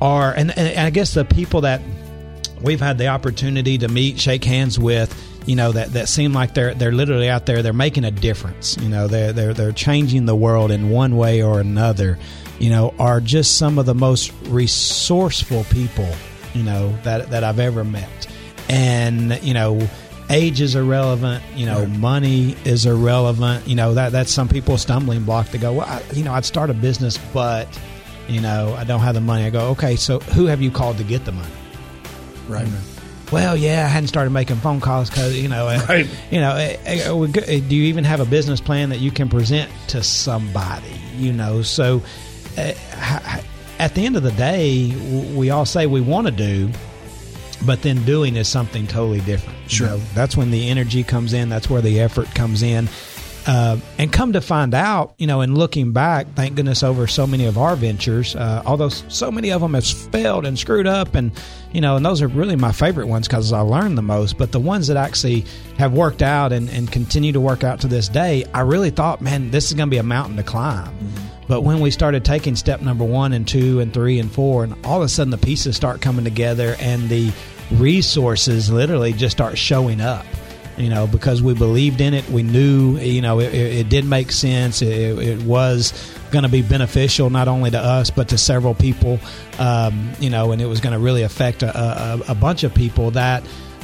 are, 0.00 0.32
and, 0.32 0.56
and 0.56 0.78
I 0.78 0.88
guess 0.88 1.12
the 1.12 1.26
people 1.26 1.60
that 1.60 1.82
we've 2.62 2.80
had 2.80 2.96
the 2.96 3.08
opportunity 3.08 3.76
to 3.76 3.88
meet, 3.88 4.18
shake 4.18 4.44
hands 4.44 4.78
with, 4.78 5.12
you 5.46 5.56
know 5.56 5.72
that 5.72 5.92
that 5.92 6.08
seem 6.08 6.32
like 6.32 6.54
they're 6.54 6.74
they're 6.74 6.92
literally 6.92 7.28
out 7.30 7.46
there. 7.46 7.62
They're 7.62 7.72
making 7.72 8.04
a 8.04 8.10
difference 8.10 8.76
you 8.78 8.88
know 8.88 9.06
they're 9.06 9.32
they're 9.32 9.54
they're 9.54 9.72
changing 9.72 10.26
the 10.26 10.36
world 10.36 10.70
in 10.70 10.90
one 10.90 11.16
way 11.16 11.42
or 11.42 11.60
another 11.60 12.18
you 12.58 12.70
know 12.70 12.94
are 12.98 13.20
just 13.20 13.56
some 13.56 13.78
of 13.78 13.86
the 13.86 13.94
most 13.94 14.32
resourceful 14.48 15.64
people 15.64 16.08
you 16.54 16.62
know 16.62 16.94
that 17.04 17.30
that 17.30 17.44
I've 17.44 17.60
ever 17.60 17.84
met. 17.84 18.26
And 18.68 19.40
you 19.42 19.54
know 19.54 19.88
age 20.28 20.60
is 20.60 20.74
irrelevant 20.74 21.44
you 21.54 21.66
know 21.66 21.86
money 21.86 22.56
is 22.64 22.84
irrelevant 22.84 23.64
you 23.68 23.76
know 23.76 23.94
that 23.94 24.10
that's 24.10 24.32
some 24.32 24.48
people's 24.48 24.82
stumbling 24.82 25.22
block 25.22 25.48
to 25.50 25.56
go 25.58 25.74
well 25.74 25.86
I, 25.86 26.02
you 26.14 26.24
know 26.24 26.32
I'd 26.32 26.44
start 26.44 26.68
a 26.68 26.74
business 26.74 27.16
but 27.32 27.68
you 28.26 28.40
know 28.40 28.74
I 28.76 28.82
don't 28.82 28.98
have 29.00 29.14
the 29.14 29.20
money. 29.20 29.44
I 29.44 29.50
go 29.50 29.68
okay 29.70 29.94
so 29.94 30.18
who 30.18 30.46
have 30.46 30.60
you 30.60 30.72
called 30.72 30.98
to 30.98 31.04
get 31.04 31.24
the 31.24 31.32
money? 31.32 31.52
Right. 32.48 32.68
Well, 33.32 33.56
yeah, 33.56 33.84
I 33.84 33.88
hadn't 33.88 34.08
started 34.08 34.30
making 34.30 34.56
phone 34.56 34.80
calls 34.80 35.10
because 35.10 35.36
you 35.36 35.48
know, 35.48 35.66
uh, 35.68 36.04
you 36.30 36.40
know, 36.40 37.16
we 37.16 37.28
go- 37.28 37.40
uh, 37.42 37.46
do 37.68 37.74
you 37.76 37.84
even 37.84 38.04
have 38.04 38.20
a 38.20 38.24
business 38.26 38.60
plan 38.60 38.90
that 38.90 39.00
you 39.00 39.10
can 39.10 39.28
present 39.28 39.70
to 39.88 40.02
somebody? 40.02 40.94
You 41.16 41.32
know, 41.32 41.62
so 41.62 42.02
uh, 42.56 42.60
h- 42.62 42.76
h- 42.96 43.44
at 43.78 43.94
the 43.94 44.06
end 44.06 44.16
of 44.16 44.22
the 44.22 44.32
day, 44.32 44.94
we 45.34 45.50
all 45.50 45.64
say 45.66 45.86
we 45.86 46.00
want 46.00 46.26
to 46.28 46.30
do, 46.32 46.70
but 47.64 47.82
then 47.82 48.04
doing 48.04 48.36
is 48.36 48.48
something 48.48 48.86
totally 48.86 49.20
different. 49.20 49.58
You 49.64 49.68
Sure. 49.76 49.86
know, 49.88 49.96
that's 50.14 50.36
when 50.36 50.50
the 50.50 50.68
energy 50.68 51.02
comes 51.02 51.32
in. 51.32 51.48
That's 51.48 51.68
where 51.68 51.82
the 51.82 52.00
effort 52.00 52.32
comes 52.34 52.62
in. 52.62 52.88
Uh, 53.46 53.78
and 53.98 54.12
come 54.12 54.32
to 54.32 54.40
find 54.40 54.74
out, 54.74 55.14
you 55.18 55.26
know, 55.26 55.40
and 55.40 55.56
looking 55.56 55.92
back, 55.92 56.26
thank 56.34 56.56
goodness 56.56 56.82
over 56.82 57.06
so 57.06 57.28
many 57.28 57.46
of 57.46 57.56
our 57.56 57.76
ventures, 57.76 58.34
uh, 58.34 58.60
although 58.66 58.88
so 58.88 59.30
many 59.30 59.50
of 59.50 59.60
them 59.60 59.74
have 59.74 59.86
failed 59.86 60.44
and 60.44 60.58
screwed 60.58 60.86
up, 60.86 61.14
and 61.14 61.30
you 61.72 61.80
know, 61.80 61.94
and 61.94 62.04
those 62.04 62.22
are 62.22 62.28
really 62.28 62.56
my 62.56 62.72
favorite 62.72 63.06
ones 63.06 63.28
because 63.28 63.52
I 63.52 63.60
learned 63.60 63.96
the 63.96 64.02
most. 64.02 64.36
But 64.36 64.50
the 64.50 64.58
ones 64.58 64.88
that 64.88 64.96
actually 64.96 65.44
have 65.78 65.92
worked 65.92 66.22
out 66.22 66.52
and, 66.52 66.68
and 66.70 66.90
continue 66.90 67.32
to 67.32 67.40
work 67.40 67.62
out 67.62 67.80
to 67.82 67.86
this 67.86 68.08
day, 68.08 68.44
I 68.52 68.62
really 68.62 68.90
thought, 68.90 69.20
man, 69.20 69.52
this 69.52 69.66
is 69.66 69.74
going 69.74 69.88
to 69.88 69.94
be 69.94 69.98
a 69.98 70.02
mountain 70.02 70.36
to 70.38 70.42
climb. 70.42 70.92
But 71.46 71.60
when 71.60 71.78
we 71.78 71.92
started 71.92 72.24
taking 72.24 72.56
step 72.56 72.80
number 72.80 73.04
one 73.04 73.32
and 73.32 73.46
two 73.46 73.78
and 73.78 73.94
three 73.94 74.18
and 74.18 74.30
four, 74.32 74.64
and 74.64 74.74
all 74.84 74.98
of 74.98 75.04
a 75.04 75.08
sudden 75.08 75.30
the 75.30 75.38
pieces 75.38 75.76
start 75.76 76.00
coming 76.00 76.24
together 76.24 76.74
and 76.80 77.08
the 77.08 77.32
resources 77.72 78.70
literally 78.70 79.12
just 79.12 79.36
start 79.36 79.56
showing 79.56 80.00
up. 80.00 80.26
You 80.76 80.90
know, 80.90 81.06
because 81.06 81.42
we 81.42 81.54
believed 81.54 82.02
in 82.02 82.12
it, 82.12 82.28
we 82.28 82.42
knew, 82.42 82.98
you 82.98 83.22
know, 83.22 83.40
it, 83.40 83.54
it, 83.54 83.88
did 83.88 84.04
make 84.04 84.30
sense. 84.30 84.82
It, 84.82 85.18
it 85.18 85.42
was 85.42 85.94
going 86.30 86.42
to 86.42 86.50
be 86.50 86.60
beneficial 86.60 87.30
not 87.30 87.48
only 87.48 87.70
to 87.70 87.78
us 87.78 88.10
but 88.10 88.28
to 88.28 88.36
several 88.38 88.74
people. 88.74 89.18
Um, 89.58 90.10
you 90.20 90.28
know, 90.28 90.52
and 90.52 90.60
it 90.60 90.66
was 90.66 90.80
going 90.80 90.92
to 90.92 90.98
really 90.98 91.22
affect 91.22 91.62
a, 91.62 91.78
a, 91.78 92.32
a 92.32 92.34
bunch 92.34 92.62
of 92.62 92.74
people. 92.74 93.10
That 93.12 93.42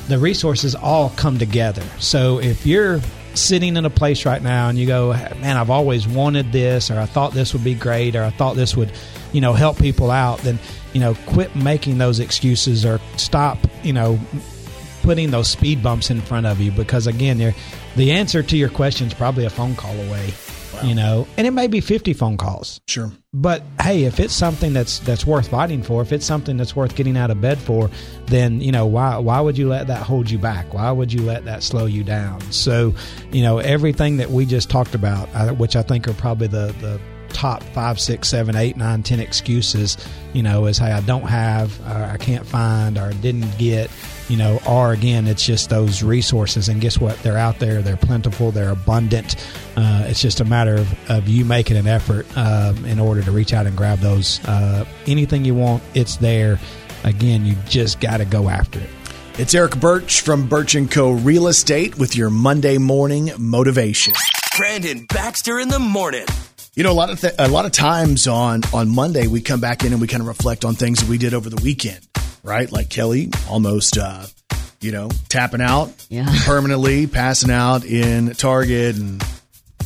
the 0.09 0.19
resources 0.19 0.75
all 0.75 1.11
come 1.11 1.39
together. 1.39 1.83
So 1.99 2.39
if 2.39 2.67
you're 2.67 3.01
sitting 3.35 3.77
in 3.77 3.85
a 3.85 3.91
place 3.91 4.27
right 4.27 4.43
now 4.43 4.69
and 4.69 4.79
you 4.79 4.87
go, 4.87 5.13
man, 5.13 5.57
I've 5.57 5.71
always 5.71 6.07
wanted 6.07 6.53
this, 6.53 6.91
or 6.91 6.99
I 6.99 7.07
thought 7.07 7.33
this 7.33 7.53
would 7.53 7.65
be 7.65 7.75
great, 7.75 8.17
or 8.17 8.23
I 8.25 8.31
thought 8.31 8.57
this 8.57 8.77
would, 8.77 8.93
you 9.33 9.41
know, 9.41 9.53
help 9.53 9.79
people 9.79 10.11
out, 10.11 10.39
then, 10.41 10.59
you 10.93 11.01
know, 11.01 11.15
quit 11.27 11.55
making 11.57 11.99
those 11.99 12.21
excuses 12.21 12.85
or 12.85 13.01
stop, 13.17 13.59
you 13.83 13.93
know, 13.93 14.19
putting 15.03 15.31
those 15.31 15.49
speed 15.49 15.83
bumps 15.83 16.11
in 16.11 16.21
front 16.21 16.47
of 16.47 16.61
you 16.61 16.71
because 16.71 17.07
again, 17.07 17.55
the 17.97 18.13
answer 18.13 18.43
to 18.43 18.57
your 18.57 18.69
question 18.69 19.07
is 19.09 19.15
probably 19.15 19.45
a 19.45 19.51
phone 19.51 19.75
call 19.75 19.95
away. 19.95 20.33
You 20.83 20.95
know, 20.97 21.29
and 21.37 21.47
it 21.47 21.53
may 21.53 21.69
be 21.69 21.81
fifty 21.81 22.13
phone 22.13 22.37
calls. 22.37 22.81
Sure. 22.89 23.13
But 23.33 23.63
hey, 23.81 24.05
if 24.05 24.19
it's 24.19 24.35
something 24.35 24.73
that's 24.73 24.99
that's 25.01 25.25
worth 25.25 25.49
fighting 25.49 25.83
for, 25.83 26.03
if 26.03 26.13
it's 26.13 26.27
something 26.27 26.57
that's 26.57 26.75
worth 26.75 26.97
getting 26.97 27.17
out 27.17 27.31
of 27.31 27.41
bed 27.41 27.59
for, 27.59 27.89
then 28.27 28.61
you 28.61 28.73
know 28.73 28.87
why 28.87 29.19
why 29.19 29.41
would 29.41 29.57
you 29.57 29.69
let 29.69 29.87
that 29.89 30.03
hold 30.03 30.29
you 30.29 30.39
back? 30.39 30.75
Why 30.75 30.91
would 30.91 31.13
you 31.13 31.23
let 31.23 31.45
that 31.45 31.63
slow 31.63 31.85
you 31.87 32.03
down? 32.03 32.41
So, 32.51 32.95
you 33.31 33.43
know, 33.43 33.59
everything 33.59 34.17
that 34.17 34.31
we 34.31 34.45
just 34.45 34.71
talked 34.71 34.97
about, 34.97 35.29
which 35.57 35.77
I 35.77 35.83
think 35.83 36.09
are 36.09 36.15
probably 36.15 36.49
the 36.49 36.75
the 36.81 37.01
top 37.33 37.63
five, 37.63 38.01
six, 38.01 38.29
seven, 38.29 38.57
eight, 38.57 38.77
nine, 38.77 39.03
ten 39.03 39.21
excuses, 39.21 39.97
you 40.33 40.43
know, 40.43 40.67
is 40.67 40.79
hey, 40.79 40.91
I 40.91 41.01
don't 41.01 41.23
have, 41.29 41.79
or 41.83 42.05
I 42.13 42.17
can't 42.17 42.47
find, 42.47 42.99
or 42.99 43.13
didn't 43.13 43.57
get, 43.59 43.91
you 44.33 44.39
know, 44.39 44.59
are 44.67 44.93
again, 44.93 45.27
it's 45.27 45.45
just 45.45 45.69
those 45.69 46.03
resources. 46.03 46.71
And 46.71 46.81
guess 46.81 46.99
what? 46.99 47.19
They're 47.19 47.37
out 47.37 47.59
there. 47.59 47.83
They're 47.83 47.99
plentiful. 47.99 48.51
They're 48.51 48.71
abundant. 48.71 49.37
Uh, 49.77 50.07
it's 50.07 50.23
just 50.23 50.41
a 50.41 50.45
matter 50.47 50.77
of, 50.77 51.11
of 51.11 51.29
you 51.29 51.45
making 51.45 51.77
an 51.77 51.87
effort 51.87 52.27
um, 52.35 52.83
in 52.87 52.99
order 52.99 53.21
to 53.23 53.31
reach 53.31 53.53
out 53.53 53.67
and 53.67 53.77
grab 53.77 53.99
those. 53.99 54.43
Uh, 54.47 54.87
anything 55.07 55.45
you 55.45 55.55
want, 55.55 55.83
it's 55.93 56.17
there. 56.17 56.59
Again, 57.05 57.45
you 57.45 57.57
just 57.69 58.01
got 58.01 58.17
to 58.17 58.25
go 58.25 58.49
after 58.49 58.81
it. 58.81 58.89
It's 59.39 59.55
Eric 59.55 59.79
Birch 59.79 60.23
from 60.23 60.49
Birch 60.49 60.77
and 60.77 60.91
Co. 60.91 61.11
Real 61.11 61.49
Estate 61.49 61.99
with 61.99 62.17
your 62.17 62.31
Monday 62.31 62.79
morning 62.79 63.33
motivation. 63.39 64.15
Brandon 64.57 65.05
Baxter 65.13 65.61
in 65.61 65.69
the 65.69 65.79
morning. 65.79 66.25
You 66.75 66.85
know, 66.85 66.93
a 66.93 66.95
lot 66.95 67.11
of 67.11 67.21
th- 67.21 67.35
a 67.39 67.49
lot 67.49 67.67
of 67.67 67.73
times 67.73 68.27
on 68.27 68.63
on 68.73 68.95
Monday 68.95 69.27
we 69.27 69.43
come 69.43 69.61
back 69.61 69.85
in 69.85 69.93
and 69.93 70.01
we 70.01 70.07
kind 70.07 70.23
of 70.23 70.27
reflect 70.27 70.65
on 70.65 70.75
things 70.75 71.01
that 71.01 71.09
we 71.11 71.19
did 71.19 71.35
over 71.35 71.51
the 71.51 71.63
weekend, 71.63 72.01
right? 72.43 72.71
Like 72.71 72.89
Kelly 72.89 73.31
almost, 73.49 73.99
uh, 73.99 74.25
you 74.81 74.93
know, 74.93 75.09
tapping 75.29 75.61
out 75.61 75.91
Yeah. 76.09 76.27
permanently, 76.45 77.07
passing 77.07 77.51
out 77.51 77.85
in 77.85 78.33
Target, 78.35 78.97
and 78.97 79.23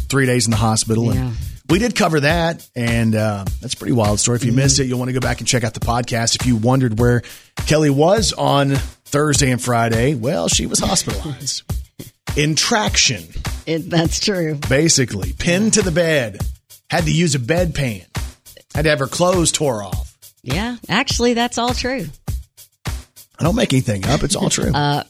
three 0.09 0.27
days 0.27 0.47
in 0.47 0.51
the 0.51 0.57
hospital. 0.57 1.13
Yeah. 1.15 1.21
And 1.27 1.37
we 1.69 1.79
did 1.81 1.97
cover 1.97 2.21
that, 2.21 2.67
and 2.77 3.15
uh, 3.15 3.45
that's 3.61 3.75
a 3.75 3.77
pretty 3.77 3.93
wild 3.93 4.21
story. 4.21 4.37
If 4.37 4.45
you 4.45 4.53
missed 4.53 4.79
it, 4.79 4.85
you'll 4.87 4.99
want 5.01 5.09
to 5.09 5.13
go 5.13 5.21
back 5.21 5.41
and 5.41 5.49
check 5.49 5.65
out 5.65 5.75
the 5.75 5.81
podcast. 5.81 6.41
If 6.41 6.47
you 6.47 6.57
wondered 6.57 6.99
where 7.01 7.23
Kelly 7.67 7.91
was 7.91 8.33
on 8.33 8.71
Thursday 8.77 9.51
and 9.51 9.61
Friday, 9.61 10.15
well, 10.15 10.47
she 10.49 10.67
was 10.67 10.79
hospitalized 10.79 11.63
in 12.37 12.55
traction 12.55 13.25
It, 13.67 13.91
that's 13.91 14.21
true. 14.21 14.55
basically 14.69 15.33
pinned 15.33 15.73
to 15.75 15.83
the 15.83 15.91
bed. 15.91 16.39
Had 16.89 17.05
to 17.07 17.13
use 17.13 17.35
a 17.35 17.41
bedpan. 17.41 18.05
Had 18.75 18.83
to 18.83 18.91
have 18.91 19.01
her 19.01 19.09
clothes 19.09 19.51
tore 19.51 19.83
off. 19.83 20.17
Yeah, 20.43 20.77
actually, 20.89 21.35
that's 21.35 21.59
all 21.59 21.75
true. 21.75 22.07
I 23.39 23.45
don't 23.45 23.57
make 23.57 23.73
anything 23.73 24.07
up. 24.07 24.23
It's 24.23 24.37
all 24.37 24.51
true. 24.51 24.73
Uh, 24.73 25.05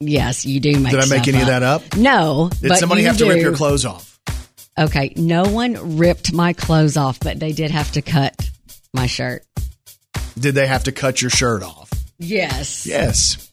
yes, 0.00 0.44
you 0.44 0.60
do 0.60 0.78
make. 0.78 0.92
Did 0.92 1.00
I 1.00 1.06
make 1.06 1.28
any 1.28 1.40
of 1.40 1.46
that 1.46 1.62
up? 1.62 1.96
No. 1.96 2.50
Did 2.60 2.76
somebody 2.76 3.02
have 3.02 3.18
to 3.18 3.28
rip 3.28 3.40
your 3.40 3.54
clothes 3.54 3.84
off? 3.84 4.18
Okay, 4.78 5.12
no 5.16 5.44
one 5.44 5.98
ripped 5.98 6.32
my 6.32 6.54
clothes 6.54 6.96
off, 6.96 7.20
but 7.20 7.38
they 7.38 7.52
did 7.52 7.70
have 7.70 7.92
to 7.92 8.02
cut 8.02 8.34
my 8.94 9.06
shirt. 9.06 9.44
Did 10.38 10.54
they 10.54 10.66
have 10.66 10.84
to 10.84 10.92
cut 10.92 11.20
your 11.20 11.30
shirt 11.30 11.62
off? 11.62 11.90
Yes. 12.18 12.86
Yes. 12.86 13.50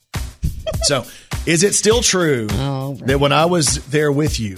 so, 0.84 1.06
is 1.46 1.64
it 1.64 1.74
still 1.74 2.02
true 2.02 2.48
Oh, 2.52 2.94
that 3.06 3.20
when 3.20 3.34
I 3.34 3.46
was 3.46 3.86
there 3.88 4.12
with 4.12 4.40
you 4.40 4.58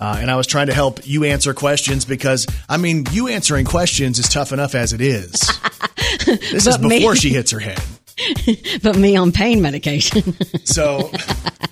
uh, 0.00 0.18
and 0.20 0.30
I 0.30 0.36
was 0.36 0.46
trying 0.46 0.66
to 0.66 0.74
help 0.74 1.06
you 1.06 1.24
answer 1.24 1.54
questions 1.54 2.04
because, 2.04 2.46
I 2.68 2.76
mean, 2.76 3.06
you 3.10 3.28
answering 3.28 3.64
questions 3.64 4.18
is 4.18 4.28
tough 4.28 4.52
enough 4.52 4.74
as 4.74 4.92
it 4.92 5.00
is. 5.00 5.40
this 6.26 6.66
is 6.66 6.76
But 6.78 6.82
me- 6.82 6.98
before 6.98 7.16
she 7.16 7.30
hits 7.30 7.50
her 7.52 7.60
head. 7.60 7.80
but 8.82 8.96
me 8.96 9.16
on 9.16 9.32
pain 9.32 9.62
medication. 9.62 10.34
So 10.64 11.10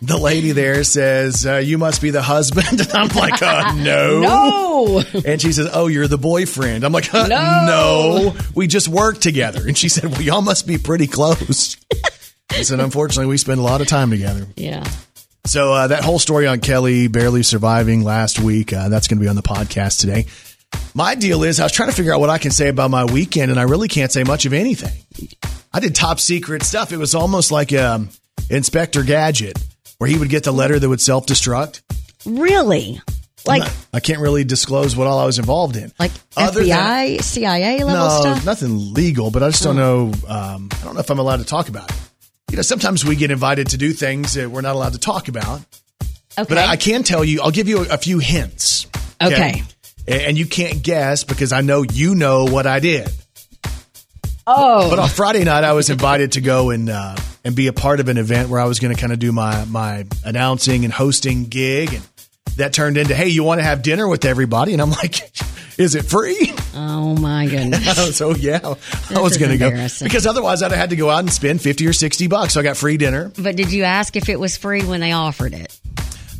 the 0.00 0.16
lady 0.18 0.52
there 0.52 0.82
says, 0.82 1.46
uh, 1.46 1.56
You 1.56 1.76
must 1.78 2.00
be 2.00 2.10
the 2.10 2.22
husband. 2.22 2.80
And 2.80 2.92
I'm 2.92 3.08
like, 3.08 3.42
uh, 3.42 3.74
No. 3.74 4.20
no. 4.20 5.02
And 5.24 5.40
she 5.40 5.52
says, 5.52 5.68
Oh, 5.72 5.86
you're 5.86 6.08
the 6.08 6.18
boyfriend. 6.18 6.82
I'm 6.82 6.92
like, 6.92 7.12
uh, 7.14 7.26
No. 7.26 7.66
no. 7.66 8.36
We 8.54 8.66
just 8.66 8.88
work 8.88 9.18
together. 9.18 9.66
And 9.66 9.76
she 9.76 9.88
said, 9.88 10.04
Well, 10.10 10.22
y'all 10.22 10.40
must 10.42 10.66
be 10.66 10.78
pretty 10.78 11.06
close. 11.06 11.76
I 12.50 12.62
said, 12.62 12.80
Unfortunately, 12.80 13.26
we 13.26 13.36
spend 13.36 13.60
a 13.60 13.62
lot 13.62 13.80
of 13.82 13.86
time 13.86 14.10
together. 14.10 14.46
Yeah. 14.56 14.82
So 15.44 15.72
uh, 15.72 15.86
that 15.88 16.02
whole 16.02 16.18
story 16.18 16.46
on 16.46 16.60
Kelly 16.60 17.06
barely 17.08 17.42
surviving 17.42 18.02
last 18.02 18.40
week, 18.40 18.72
uh, 18.72 18.88
that's 18.88 19.06
going 19.08 19.18
to 19.18 19.22
be 19.22 19.28
on 19.28 19.36
the 19.36 19.42
podcast 19.42 20.00
today. 20.00 20.26
My 20.94 21.14
deal 21.14 21.44
is 21.44 21.60
I 21.60 21.64
was 21.64 21.72
trying 21.72 21.90
to 21.90 21.94
figure 21.94 22.12
out 22.14 22.20
what 22.20 22.30
I 22.30 22.38
can 22.38 22.50
say 22.50 22.68
about 22.68 22.90
my 22.90 23.04
weekend, 23.04 23.50
and 23.50 23.60
I 23.60 23.64
really 23.64 23.86
can't 23.88 24.10
say 24.10 24.24
much 24.24 24.46
of 24.46 24.52
anything. 24.52 24.92
I 25.76 25.78
did 25.78 25.94
top 25.94 26.18
secret 26.18 26.62
stuff. 26.62 26.90
It 26.90 26.96
was 26.96 27.14
almost 27.14 27.52
like 27.52 27.70
um, 27.74 28.08
Inspector 28.48 29.02
Gadget, 29.02 29.62
where 29.98 30.08
he 30.08 30.16
would 30.16 30.30
get 30.30 30.42
the 30.42 30.50
letter 30.50 30.78
that 30.78 30.88
would 30.88 31.02
self 31.02 31.26
destruct. 31.26 31.82
Really? 32.24 32.98
Like 33.44 33.70
I 33.92 34.00
can't 34.00 34.20
really 34.20 34.42
disclose 34.42 34.96
what 34.96 35.06
all 35.06 35.18
I 35.18 35.26
was 35.26 35.38
involved 35.38 35.76
in. 35.76 35.92
like 35.98 36.12
Other 36.34 36.62
FBI, 36.62 37.22
CIA 37.22 37.84
level 37.84 37.92
no, 37.92 38.20
stuff? 38.20 38.46
nothing 38.46 38.94
legal, 38.94 39.30
but 39.30 39.42
I 39.42 39.50
just 39.50 39.62
don't 39.62 39.76
know. 39.76 40.12
Um, 40.26 40.70
I 40.72 40.82
don't 40.82 40.94
know 40.94 41.00
if 41.00 41.10
I'm 41.10 41.18
allowed 41.18 41.40
to 41.40 41.44
talk 41.44 41.68
about 41.68 41.90
it. 41.90 41.96
You 42.50 42.56
know, 42.56 42.62
sometimes 42.62 43.04
we 43.04 43.14
get 43.14 43.30
invited 43.30 43.66
to 43.68 43.76
do 43.76 43.92
things 43.92 44.32
that 44.32 44.50
we're 44.50 44.62
not 44.62 44.76
allowed 44.76 44.94
to 44.94 44.98
talk 44.98 45.28
about. 45.28 45.60
Okay. 46.38 46.46
But 46.48 46.56
I, 46.56 46.68
I 46.68 46.76
can 46.76 47.02
tell 47.02 47.22
you, 47.22 47.42
I'll 47.42 47.50
give 47.50 47.68
you 47.68 47.84
a, 47.84 47.94
a 47.94 47.98
few 47.98 48.18
hints. 48.18 48.86
Okay. 49.22 49.62
And, 50.08 50.22
and 50.22 50.38
you 50.38 50.46
can't 50.46 50.82
guess 50.82 51.22
because 51.22 51.52
I 51.52 51.60
know 51.60 51.82
you 51.82 52.14
know 52.14 52.46
what 52.46 52.66
I 52.66 52.80
did. 52.80 53.10
Oh. 54.46 54.90
But 54.90 54.98
on 54.98 55.08
Friday 55.08 55.44
night, 55.44 55.64
I 55.64 55.72
was 55.72 55.90
invited 55.90 56.32
to 56.32 56.40
go 56.40 56.70
and 56.70 56.88
uh, 56.88 57.16
and 57.44 57.54
be 57.56 57.66
a 57.66 57.72
part 57.72 58.00
of 58.00 58.08
an 58.08 58.18
event 58.18 58.48
where 58.48 58.60
I 58.60 58.64
was 58.64 58.80
going 58.80 58.94
to 58.94 59.00
kind 59.00 59.12
of 59.12 59.18
do 59.18 59.32
my 59.32 59.64
my 59.66 60.06
announcing 60.24 60.84
and 60.84 60.92
hosting 60.92 61.44
gig, 61.44 61.94
and 61.94 62.02
that 62.56 62.72
turned 62.72 62.96
into, 62.96 63.14
hey, 63.14 63.28
you 63.28 63.44
want 63.44 63.60
to 63.60 63.64
have 63.64 63.82
dinner 63.82 64.06
with 64.08 64.24
everybody? 64.24 64.72
And 64.72 64.80
I'm 64.82 64.90
like, 64.90 65.20
Is 65.78 65.94
it 65.94 66.06
free? 66.06 66.54
Oh 66.74 67.14
my 67.16 67.46
goodness. 67.46 68.16
so 68.16 68.34
yeah, 68.34 68.60
I 69.14 69.20
was 69.20 69.36
going 69.36 69.50
to 69.50 69.58
go 69.58 69.70
because 70.02 70.26
otherwise 70.26 70.62
I'd 70.62 70.70
have 70.70 70.80
had 70.80 70.90
to 70.90 70.96
go 70.96 71.10
out 71.10 71.18
and 71.20 71.30
spend 71.30 71.60
fifty 71.60 71.86
or 71.86 71.92
sixty 71.92 72.28
bucks. 72.28 72.54
So 72.54 72.60
I 72.60 72.62
got 72.62 72.78
free 72.78 72.96
dinner. 72.96 73.30
But 73.38 73.56
did 73.56 73.70
you 73.70 73.82
ask 73.84 74.16
if 74.16 74.30
it 74.30 74.40
was 74.40 74.56
free 74.56 74.82
when 74.82 75.00
they 75.00 75.12
offered 75.12 75.52
it? 75.52 75.78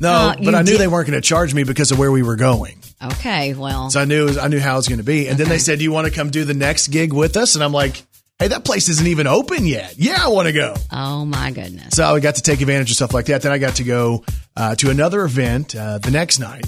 No, 0.01 0.11
Uh, 0.11 0.37
but 0.43 0.55
I 0.55 0.63
knew 0.63 0.73
did- 0.73 0.81
they 0.81 0.89
weren't 0.89 1.07
going 1.09 1.21
to 1.21 1.27
charge 1.27 1.53
me 1.53 1.65
because 1.65 1.91
of 1.93 1.99
where 1.99 2.11
we 2.11 2.23
were 2.23 2.37
going. 2.37 2.79
Okay, 3.03 3.55
well, 3.55 3.91
So 3.91 4.01
I 4.01 4.05
knew 4.07 4.39
I 4.41 4.49
knew 4.49 4.59
how 4.61 4.75
it 4.75 4.77
was 4.77 4.89
going 4.89 4.99
to 4.99 5.05
be. 5.05 5.29
And 5.29 5.39
then 5.39 5.49
they 5.49 5.59
said, 5.59 5.79
"Do 5.79 5.85
you 5.85 5.93
want 5.93 6.07
to 6.07 6.13
come 6.13 6.31
do 6.31 6.45
the 6.45 6.55
next 6.55 6.89
gig 6.89 7.13
with 7.13 7.37
us?" 7.37 7.55
And 7.55 7.63
I'm 7.63 7.73
like, 7.73 8.03
"Hey, 8.39 8.49
that 8.49 8.65
place 8.65 8.89
isn't 8.89 9.07
even 9.07 9.27
open 9.27 9.67
yet. 9.67 9.95
Yeah, 9.99 10.19
I 10.25 10.29
want 10.29 10.47
to 10.47 10.53
go." 10.53 10.75
oh 10.93 11.25
my 11.25 11.51
goodness. 11.51 11.95
So 11.95 12.05
I 12.05 12.19
got 12.21 12.37
to 12.37 12.43
take 12.43 12.61
advantage 12.63 12.91
of 12.91 12.97
stuff 12.97 13.13
like 13.13 13.27
that. 13.27 13.43
Then 13.43 13.53
I 13.53 13.59
got 13.59 13.77
to 13.77 13.85
go 13.85 14.25
uh, 14.57 14.75
to 14.77 14.91
another 14.91 15.23
event 15.25 15.77
uh, 15.77 15.99
the 15.99 16.11
next 16.11 16.39
night, 16.39 16.67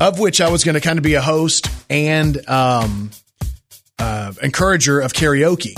of 0.00 0.18
which 0.18 0.40
I 0.40 0.50
was 0.50 0.64
going 0.64 0.74
to 0.74 0.80
kind 0.80 0.98
of 0.98 1.02
be 1.02 1.14
a 1.14 1.22
host 1.22 1.68
and 1.90 2.48
um, 2.48 3.10
uh, 3.98 4.32
encourager 4.42 5.00
of 5.00 5.12
karaoke. 5.12 5.74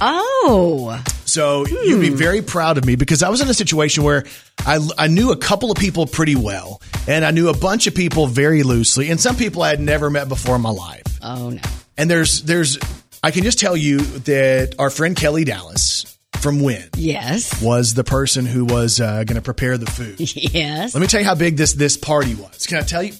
Oh, 0.00 1.02
So 1.24 1.66
you'd 1.66 2.00
be 2.00 2.10
very 2.10 2.40
proud 2.42 2.78
of 2.78 2.84
me 2.84 2.94
because 2.96 3.22
I 3.22 3.28
was 3.28 3.40
in 3.40 3.48
a 3.48 3.54
situation 3.54 4.04
where 4.04 4.24
I, 4.66 4.78
I 4.96 5.08
knew 5.08 5.32
a 5.32 5.36
couple 5.36 5.70
of 5.70 5.78
people 5.78 6.06
pretty 6.06 6.36
well, 6.36 6.80
and 7.06 7.24
I 7.24 7.30
knew 7.32 7.48
a 7.48 7.56
bunch 7.56 7.86
of 7.86 7.94
people 7.94 8.26
very 8.26 8.62
loosely, 8.62 9.10
and 9.10 9.20
some 9.20 9.36
people 9.36 9.62
I 9.62 9.70
had 9.70 9.80
never 9.80 10.08
met 10.10 10.28
before 10.28 10.56
in 10.56 10.62
my 10.62 10.70
life. 10.70 11.02
oh 11.22 11.50
no. 11.50 11.60
And 11.96 12.08
there's 12.08 12.42
there's 12.42 12.78
I 13.24 13.32
can 13.32 13.42
just 13.42 13.58
tell 13.58 13.76
you 13.76 13.98
that 13.98 14.76
our 14.78 14.88
friend 14.90 15.16
Kelly 15.16 15.42
Dallas 15.44 16.16
from 16.36 16.60
Wynne 16.62 16.88
Yes. 16.96 17.60
was 17.60 17.94
the 17.94 18.04
person 18.04 18.46
who 18.46 18.64
was 18.64 19.00
uh, 19.00 19.24
going 19.24 19.34
to 19.34 19.42
prepare 19.42 19.76
the 19.76 19.86
food. 19.90 20.20
Yes. 20.54 20.94
Let 20.94 21.00
me 21.00 21.08
tell 21.08 21.20
you 21.20 21.26
how 21.26 21.34
big 21.34 21.56
this 21.56 21.72
this 21.72 21.96
party 21.96 22.36
was. 22.36 22.66
Can 22.66 22.78
I 22.78 22.82
tell 22.82 23.02
you? 23.02 23.14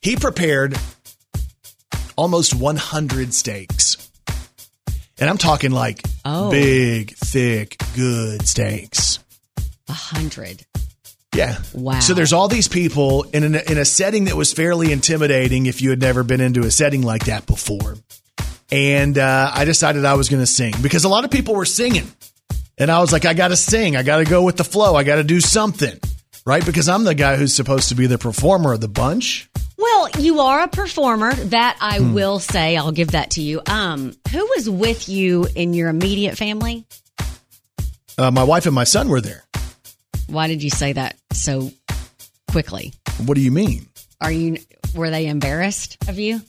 He 0.00 0.16
prepared 0.16 0.78
almost 2.16 2.54
100 2.54 3.34
steaks. 3.34 4.05
And 5.18 5.30
I'm 5.30 5.38
talking 5.38 5.70
like 5.70 6.02
Oh. 6.24 6.50
big, 6.50 7.14
thick, 7.16 7.76
good 7.94 8.46
steaks. 8.46 9.18
A 9.88 9.92
hundred. 9.92 10.64
Yeah. 11.34 11.58
Wow. 11.74 12.00
So 12.00 12.14
there's 12.14 12.32
all 12.32 12.48
these 12.48 12.68
people 12.68 13.24
in 13.32 13.54
a, 13.54 13.70
in 13.70 13.78
a 13.78 13.84
setting 13.84 14.24
that 14.24 14.36
was 14.36 14.52
fairly 14.52 14.90
intimidating 14.92 15.66
if 15.66 15.82
you 15.82 15.90
had 15.90 16.00
never 16.00 16.22
been 16.22 16.40
into 16.40 16.60
a 16.62 16.70
setting 16.70 17.02
like 17.02 17.26
that 17.26 17.46
before. 17.46 17.96
And 18.72 19.16
uh, 19.18 19.50
I 19.54 19.64
decided 19.64 20.04
I 20.04 20.14
was 20.14 20.28
going 20.28 20.42
to 20.42 20.46
sing 20.46 20.74
because 20.82 21.04
a 21.04 21.08
lot 21.08 21.24
of 21.24 21.30
people 21.30 21.54
were 21.54 21.64
singing. 21.66 22.10
And 22.78 22.90
I 22.90 23.00
was 23.00 23.12
like, 23.12 23.24
I 23.24 23.32
got 23.34 23.48
to 23.48 23.56
sing. 23.56 23.96
I 23.96 24.02
got 24.02 24.18
to 24.18 24.24
go 24.24 24.42
with 24.42 24.56
the 24.56 24.64
flow. 24.64 24.94
I 24.96 25.04
got 25.04 25.16
to 25.16 25.24
do 25.24 25.40
something. 25.40 25.98
Right? 26.44 26.64
Because 26.64 26.88
I'm 26.88 27.04
the 27.04 27.14
guy 27.14 27.36
who's 27.36 27.54
supposed 27.54 27.88
to 27.90 27.94
be 27.94 28.06
the 28.06 28.18
performer 28.18 28.72
of 28.72 28.80
the 28.80 28.88
bunch. 28.88 29.48
Well, 29.78 30.08
you 30.18 30.40
are 30.40 30.62
a 30.62 30.68
performer. 30.68 31.34
That 31.34 31.76
I 31.80 31.98
Hmm. 31.98 32.14
will 32.14 32.38
say. 32.38 32.76
I'll 32.76 32.92
give 32.92 33.12
that 33.12 33.30
to 33.32 33.42
you. 33.42 33.60
Um, 33.66 34.14
who 34.32 34.46
was 34.56 34.68
with 34.70 35.08
you 35.08 35.46
in 35.54 35.74
your 35.74 35.88
immediate 35.90 36.36
family? 36.38 36.86
Uh, 38.18 38.30
my 38.30 38.44
wife 38.44 38.64
and 38.66 38.74
my 38.74 38.84
son 38.84 39.08
were 39.08 39.20
there. 39.20 39.44
Why 40.28 40.46
did 40.48 40.62
you 40.62 40.70
say 40.70 40.94
that 40.94 41.16
so 41.32 41.70
quickly? 42.48 42.94
What 43.26 43.34
do 43.34 43.40
you 43.42 43.50
mean? 43.50 43.86
Are 44.20 44.32
you 44.32 44.58
were 44.94 45.10
they 45.10 45.26
embarrassed 45.26 45.98
of 46.08 46.18
you? 46.18 46.40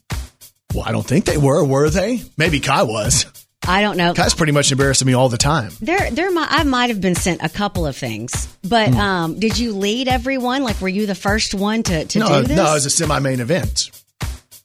Well, 0.74 0.84
I 0.86 0.92
don't 0.94 1.06
think 1.06 1.26
they 1.26 1.38
were, 1.38 1.64
were 1.66 1.90
they? 1.90 2.22
Maybe 2.38 2.60
Kai 2.62 2.84
was. 2.84 3.26
I 3.68 3.82
don't 3.82 3.98
know. 3.98 4.14
Kai's 4.14 4.34
pretty 4.34 4.54
much 4.54 4.72
embarrassed 4.72 5.04
me 5.04 5.14
all 5.14 5.30
the 5.30 5.38
time. 5.38 5.72
There, 5.82 6.10
there. 6.12 6.32
mi- 6.32 6.42
I 6.48 6.64
might 6.64 6.90
have 6.90 7.02
been 7.02 7.16
sent 7.16 7.42
a 7.44 7.50
couple 7.50 7.86
of 7.86 7.96
things, 7.98 8.48
but 8.64 8.90
Hmm. 8.90 8.98
um, 9.00 9.40
did 9.40 9.58
you 9.58 9.74
lead 9.74 10.08
everyone? 10.08 10.64
Like, 10.64 10.80
were 10.82 10.88
you 10.90 11.06
the 11.06 11.16
first 11.16 11.54
one 11.54 11.84
to 11.84 12.06
to 12.06 12.20
no, 12.20 12.42
do 12.42 12.48
this? 12.48 12.56
no, 12.58 12.72
it 12.72 12.74
was 12.76 12.86
a 12.86 12.90
semi-main 12.90 13.40
event. 13.42 13.92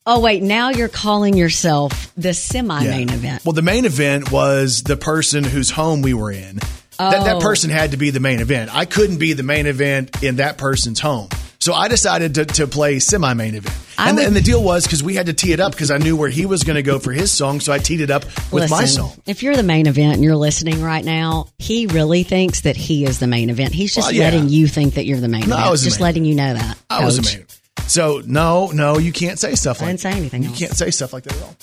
oh 0.06 0.20
wait, 0.20 0.42
now 0.42 0.70
you're 0.70 0.88
calling 0.88 1.36
yourself 1.36 2.12
the 2.16 2.32
semi-main 2.34 3.08
Yeah. 3.08 3.14
event. 3.14 3.44
Well, 3.44 3.52
the 3.52 3.62
main 3.62 3.84
event 3.84 4.30
was 4.32 4.82
the 4.84 4.96
person 4.96 5.44
whose 5.44 5.70
home 5.70 6.02
we 6.02 6.14
were 6.14 6.30
in. 6.32 6.58
That, 6.98 7.24
that 7.24 7.36
Oh. 7.36 7.40
person 7.40 7.70
had 7.70 7.90
to 7.92 7.96
be 7.96 8.10
the 8.10 8.20
main 8.20 8.38
event. 8.40 8.70
I 8.72 8.84
couldn't 8.84 9.16
be 9.18 9.32
the 9.32 9.42
main 9.42 9.66
event 9.66 10.22
in 10.22 10.36
that 10.36 10.56
person's 10.58 11.00
home. 11.00 11.28
So 11.62 11.74
I 11.74 11.86
decided 11.86 12.34
to, 12.34 12.44
to 12.44 12.66
play 12.66 12.98
semi 12.98 13.34
main 13.34 13.54
event. 13.54 13.76
And, 13.96 14.18
the, 14.18 14.26
and 14.26 14.34
the 14.34 14.40
deal 14.40 14.60
was 14.60 14.82
because 14.84 15.00
we 15.00 15.14
had 15.14 15.26
to 15.26 15.32
tee 15.32 15.52
it 15.52 15.60
up 15.60 15.70
because 15.70 15.92
I 15.92 15.98
knew 15.98 16.16
where 16.16 16.28
he 16.28 16.44
was 16.44 16.64
going 16.64 16.74
to 16.74 16.82
go 16.82 16.98
for 16.98 17.12
his 17.12 17.30
song. 17.30 17.60
So 17.60 17.72
I 17.72 17.78
teed 17.78 18.00
it 18.00 18.10
up 18.10 18.24
with 18.50 18.68
my 18.68 18.84
song. 18.84 19.12
If 19.26 19.44
you're 19.44 19.54
the 19.54 19.62
main 19.62 19.86
event 19.86 20.14
and 20.14 20.24
you're 20.24 20.34
listening 20.34 20.82
right 20.82 21.04
now, 21.04 21.46
he 21.60 21.86
really 21.86 22.24
thinks 22.24 22.62
that 22.62 22.74
he 22.76 23.04
is 23.04 23.20
the 23.20 23.28
main 23.28 23.48
event. 23.48 23.74
He's 23.74 23.94
just 23.94 24.08
Well, 24.08 24.12
yeah. 24.12 24.24
letting 24.24 24.48
you 24.48 24.66
think 24.66 24.94
that 24.94 25.06
you're 25.06 25.20
the 25.20 25.28
main 25.28 25.48
No, 25.48 25.54
I 25.54 25.60
event. 25.60 25.70
was 25.70 25.84
just 25.84 26.00
letting 26.00 26.24
you 26.24 26.34
know 26.34 26.52
that. 26.52 26.76
I 26.90 27.04
was 27.04 27.18
the 27.18 27.22
Coach. 27.22 27.36
main 27.36 27.86
So 27.86 28.22
no, 28.26 28.72
no, 28.72 28.98
you 28.98 29.12
can't 29.12 29.38
say 29.38 29.54
stuff 29.54 29.80
like. 29.80 29.86
I 29.86 29.92
didn't 29.92 30.00
say 30.00 30.12
anything. 30.14 30.42
You 30.42 30.48
else. 30.48 30.58
can't 30.58 30.72
say 30.76 30.90
stuff 30.90 31.12
like 31.12 31.22
that 31.22 31.36
at 31.36 31.42
all. 31.44 31.56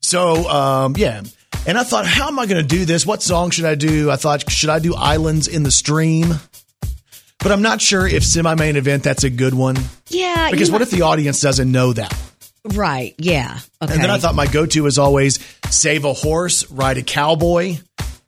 So, 0.00 0.48
um, 0.48 0.94
yeah. 0.96 1.22
And 1.66 1.76
I 1.76 1.82
thought, 1.82 2.06
how 2.06 2.28
am 2.28 2.38
I 2.38 2.46
going 2.46 2.62
to 2.62 2.68
do 2.68 2.84
this? 2.84 3.04
What 3.04 3.20
song 3.20 3.50
should 3.50 3.64
I 3.64 3.74
do? 3.74 4.12
I 4.12 4.16
thought, 4.16 4.48
should 4.48 4.70
I 4.70 4.78
do 4.78 4.94
Islands 4.94 5.48
in 5.48 5.64
the 5.64 5.72
Stream? 5.72 6.34
But 7.42 7.52
I'm 7.52 7.62
not 7.62 7.80
sure 7.80 8.06
if 8.06 8.22
semi 8.24 8.54
main 8.54 8.76
event, 8.76 9.02
that's 9.02 9.24
a 9.24 9.30
good 9.30 9.54
one. 9.54 9.76
Yeah, 10.08 10.50
Because 10.50 10.70
what 10.70 10.82
if 10.82 10.90
the 10.90 11.02
audience 11.02 11.40
doesn't 11.40 11.70
know 11.70 11.92
that? 11.94 12.14
Right. 12.64 13.14
Yeah. 13.18 13.58
Okay. 13.80 13.94
And 13.94 14.02
then 14.02 14.10
I 14.10 14.18
thought 14.18 14.34
my 14.34 14.46
go 14.46 14.66
to 14.66 14.86
is 14.86 14.98
always 14.98 15.38
save 15.70 16.04
a 16.04 16.12
horse, 16.12 16.70
ride 16.70 16.98
a 16.98 17.02
cowboy. 17.02 17.78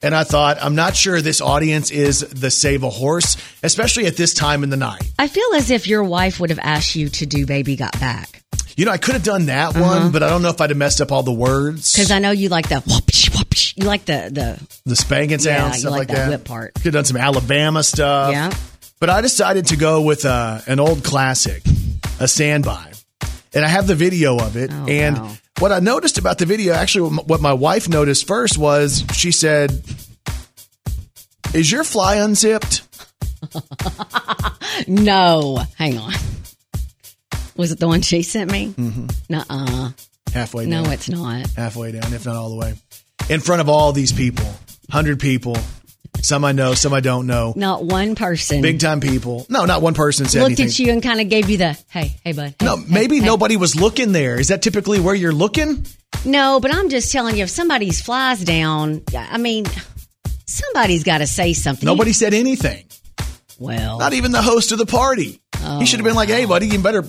And 0.04 0.14
I 0.16 0.24
thought, 0.24 0.56
I'm 0.60 0.74
not 0.74 0.96
sure 0.96 1.20
this 1.20 1.40
audience 1.40 1.90
is 1.92 2.20
the 2.20 2.50
save 2.50 2.82
a 2.82 2.90
horse, 2.90 3.36
especially 3.62 4.06
at 4.06 4.16
this 4.16 4.34
time 4.34 4.64
in 4.64 4.70
the 4.70 4.76
night. 4.76 5.02
I 5.18 5.28
feel 5.28 5.46
as 5.54 5.70
if 5.70 5.86
your 5.86 6.02
wife 6.02 6.40
would 6.40 6.50
have 6.50 6.58
asked 6.58 6.96
you 6.96 7.08
to 7.10 7.26
do 7.26 7.46
"Baby 7.46 7.76
Got 7.76 7.92
Back" 8.00 8.42
You 8.76 8.84
know, 8.86 8.90
I 8.90 8.96
could 8.96 9.12
have 9.14 9.22
done 9.22 9.46
that 9.46 9.76
Uh-huh. 9.76 9.80
one, 9.84 10.10
but 10.10 10.22
I 10.24 10.28
don't 10.30 10.42
know 10.42 10.48
if 10.48 10.60
I'd 10.60 10.70
have 10.70 10.76
messed 10.78 11.00
up 11.02 11.12
all 11.12 11.22
the 11.22 11.30
words. 11.32 11.92
because 11.92 12.10
I 12.10 12.18
know 12.18 12.30
you 12.32 12.48
like 12.48 12.68
the 12.68 12.76
whoopsh, 12.76 13.30
whoopsh. 13.30 13.74
You 13.76 13.84
like 13.84 14.06
the 14.06 14.30
the 14.32 14.66
the 14.86 14.96
spanking 14.96 15.38
sound, 15.38 15.56
Yeah, 15.56 15.72
you 15.74 15.80
stuff 15.80 15.90
like 15.92 15.98
like, 16.00 16.08
that 16.08 16.14
that. 16.16 16.30
whip 16.30 16.44
part. 16.46 16.74
Could 16.74 16.84
have 16.86 16.94
done 16.94 17.04
some 17.04 17.18
Alabama 17.18 17.82
stuff. 17.84 18.32
Yeah. 18.32 18.50
But 19.02 19.10
I 19.10 19.20
decided 19.20 19.66
to 19.66 19.76
go 19.76 20.00
with 20.00 20.24
uh, 20.24 20.60
an 20.68 20.78
old 20.78 21.02
classic, 21.02 21.64
a 22.20 22.28
standby. 22.28 22.92
And 23.52 23.64
I 23.64 23.68
have 23.68 23.88
the 23.88 23.96
video 23.96 24.38
of 24.38 24.56
it. 24.56 24.70
Oh, 24.72 24.86
and 24.86 25.18
wow. 25.18 25.32
what 25.58 25.72
I 25.72 25.80
noticed 25.80 26.18
about 26.18 26.38
the 26.38 26.46
video, 26.46 26.72
actually, 26.72 27.10
what 27.16 27.40
my 27.40 27.52
wife 27.52 27.88
noticed 27.88 28.28
first 28.28 28.56
was 28.56 29.04
she 29.12 29.32
said, 29.32 29.82
Is 31.52 31.72
your 31.72 31.82
fly 31.82 32.18
unzipped? 32.18 32.82
no. 34.86 35.58
Hang 35.76 35.98
on. 35.98 36.12
Was 37.56 37.72
it 37.72 37.80
the 37.80 37.88
one 37.88 38.02
she 38.02 38.22
sent 38.22 38.52
me? 38.52 38.68
Mm-hmm. 38.68 39.06
Nuh-uh. 39.28 39.90
Halfway 40.32 40.66
No, 40.66 40.84
it's 40.84 41.08
not. 41.08 41.50
Halfway 41.56 41.90
down, 41.90 42.14
if 42.14 42.24
not 42.24 42.36
all 42.36 42.50
the 42.50 42.56
way. 42.56 42.74
In 43.28 43.40
front 43.40 43.62
of 43.62 43.68
all 43.68 43.90
these 43.90 44.12
people, 44.12 44.44
100 44.44 45.18
people. 45.18 45.56
Some 46.22 46.44
I 46.44 46.52
know, 46.52 46.74
some 46.74 46.94
I 46.94 47.00
don't 47.00 47.26
know. 47.26 47.52
Not 47.56 47.84
one 47.84 48.14
person 48.14 48.62
Big 48.62 48.78
time 48.78 49.00
people. 49.00 49.44
No, 49.48 49.64
not 49.64 49.82
one 49.82 49.92
person 49.94 50.26
said 50.26 50.38
looked 50.38 50.52
anything. 50.60 50.66
at 50.66 50.78
you 50.78 50.92
and 50.92 51.02
kind 51.02 51.20
of 51.20 51.28
gave 51.28 51.50
you 51.50 51.56
the 51.58 51.76
hey, 51.90 52.14
hey, 52.24 52.32
bud. 52.32 52.54
hey, 52.60 52.64
No, 52.64 52.76
hey, 52.76 52.84
maybe 52.88 53.18
hey." 53.18 53.26
nobody 53.26 53.56
was 53.56 53.74
looking 53.74 54.12
there. 54.12 54.38
Is 54.38 54.48
that 54.48 54.62
typically 54.62 55.00
where 55.00 55.14
you're 55.16 55.32
looking? 55.32 55.84
No, 56.24 56.60
but 56.60 56.72
I'm 56.72 56.88
just 56.90 57.10
telling 57.10 57.36
you, 57.36 57.42
if 57.42 57.50
somebody's 57.50 58.00
flies 58.00 58.44
down, 58.44 59.02
I 59.16 59.38
mean, 59.38 59.64
somebody's 60.46 61.04
got 61.04 61.18
to 61.18 61.26
say 61.26 61.52
something. 61.52 61.86
Nobody 61.86 62.12
said 62.12 62.34
anything. 62.34 62.84
Well, 63.58 63.98
Not 63.98 64.12
even 64.12 64.32
the 64.32 64.42
host 64.42 64.72
of 64.72 64.78
the 64.78 64.86
party. 64.86 65.40
he 65.78 65.86
should 65.86 66.00
have 66.00 66.04
been 66.04 66.16
like, 66.16 66.28
"Hey, 66.28 66.44
buddy, 66.46 66.66
you 66.66 66.78
better 66.80 67.04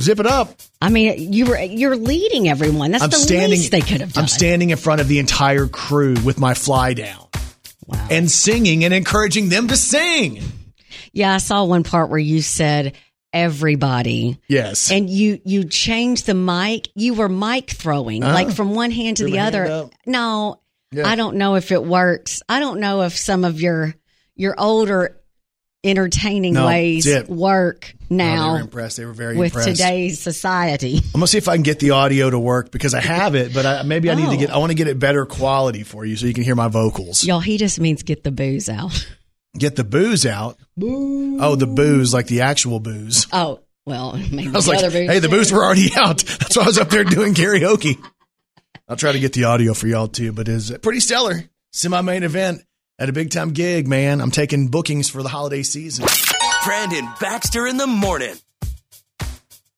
zip 0.00 0.18
it 0.20 0.26
up." 0.26 0.50
I 0.80 0.88
mean, 0.88 1.32
you 1.32 1.46
were 1.46 1.58
you're 1.60 1.96
leading 1.96 2.48
everyone. 2.48 2.90
That's 2.92 3.04
I'm 3.04 3.10
the 3.10 3.16
standing. 3.16 3.50
least 3.50 3.70
they 3.70 3.80
could 3.80 4.00
have 4.00 4.12
done. 4.12 4.22
I'm 4.24 4.28
standing 4.28 4.70
in 4.70 4.78
front 4.78 5.00
of 5.00 5.06
the 5.08 5.18
entire 5.20 5.66
crew 5.68 6.14
with 6.24 6.38
my 6.40 6.54
fly 6.54 6.94
down, 6.94 7.24
and 8.10 8.30
singing 8.30 8.84
and 8.84 8.92
encouraging 8.94 9.48
them 9.48 9.68
to 9.68 9.76
sing. 9.76 10.42
Yeah, 11.12 11.34
I 11.34 11.38
saw 11.38 11.64
one 11.64 11.82
part 11.84 12.08
where 12.10 12.18
you 12.18 12.40
said 12.42 12.94
everybody. 13.32 14.38
Yes. 14.48 14.90
And 14.90 15.08
you 15.08 15.40
you 15.44 15.64
changed 15.64 16.26
the 16.26 16.34
mic. 16.34 16.88
You 16.94 17.14
were 17.14 17.28
mic 17.28 17.70
throwing 17.70 18.22
Uh-huh. 18.22 18.32
like 18.34 18.50
from 18.52 18.74
one 18.74 18.90
hand 18.90 19.18
to 19.18 19.24
the 19.24 19.38
other. 19.40 19.88
No, 20.06 20.60
Yeah. 20.90 21.06
I 21.08 21.16
don't 21.16 21.36
know 21.36 21.54
if 21.56 21.72
it 21.72 21.82
works. 21.84 22.42
I 22.48 22.60
don't 22.60 22.80
know 22.80 23.02
if 23.02 23.16
some 23.16 23.44
of 23.44 23.60
your 23.60 23.94
your 24.36 24.54
older 24.58 25.18
entertaining 25.84 26.54
No, 26.54 26.66
ways 26.66 27.06
it's 27.06 27.28
it. 27.28 27.34
Work 28.18 28.22
Oh, 28.22 28.30
they 28.30 28.36
now 28.36 28.52
were 28.52 28.60
impressed. 28.60 28.96
They 28.96 29.04
were 29.04 29.12
very 29.12 29.36
with 29.36 29.52
impressed. 29.52 29.68
today's 29.80 30.20
society. 30.20 30.96
I'm 30.98 31.12
gonna 31.12 31.26
see 31.26 31.38
if 31.38 31.48
I 31.48 31.54
can 31.56 31.62
get 31.62 31.78
the 31.78 31.90
audio 31.90 32.30
to 32.30 32.38
work 32.38 32.70
because 32.70 32.94
I 32.94 33.00
have 33.00 33.34
it, 33.34 33.52
but 33.54 33.66
I, 33.66 33.82
maybe 33.82 34.10
I 34.10 34.14
need 34.14 34.26
to 34.30 34.36
Oh. 34.36 34.38
get. 34.38 34.50
I 34.50 34.58
want 34.58 34.70
to 34.70 34.74
get 34.76 34.88
it 34.88 34.98
better 34.98 35.26
quality 35.26 35.82
for 35.82 36.04
you 36.04 36.16
so 36.16 36.26
you 36.26 36.34
can 36.34 36.44
hear 36.44 36.54
my 36.54 36.68
vocals. 36.68 37.24
Y'all, 37.24 37.40
he 37.40 37.58
just 37.58 37.78
means 37.80 38.02
get 38.02 38.24
the 38.24 38.30
booze 38.30 38.68
out. 38.68 39.06
Get 39.58 39.76
the 39.76 39.84
booze 39.84 40.24
out. 40.24 40.58
Boo. 40.76 41.38
Oh, 41.40 41.56
the 41.56 41.66
booze, 41.66 42.14
like 42.14 42.26
the 42.26 42.40
actual 42.40 42.80
booze. 42.80 43.26
Oh, 43.32 43.60
well, 43.84 44.16
maybe 44.16 44.48
I 44.48 44.52
was 44.52 44.64
the 44.64 44.70
like, 44.72 44.78
other 44.78 44.90
booze. 44.90 45.10
hey, 45.10 45.18
the 45.18 45.28
booze 45.28 45.52
were 45.52 45.62
already 45.64 45.90
out. 45.96 46.18
That's 46.40 46.56
why 46.56 46.62
I 46.62 46.66
was 46.66 46.78
up 46.78 46.88
there 46.88 47.04
doing 47.04 47.34
karaoke. 47.34 48.02
I'll 48.88 48.96
try 48.96 49.12
to 49.12 49.20
get 49.20 49.32
the 49.34 49.44
audio 49.44 49.74
for 49.74 49.86
y'all 49.86 50.08
too, 50.08 50.32
but 50.32 50.48
it's 50.48 50.70
pretty 50.78 51.00
stellar. 51.00 51.44
Semi 51.72 52.00
main 52.00 52.22
event 52.22 52.62
at 52.98 53.08
a 53.08 53.12
big 53.12 53.30
time 53.30 53.50
gig, 53.52 53.88
man. 53.88 54.20
I'm 54.20 54.30
taking 54.30 54.68
bookings 54.68 55.08
for 55.10 55.22
the 55.22 55.28
holiday 55.28 55.62
season. 55.62 56.06
Brandon 56.64 57.08
Baxter 57.20 57.66
in 57.66 57.76
the 57.76 57.88
morning. 57.88 58.34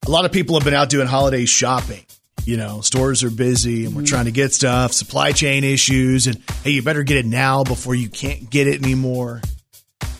A 0.05 0.09
lot 0.11 0.25
of 0.25 0.31
people 0.31 0.55
have 0.55 0.63
been 0.63 0.75
out 0.75 0.89
doing 0.89 1.07
holiday 1.07 1.45
shopping. 1.45 2.05
You 2.45 2.57
know, 2.57 2.81
stores 2.81 3.23
are 3.23 3.31
busy 3.31 3.85
and 3.85 3.95
we're 3.95 4.05
trying 4.05 4.25
to 4.25 4.31
get 4.31 4.53
stuff, 4.53 4.93
supply 4.93 5.31
chain 5.31 5.63
issues, 5.63 6.27
and 6.27 6.39
hey, 6.63 6.71
you 6.71 6.83
better 6.83 7.01
get 7.01 7.17
it 7.17 7.25
now 7.25 7.63
before 7.63 7.95
you 7.95 8.07
can't 8.07 8.51
get 8.51 8.67
it 8.67 8.83
anymore. 8.83 9.41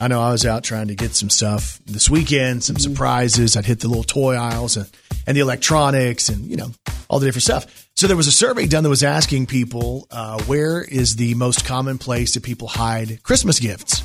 I 0.01 0.07
know 0.07 0.19
I 0.19 0.31
was 0.31 0.43
out 0.43 0.63
trying 0.63 0.87
to 0.87 0.95
get 0.95 1.13
some 1.13 1.29
stuff 1.29 1.79
this 1.85 2.09
weekend, 2.09 2.63
some 2.63 2.77
surprises. 2.77 3.55
I'd 3.55 3.65
hit 3.65 3.81
the 3.81 3.87
little 3.87 4.03
toy 4.03 4.33
aisles 4.33 4.75
and, 4.75 4.89
and 5.27 5.37
the 5.37 5.41
electronics 5.41 6.29
and, 6.29 6.47
you 6.47 6.57
know, 6.57 6.71
all 7.07 7.19
the 7.19 7.27
different 7.27 7.43
stuff. 7.43 7.87
So 7.95 8.07
there 8.07 8.17
was 8.17 8.27
a 8.27 8.31
survey 8.31 8.65
done 8.65 8.81
that 8.83 8.89
was 8.89 9.03
asking 9.03 9.45
people 9.45 10.07
uh, 10.09 10.41
where 10.45 10.81
is 10.81 11.15
the 11.15 11.35
most 11.35 11.63
common 11.63 11.99
place 11.99 12.33
that 12.33 12.41
people 12.41 12.67
hide 12.67 13.21
Christmas 13.21 13.59
gifts? 13.59 14.01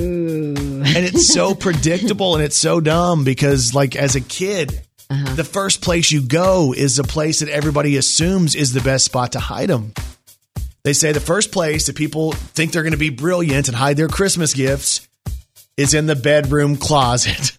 Ooh. 0.00 0.54
and 0.84 0.96
it's 1.04 1.26
so 1.28 1.54
predictable 1.66 2.34
and 2.34 2.44
it's 2.44 2.56
so 2.56 2.80
dumb 2.80 3.24
because 3.24 3.74
like 3.74 3.96
as 3.96 4.16
a 4.16 4.20
kid 4.20 4.80
uh-huh. 5.10 5.34
the 5.34 5.44
first 5.44 5.82
place 5.82 6.10
you 6.10 6.22
go 6.22 6.72
is 6.76 6.96
the 6.96 7.04
place 7.04 7.40
that 7.40 7.48
everybody 7.48 7.96
assumes 7.96 8.54
is 8.54 8.72
the 8.72 8.80
best 8.80 9.04
spot 9.04 9.32
to 9.32 9.40
hide 9.40 9.68
them 9.68 9.92
they 10.84 10.92
say 10.92 11.12
the 11.12 11.20
first 11.20 11.52
place 11.52 11.86
that 11.86 11.96
people 11.96 12.32
think 12.32 12.72
they're 12.72 12.82
going 12.82 12.92
to 12.92 12.98
be 12.98 13.10
brilliant 13.10 13.68
and 13.68 13.76
hide 13.76 13.96
their 13.96 14.08
christmas 14.08 14.54
gifts 14.54 15.06
is 15.76 15.94
in 15.94 16.06
the 16.06 16.16
bedroom 16.16 16.76
closet 16.76 17.56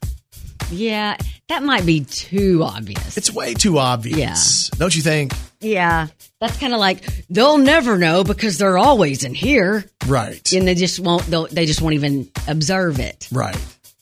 Yeah, 0.71 1.17
that 1.49 1.61
might 1.63 1.85
be 1.85 2.03
too 2.05 2.63
obvious. 2.63 3.17
it's 3.17 3.31
way 3.31 3.53
too 3.53 3.77
obvious 3.77 4.69
Yeah. 4.73 4.79
don't 4.79 4.95
you 4.95 5.01
think 5.01 5.33
Yeah, 5.63 6.07
that's 6.39 6.57
kind 6.57 6.73
of 6.73 6.79
like 6.79 7.03
they'll 7.29 7.57
never 7.57 7.97
know 7.97 8.23
because 8.23 8.57
they're 8.57 8.77
always 8.77 9.23
in 9.23 9.33
here, 9.33 9.85
right 10.07 10.51
and 10.53 10.67
they 10.67 10.75
just 10.75 10.99
won't. 10.99 11.23
They'll, 11.23 11.47
they 11.47 11.65
just 11.65 11.81
won't 11.81 11.95
even 11.95 12.29
observe 12.47 12.99
it. 12.99 13.27
right 13.31 13.57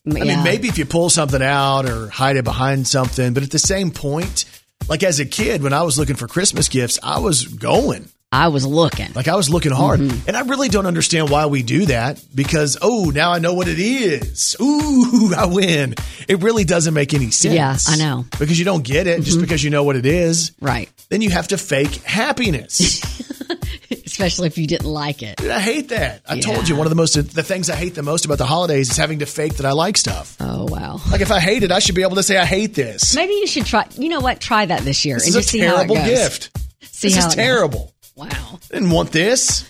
M- 0.05 0.17
I 0.17 0.19
yeah. 0.25 0.35
mean, 0.35 0.43
maybe 0.43 0.67
if 0.67 0.77
you 0.77 0.85
pull 0.85 1.09
something 1.09 1.41
out 1.41 1.87
or 1.87 2.07
hide 2.09 2.35
it 2.35 2.43
behind 2.43 2.87
something, 2.87 3.33
but 3.33 3.43
at 3.43 3.51
the 3.51 3.59
same 3.59 3.91
point, 3.91 4.45
like 4.89 5.03
as 5.03 5.19
a 5.19 5.25
kid, 5.25 5.61
when 5.61 5.73
I 5.73 5.83
was 5.83 5.99
looking 5.99 6.15
for 6.15 6.27
Christmas 6.27 6.69
gifts, 6.69 6.97
I 7.03 7.19
was 7.19 7.45
going. 7.45 8.09
I 8.33 8.47
was 8.47 8.65
looking. 8.65 9.11
Like 9.13 9.27
I 9.27 9.35
was 9.35 9.49
looking 9.49 9.73
hard. 9.73 9.99
Mm-hmm. 9.99 10.27
And 10.29 10.37
I 10.37 10.41
really 10.41 10.69
don't 10.69 10.85
understand 10.85 11.29
why 11.29 11.47
we 11.47 11.63
do 11.63 11.85
that 11.87 12.23
because, 12.33 12.77
oh, 12.81 13.11
now 13.13 13.33
I 13.33 13.39
know 13.39 13.53
what 13.53 13.67
it 13.67 13.77
is. 13.77 14.55
Ooh, 14.61 15.33
I 15.37 15.45
win. 15.47 15.95
It 16.29 16.41
really 16.41 16.63
doesn't 16.63 16.93
make 16.93 17.13
any 17.13 17.31
sense. 17.31 17.53
Yeah, 17.55 17.75
I 17.93 17.97
know. 17.97 18.21
Mm-hmm. 18.23 18.39
Because 18.43 18.57
you 18.57 18.63
don't 18.63 18.83
get 18.85 19.05
it 19.07 19.21
just 19.23 19.41
because 19.41 19.61
you 19.63 19.69
know 19.69 19.83
what 19.83 19.97
it 19.97 20.05
is. 20.05 20.53
Right. 20.61 20.89
Then 21.09 21.21
you 21.21 21.29
have 21.29 21.49
to 21.49 21.57
fake 21.57 21.93
happiness. 22.03 23.01
Especially 24.05 24.47
if 24.47 24.57
you 24.57 24.65
didn't 24.67 24.89
like 24.89 25.23
it. 25.23 25.35
Dude, 25.37 25.51
I 25.51 25.59
hate 25.59 25.89
that. 25.89 26.21
I 26.27 26.35
Yeah. 26.35 26.41
told 26.41 26.69
you 26.69 26.75
one 26.77 26.85
of 26.87 26.89
the 26.91 26.95
most, 26.95 27.13
the 27.15 27.43
things 27.43 27.69
I 27.69 27.75
hate 27.75 27.95
the 27.95 28.03
most 28.03 28.23
about 28.23 28.37
the 28.37 28.45
holidays 28.45 28.89
is 28.91 28.97
having 28.97 29.19
to 29.19 29.25
fake 29.25 29.55
that 29.55 29.65
I 29.65 29.71
like 29.71 29.97
stuff. 29.97 30.37
Oh 30.39 30.65
wow. 30.69 30.99
Like 31.11 31.21
if 31.21 31.31
I 31.31 31.39
hate 31.39 31.63
it, 31.63 31.71
I 31.71 31.79
should 31.79 31.95
be 31.95 32.01
able 32.03 32.15
to 32.15 32.23
say 32.23 32.37
I 32.37 32.45
hate 32.45 32.75
this. 32.75 33.13
Maybe 33.15 33.33
you 33.33 33.47
should 33.47 33.65
try. 33.65 33.85
You 33.97 34.07
know 34.09 34.19
what? 34.21 34.39
Try 34.39 34.65
that 34.65 34.81
this 34.81 35.03
year 35.05 35.15
This 35.17 35.25
and 35.27 35.33
just 35.35 35.49
see 35.49 35.59
terrible 35.59 35.95
how 35.95 36.03
it 36.05 36.07
goes. 36.09 36.19
gift. 36.19 36.57
See 36.83 37.09
this 37.09 37.25
is 37.25 37.33
terrible. 37.35 37.90
Wow. 38.15 38.59
Didn't 38.71 38.91
want 38.91 39.11
this. 39.11 39.69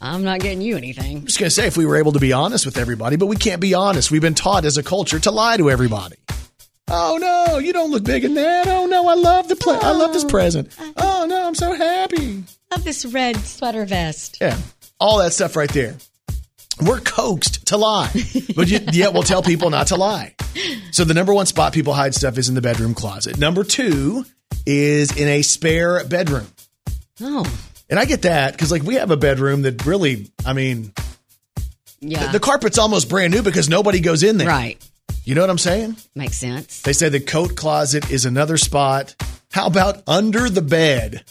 I'm 0.00 0.24
not 0.24 0.40
getting 0.40 0.60
you 0.60 0.76
anything. 0.76 1.18
I'm 1.18 1.26
just 1.26 1.38
going 1.38 1.48
to 1.48 1.54
say 1.54 1.66
if 1.66 1.76
we 1.76 1.86
were 1.86 1.96
able 1.96 2.12
to 2.12 2.18
be 2.18 2.32
honest 2.32 2.66
with 2.66 2.76
everybody, 2.76 3.16
but 3.16 3.26
we 3.26 3.36
can't 3.36 3.60
be 3.60 3.74
honest. 3.74 4.10
We've 4.10 4.20
been 4.20 4.34
taught 4.34 4.64
as 4.64 4.76
a 4.76 4.82
culture 4.82 5.18
to 5.20 5.30
lie 5.30 5.56
to 5.56 5.70
everybody. 5.70 6.16
Oh 6.88 7.18
no, 7.20 7.58
you 7.58 7.72
don't 7.72 7.90
look 7.90 8.04
big 8.04 8.24
in 8.24 8.34
that. 8.34 8.68
Oh 8.68 8.86
no, 8.86 9.08
I 9.08 9.14
love 9.14 9.48
the 9.48 9.56
pla- 9.56 9.80
I 9.82 9.90
love 9.90 10.12
this 10.12 10.24
oh. 10.24 10.28
present. 10.28 10.72
Oh 10.96 11.26
no, 11.28 11.46
I'm 11.46 11.54
so 11.56 11.74
happy. 11.74 12.44
Love 12.70 12.84
this 12.84 13.04
red 13.04 13.36
sweater 13.38 13.84
vest. 13.84 14.38
Yeah, 14.40 14.56
all 15.00 15.18
that 15.18 15.32
stuff 15.32 15.56
right 15.56 15.72
there. 15.72 15.96
We're 16.80 17.00
coaxed 17.00 17.66
to 17.68 17.76
lie, 17.76 18.12
but 18.54 18.68
yet 18.68 19.14
we'll 19.14 19.24
tell 19.24 19.42
people 19.42 19.70
not 19.70 19.88
to 19.88 19.96
lie. 19.96 20.36
So 20.92 21.04
the 21.04 21.14
number 21.14 21.34
one 21.34 21.46
spot 21.46 21.72
people 21.72 21.92
hide 21.92 22.14
stuff 22.14 22.38
is 22.38 22.48
in 22.48 22.54
the 22.54 22.60
bedroom 22.60 22.94
closet. 22.94 23.36
Number 23.36 23.64
two 23.64 24.24
is 24.64 25.16
in 25.16 25.26
a 25.26 25.42
spare 25.42 26.04
bedroom. 26.04 26.46
Oh, 27.20 27.50
And 27.88 27.98
I 27.98 28.04
get 28.04 28.22
that 28.22 28.52
because 28.52 28.70
like 28.70 28.82
we 28.82 28.96
have 28.96 29.10
a 29.10 29.16
bedroom 29.16 29.62
that 29.62 29.84
really, 29.86 30.30
I 30.44 30.52
mean, 30.52 30.92
yeah. 32.00 32.26
the, 32.26 32.32
the 32.32 32.40
carpet's 32.40 32.78
almost 32.78 33.08
brand 33.08 33.32
new 33.32 33.42
because 33.42 33.68
nobody 33.68 34.00
goes 34.00 34.22
in 34.22 34.38
there. 34.38 34.48
right. 34.48 34.82
You 35.24 35.34
know 35.34 35.40
what 35.40 35.50
I'm 35.50 35.58
saying? 35.58 35.96
Makes 36.14 36.38
sense. 36.38 36.82
They 36.82 36.92
say 36.92 37.08
the 37.08 37.20
coat 37.20 37.56
closet 37.56 38.10
is 38.12 38.26
another 38.26 38.56
spot. 38.56 39.14
How 39.50 39.66
about 39.66 40.02
under 40.06 40.48
the 40.48 40.62
bed? 40.62 41.24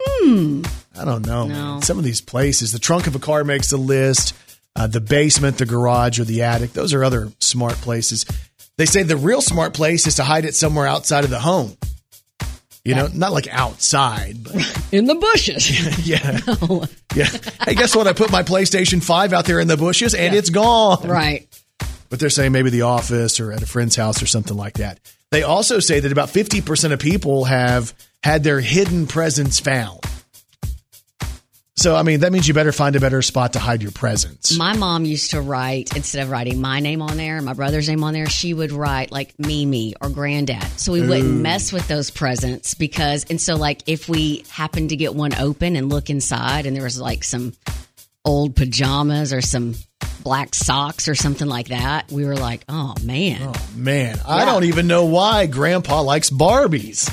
Hmm. 0.00 0.62
I 0.96 1.04
don't 1.04 1.26
know. 1.26 1.46
man. 1.46 1.82
Some 1.82 1.98
of 1.98 2.04
these 2.04 2.20
places, 2.20 2.72
the 2.72 2.78
trunk 2.78 3.06
of 3.08 3.16
a 3.16 3.18
car 3.18 3.42
makes 3.44 3.70
the 3.70 3.76
list. 3.76 4.34
Uh, 4.76 4.86
the 4.86 5.00
basement, 5.00 5.58
the 5.58 5.66
garage, 5.66 6.20
or 6.20 6.24
the 6.24 6.42
attic. 6.42 6.72
Those 6.72 6.94
are 6.94 7.02
other 7.02 7.32
smart 7.40 7.74
places. 7.74 8.24
They 8.76 8.86
say 8.86 9.02
the 9.02 9.16
real 9.16 9.40
smart 9.40 9.74
place 9.74 10.06
is 10.06 10.16
to 10.16 10.22
hide 10.22 10.44
it 10.44 10.54
somewhere 10.54 10.86
outside 10.86 11.24
of 11.24 11.30
the 11.30 11.40
home. 11.40 11.76
You 12.88 12.94
know, 12.94 13.08
not 13.12 13.32
like 13.32 13.48
outside, 13.48 14.42
but 14.42 14.54
In 14.92 15.06
the 15.06 15.14
bushes. 15.14 16.06
yeah, 16.06 16.38
yeah. 17.14 17.26
Hey, 17.64 17.74
guess 17.74 17.94
what? 17.94 18.06
I 18.06 18.12
put 18.12 18.30
my 18.32 18.42
PlayStation 18.42 19.02
Five 19.02 19.32
out 19.32 19.44
there 19.44 19.60
in 19.60 19.68
the 19.68 19.76
bushes, 19.76 20.14
and 20.14 20.34
it's 20.34 20.50
gone. 20.50 21.06
right. 21.06 21.46
But 22.08 22.20
they're 22.20 22.30
saying 22.30 22.52
maybe 22.52 22.70
the 22.70 22.82
office 22.82 23.38
or 23.38 23.52
at 23.52 23.62
a 23.62 23.66
friend's 23.66 23.94
house 23.94 24.22
or 24.22 24.26
something 24.26 24.56
like 24.56 24.74
that. 24.74 24.98
They 25.30 25.42
also 25.42 25.78
say 25.78 26.00
that 26.00 26.10
about 26.10 26.28
50% 26.30 26.92
of 26.92 26.98
people 26.98 27.44
have 27.44 27.92
had 28.22 28.42
their 28.42 28.60
hidden 28.60 29.06
presents 29.06 29.60
found. 29.60 30.00
So, 31.78 31.94
I 31.94 32.02
mean, 32.02 32.20
that 32.20 32.32
means 32.32 32.48
you 32.48 32.54
better 32.54 32.72
find 32.72 32.96
a 32.96 33.00
better 33.00 33.22
spot 33.22 33.52
to 33.52 33.60
hide 33.60 33.82
your 33.82 33.92
presents. 33.92 34.56
My 34.58 34.76
mom 34.76 35.04
used 35.04 35.30
to 35.30 35.40
write 35.40 35.94
instead 35.94 36.24
of 36.24 36.28
writing 36.30 36.60
my 36.60 36.80
name 36.80 37.00
on 37.00 37.16
there, 37.16 37.40
my 37.40 37.52
brother's 37.52 37.88
name 37.88 38.02
on 38.02 38.14
there. 38.14 38.28
She 38.28 38.52
would 38.52 38.72
write 38.72 39.12
like 39.12 39.38
Mimi 39.38 39.94
or 40.00 40.08
Granddad, 40.10 40.64
so 40.80 40.90
we 40.92 41.02
wouldn't 41.06 41.40
mess 41.40 41.72
with 41.72 41.86
those 41.86 42.10
presents 42.10 42.74
because. 42.74 43.26
And 43.30 43.40
so, 43.40 43.54
like, 43.54 43.82
if 43.86 44.08
we 44.08 44.44
happened 44.50 44.90
to 44.90 44.96
get 44.96 45.14
one 45.14 45.32
open 45.36 45.76
and 45.76 45.88
look 45.88 46.10
inside, 46.10 46.66
and 46.66 46.74
there 46.74 46.82
was 46.82 47.00
like 47.00 47.22
some 47.22 47.52
old 48.24 48.56
pajamas 48.56 49.32
or 49.32 49.40
some 49.40 49.76
black 50.24 50.54
socks 50.56 51.06
or 51.06 51.14
something 51.14 51.46
like 51.46 51.68
that, 51.68 52.10
we 52.10 52.24
were 52.24 52.36
like, 52.36 52.64
"Oh 52.68 52.94
man, 53.04 53.40
Oh 53.54 53.68
Man, 53.76 54.18
I 54.26 54.44
don't 54.44 54.64
even 54.64 54.88
know 54.88 55.04
why 55.04 55.46
Grandpa 55.46 56.00
likes 56.02 56.28
Barbies. 56.28 57.08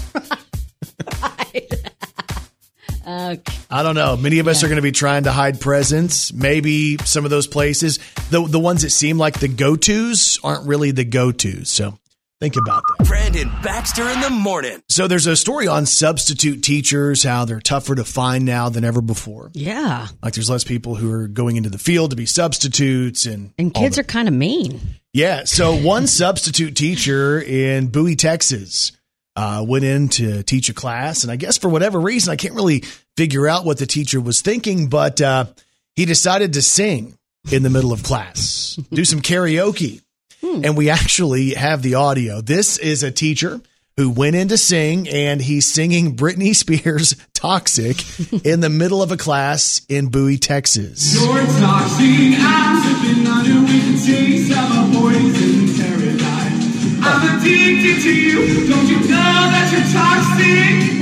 Okay. 3.33 3.57
I 3.69 3.83
don't 3.83 3.95
know. 3.95 4.15
Many 4.17 4.39
of 4.39 4.47
us 4.47 4.63
are 4.63 4.67
going 4.67 4.77
to 4.77 4.81
be 4.81 4.91
trying 4.91 5.23
to 5.23 5.31
hide 5.31 5.59
presents. 5.59 6.31
Maybe 6.33 6.97
some 6.99 7.23
of 7.25 7.31
those 7.31 7.47
places, 7.47 7.99
the 8.29 8.45
the 8.47 8.59
ones 8.59 8.81
that 8.83 8.89
seem 8.91 9.17
like 9.17 9.39
the 9.39 9.47
go 9.47 9.75
tos, 9.75 10.39
aren't 10.43 10.67
really 10.67 10.91
the 10.91 11.05
go 11.05 11.31
tos. 11.31 11.69
So 11.69 11.97
think 12.41 12.55
about 12.57 12.83
that. 12.97 13.07
Brandon 13.07 13.49
Baxter 13.63 14.07
in 14.09 14.19
the 14.21 14.29
morning. 14.29 14.81
So 14.89 15.07
there's 15.07 15.27
a 15.27 15.35
story 15.35 15.67
on 15.67 15.85
substitute 15.85 16.61
teachers, 16.63 17.23
how 17.23 17.45
they're 17.45 17.59
tougher 17.59 17.95
to 17.95 18.03
find 18.03 18.45
now 18.45 18.69
than 18.69 18.83
ever 18.83 19.01
before. 19.01 19.51
yeah." 19.53 20.07
Like 20.21 20.33
there's 20.33 20.49
less 20.49 20.63
people 20.63 20.95
who 20.95 21.11
are 21.11 21.27
going 21.27 21.55
into 21.55 21.69
the 21.69 21.77
field 21.79 22.09
to 22.11 22.15
be 22.15 22.25
substitutes 22.25 23.25
and 23.25 23.53
And 23.57 23.73
kids 23.73 23.95
that. 23.95 24.01
are 24.05 24.07
kind 24.07 24.27
of 24.27 24.33
mean. 24.33 24.79
Yeah. 25.13 25.43
So 25.45 25.75
one 25.75 26.07
substitute 26.07 26.75
teacher 26.75 27.39
in 27.41 27.87
Bowie, 27.87 28.15
Texas, 28.17 28.91
uh, 29.37 29.63
went 29.67 29.83
in 29.85 30.07
to 30.09 30.43
teach 30.43 30.69
a 30.69 30.73
class, 30.73 31.23
and 31.23 31.31
I 31.31 31.35
guess 31.37 31.57
for 31.57 31.67
whatever 31.69 31.99
reason, 31.99 32.31
I 32.31 32.35
can't 32.37 32.53
really 32.53 32.83
figure 33.17 33.47
out 33.47 33.65
what 33.65 33.77
the 33.77 33.85
teacher 33.85 34.19
was 34.19 34.41
thinking, 34.41 34.87
but 34.87 35.21
uh, 35.21 35.45
he 35.95 36.05
decided 36.05 36.53
to 36.53 36.61
sing 36.61 37.17
in 37.51 37.63
the 37.63 37.69
middle 37.69 37.93
of 37.93 38.03
class, 38.03 38.77
do 38.91 39.05
some 39.05 39.21
karaoke, 39.21 40.01
and 40.41 40.75
we 40.75 40.89
actually 40.89 41.53
have 41.53 41.81
the 41.81 41.95
audio. 41.95 42.41
This 42.41 42.77
is 42.77 43.03
a 43.03 43.11
teacher. 43.11 43.61
Who 43.97 44.09
went 44.09 44.35
in 44.35 44.49
to 44.49 44.57
sing 44.57 45.07
and 45.07 45.41
he's 45.41 45.65
singing 45.65 46.17
Britney 46.17 46.53
Spears 46.53 47.15
Toxic 47.33 47.95
in 48.45 48.59
the 48.59 48.67
middle 48.67 49.01
of 49.01 49.13
a 49.13 49.15
class 49.15 49.85
in 49.87 50.07
Bowie, 50.07 50.37
Texas. 50.37 51.15
You're 51.15 51.37
toxic, 51.45 52.35
I'm 52.37 52.83
sipping 52.83 53.25
on 53.25 53.45
your 53.45 53.61
weak 53.63 53.97
summer 54.51 54.99
poison 54.99 55.75
paradise. 55.79 56.99
I'm 57.07 57.39
addicted 57.39 58.01
to 58.03 58.13
you, 58.13 58.67
don't 58.67 58.85
you 58.85 58.99
know 58.99 59.07
that 59.07 59.71
you're 59.71 59.87
toxic? 59.93 60.94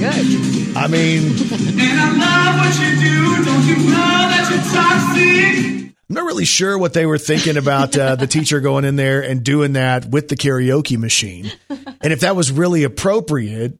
Pretty 0.00 0.36
good. 0.36 0.76
I 0.76 0.86
mean, 0.86 1.26
And 1.26 2.00
I 2.00 2.10
love 2.16 2.60
what 2.60 2.80
you 2.80 3.00
do, 3.00 3.44
don't 3.44 3.64
you 3.66 3.76
know 3.90 4.20
that 4.30 4.48
you're 4.50 4.72
toxic? 4.72 5.94
I'm 6.08 6.14
not 6.16 6.24
really 6.24 6.44
sure 6.44 6.76
what 6.76 6.92
they 6.92 7.06
were 7.06 7.18
thinking 7.18 7.56
about 7.56 7.96
uh, 7.96 8.16
the 8.16 8.26
teacher 8.26 8.60
going 8.60 8.84
in 8.84 8.96
there 8.96 9.22
and 9.22 9.44
doing 9.44 9.74
that 9.74 10.06
with 10.06 10.28
the 10.28 10.36
karaoke 10.36 10.98
machine. 10.98 11.52
And 11.68 12.12
if 12.12 12.20
that 12.20 12.34
was 12.34 12.50
really 12.50 12.82
appropriate, 12.82 13.78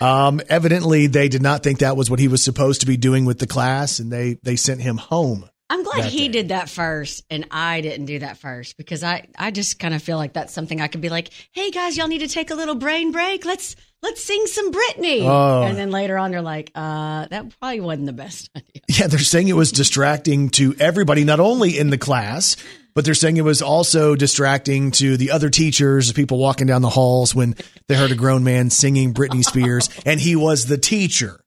um, 0.00 0.40
evidently 0.48 1.08
they 1.08 1.28
did 1.28 1.42
not 1.42 1.62
think 1.64 1.80
that 1.80 1.96
was 1.96 2.08
what 2.08 2.20
he 2.20 2.28
was 2.28 2.42
supposed 2.42 2.82
to 2.82 2.86
be 2.86 2.96
doing 2.96 3.24
with 3.24 3.40
the 3.40 3.46
class, 3.48 3.98
and 3.98 4.12
they 4.12 4.34
they 4.42 4.54
sent 4.54 4.82
him 4.82 4.98
home. 4.98 5.48
I'm 5.70 5.82
glad 5.82 6.04
that 6.04 6.12
he 6.12 6.28
did 6.28 6.50
that 6.50 6.68
first 6.68 7.24
and 7.30 7.46
I 7.50 7.80
didn't 7.80 8.04
do 8.04 8.18
that 8.18 8.36
first 8.36 8.76
because 8.76 9.02
I, 9.02 9.26
I 9.38 9.50
just 9.50 9.78
kind 9.78 9.94
of 9.94 10.02
feel 10.02 10.18
like 10.18 10.34
that's 10.34 10.52
something 10.52 10.80
I 10.80 10.88
could 10.88 11.00
be 11.00 11.08
like, 11.08 11.30
hey 11.52 11.70
guys, 11.70 11.96
y'all 11.96 12.06
need 12.06 12.18
to 12.18 12.28
take 12.28 12.50
a 12.50 12.54
little 12.54 12.74
brain 12.74 13.12
break. 13.12 13.46
Let's 13.46 13.74
let's 14.04 14.22
sing 14.22 14.46
some 14.46 14.70
Britney. 14.70 15.22
Oh. 15.22 15.62
And 15.64 15.76
then 15.76 15.90
later 15.90 16.16
on 16.16 16.30
they're 16.30 16.42
like, 16.42 16.70
uh, 16.74 17.26
that 17.26 17.58
probably 17.58 17.80
wasn't 17.80 18.06
the 18.06 18.12
best 18.12 18.50
idea. 18.56 18.82
Yeah, 18.88 19.06
they're 19.08 19.18
saying 19.18 19.48
it 19.48 19.56
was 19.56 19.72
distracting 19.72 20.50
to 20.50 20.74
everybody, 20.78 21.24
not 21.24 21.40
only 21.40 21.76
in 21.76 21.90
the 21.90 21.98
class, 21.98 22.56
But 22.94 23.04
they're 23.04 23.14
saying 23.14 23.38
it 23.38 23.42
was 23.42 23.60
also 23.60 24.14
distracting 24.14 24.92
to 24.92 25.16
the 25.16 25.32
other 25.32 25.50
teachers, 25.50 26.12
people 26.12 26.38
walking 26.38 26.68
down 26.68 26.80
the 26.80 26.88
halls 26.90 27.34
when 27.34 27.56
they 27.88 27.96
heard 27.96 28.12
a 28.12 28.14
grown 28.14 28.44
man 28.44 28.70
singing 28.70 29.12
Britney 29.12 29.42
Spears, 29.42 29.90
and 30.06 30.20
he 30.20 30.36
was 30.36 30.66
the 30.66 30.78
teacher. 30.78 31.40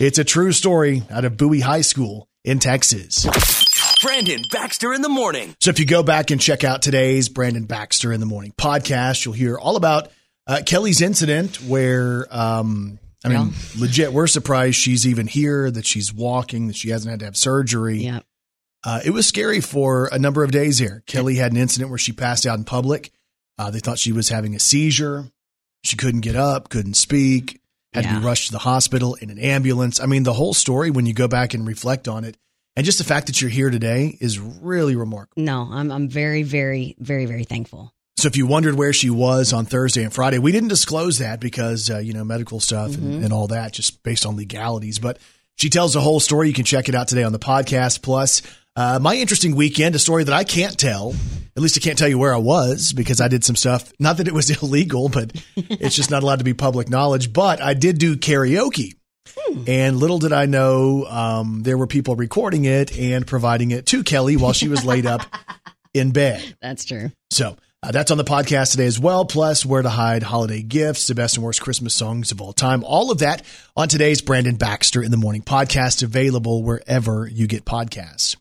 It's 0.00 0.18
a 0.18 0.24
true 0.24 0.52
story 0.52 1.02
out 1.10 1.26
of 1.26 1.36
Bowie 1.36 1.60
High 1.60 1.82
School 1.82 2.28
in 2.44 2.60
Texas. 2.60 3.26
Brandon 4.02 4.40
Baxter 4.50 4.94
in 4.94 5.02
the 5.02 5.08
morning. 5.10 5.54
So 5.60 5.68
if 5.70 5.78
you 5.80 5.84
go 5.86 6.02
back 6.02 6.30
and 6.30 6.40
check 6.40 6.64
out 6.64 6.80
today's 6.80 7.28
Brandon 7.28 7.64
Baxter 7.66 8.10
in 8.12 8.20
the 8.20 8.26
Morning 8.26 8.54
podcast, 8.56 9.24
you'll 9.24 9.34
hear 9.34 9.58
all 9.58 9.76
about 9.76 10.08
uh, 10.46 10.62
Kelly's 10.64 11.00
incident 11.00 11.60
where, 11.62 12.26
um, 12.30 12.98
I 13.24 13.28
mean, 13.28 13.52
legit, 13.78 14.12
we're 14.12 14.26
surprised 14.26 14.76
she's 14.76 15.06
even 15.06 15.26
here, 15.26 15.70
that 15.70 15.86
she's 15.86 16.12
walking, 16.12 16.68
that 16.68 16.76
she 16.76 16.90
hasn't 16.90 17.10
had 17.10 17.20
to 17.20 17.26
have 17.26 17.36
surgery. 17.36 17.98
Yeah. 17.98 18.20
Uh, 18.84 19.00
it 19.04 19.10
was 19.10 19.26
scary 19.26 19.60
for 19.60 20.08
a 20.12 20.18
number 20.18 20.44
of 20.44 20.52
days 20.52 20.78
here. 20.78 21.02
Kelly 21.06 21.34
had 21.36 21.50
an 21.50 21.58
incident 21.58 21.90
where 21.90 21.98
she 21.98 22.12
passed 22.12 22.46
out 22.46 22.58
in 22.58 22.64
public. 22.64 23.10
Uh, 23.58 23.70
they 23.70 23.80
thought 23.80 23.98
she 23.98 24.12
was 24.12 24.28
having 24.28 24.54
a 24.54 24.60
seizure. 24.60 25.24
She 25.82 25.96
couldn't 25.96 26.20
get 26.20 26.36
up, 26.36 26.68
couldn't 26.68 26.94
speak, 26.94 27.60
had 27.92 28.04
to 28.04 28.20
be 28.20 28.24
rushed 28.24 28.46
to 28.46 28.52
the 28.52 28.58
hospital 28.58 29.14
in 29.14 29.30
an 29.30 29.38
ambulance. 29.38 30.00
I 30.00 30.06
mean, 30.06 30.22
the 30.22 30.32
whole 30.32 30.54
story, 30.54 30.90
when 30.90 31.06
you 31.06 31.14
go 31.14 31.28
back 31.28 31.54
and 31.54 31.66
reflect 31.66 32.06
on 32.08 32.24
it, 32.24 32.36
and 32.76 32.84
just 32.84 32.98
the 32.98 33.04
fact 33.04 33.26
that 33.28 33.40
you're 33.40 33.50
here 33.50 33.70
today 33.70 34.18
is 34.20 34.38
really 34.38 34.96
remarkable. 34.96 35.42
No, 35.42 35.66
I'm 35.70 35.90
I'm 35.90 36.08
very 36.08 36.42
very 36.42 36.94
very 36.98 37.24
very 37.24 37.44
thankful. 37.44 37.92
So 38.18 38.28
if 38.28 38.36
you 38.36 38.46
wondered 38.46 38.76
where 38.76 38.94
she 38.94 39.10
was 39.10 39.52
on 39.52 39.66
Thursday 39.66 40.02
and 40.02 40.12
Friday, 40.12 40.38
we 40.38 40.50
didn't 40.50 40.70
disclose 40.70 41.18
that 41.18 41.38
because 41.38 41.90
uh, 41.90 41.98
you 41.98 42.12
know 42.14 42.24
medical 42.24 42.60
stuff 42.60 42.92
Mm-hmm. 42.92 43.06
and, 43.12 43.24
and 43.24 43.32
all 43.32 43.48
that, 43.48 43.72
just 43.72 44.02
based 44.02 44.24
on 44.24 44.36
legalities. 44.36 44.98
But 44.98 45.18
she 45.56 45.68
tells 45.70 45.92
the 45.92 46.00
whole 46.00 46.20
story. 46.20 46.48
You 46.48 46.54
can 46.54 46.64
check 46.64 46.88
it 46.88 46.94
out 46.94 47.08
today 47.08 47.24
on 47.24 47.32
the 47.32 47.38
podcast. 47.38 48.00
Plus, 48.02 48.40
uh, 48.74 48.98
my 49.02 49.16
interesting 49.16 49.54
weekend, 49.54 49.94
a 49.94 49.98
story 49.98 50.24
that 50.24 50.34
I 50.34 50.44
can't 50.44 50.78
tell. 50.78 51.14
At 51.56 51.62
least 51.62 51.78
I 51.78 51.80
can't 51.80 51.98
tell 51.98 52.08
you 52.08 52.18
where 52.18 52.34
I 52.34 52.38
was 52.38 52.92
because 52.92 53.20
I 53.20 53.28
did 53.28 53.42
some 53.44 53.56
stuff. 53.56 53.90
Not 53.98 54.18
that 54.18 54.28
it 54.28 54.34
was 54.34 54.50
illegal, 54.62 55.08
but 55.08 55.32
it's 55.56 55.96
just 55.96 56.10
not 56.10 56.22
allowed 56.22 56.38
to 56.38 56.44
be 56.44 56.54
public 56.54 56.88
knowledge. 56.88 57.32
But 57.32 57.60
I 57.62 57.74
did 57.74 57.98
do 57.98 58.16
karaoke. 58.16 58.92
And 59.66 59.98
little 59.98 60.18
did 60.18 60.32
I 60.32 60.46
know, 60.46 61.04
um, 61.06 61.62
there 61.62 61.76
were 61.78 61.86
people 61.86 62.16
recording 62.16 62.64
it 62.64 62.96
and 62.98 63.26
providing 63.26 63.70
it 63.70 63.86
to 63.86 64.02
Kelly 64.02 64.36
while 64.36 64.52
she 64.52 64.68
was 64.68 64.84
laid 64.84 65.06
up 65.06 65.22
in 65.94 66.10
bed. 66.12 66.56
That's 66.60 66.84
true. 66.84 67.10
So 67.30 67.56
uh, 67.86 67.92
that's 67.92 68.10
on 68.10 68.18
the 68.18 68.24
podcast 68.24 68.72
today 68.72 68.86
as 68.86 68.98
well. 68.98 69.24
Plus, 69.24 69.64
where 69.64 69.82
to 69.82 69.88
hide 69.88 70.24
holiday 70.24 70.60
gifts, 70.60 71.06
the 71.06 71.14
best 71.14 71.36
and 71.36 71.44
worst 71.44 71.60
Christmas 71.60 71.94
songs 71.94 72.32
of 72.32 72.40
all 72.40 72.52
time. 72.52 72.82
All 72.82 73.12
of 73.12 73.20
that 73.20 73.42
on 73.76 73.88
today's 73.88 74.20
Brandon 74.20 74.56
Baxter 74.56 75.02
in 75.02 75.12
the 75.12 75.16
Morning 75.16 75.42
podcast, 75.42 76.02
available 76.02 76.64
wherever 76.64 77.28
you 77.28 77.46
get 77.46 77.64
podcasts. 77.64 78.36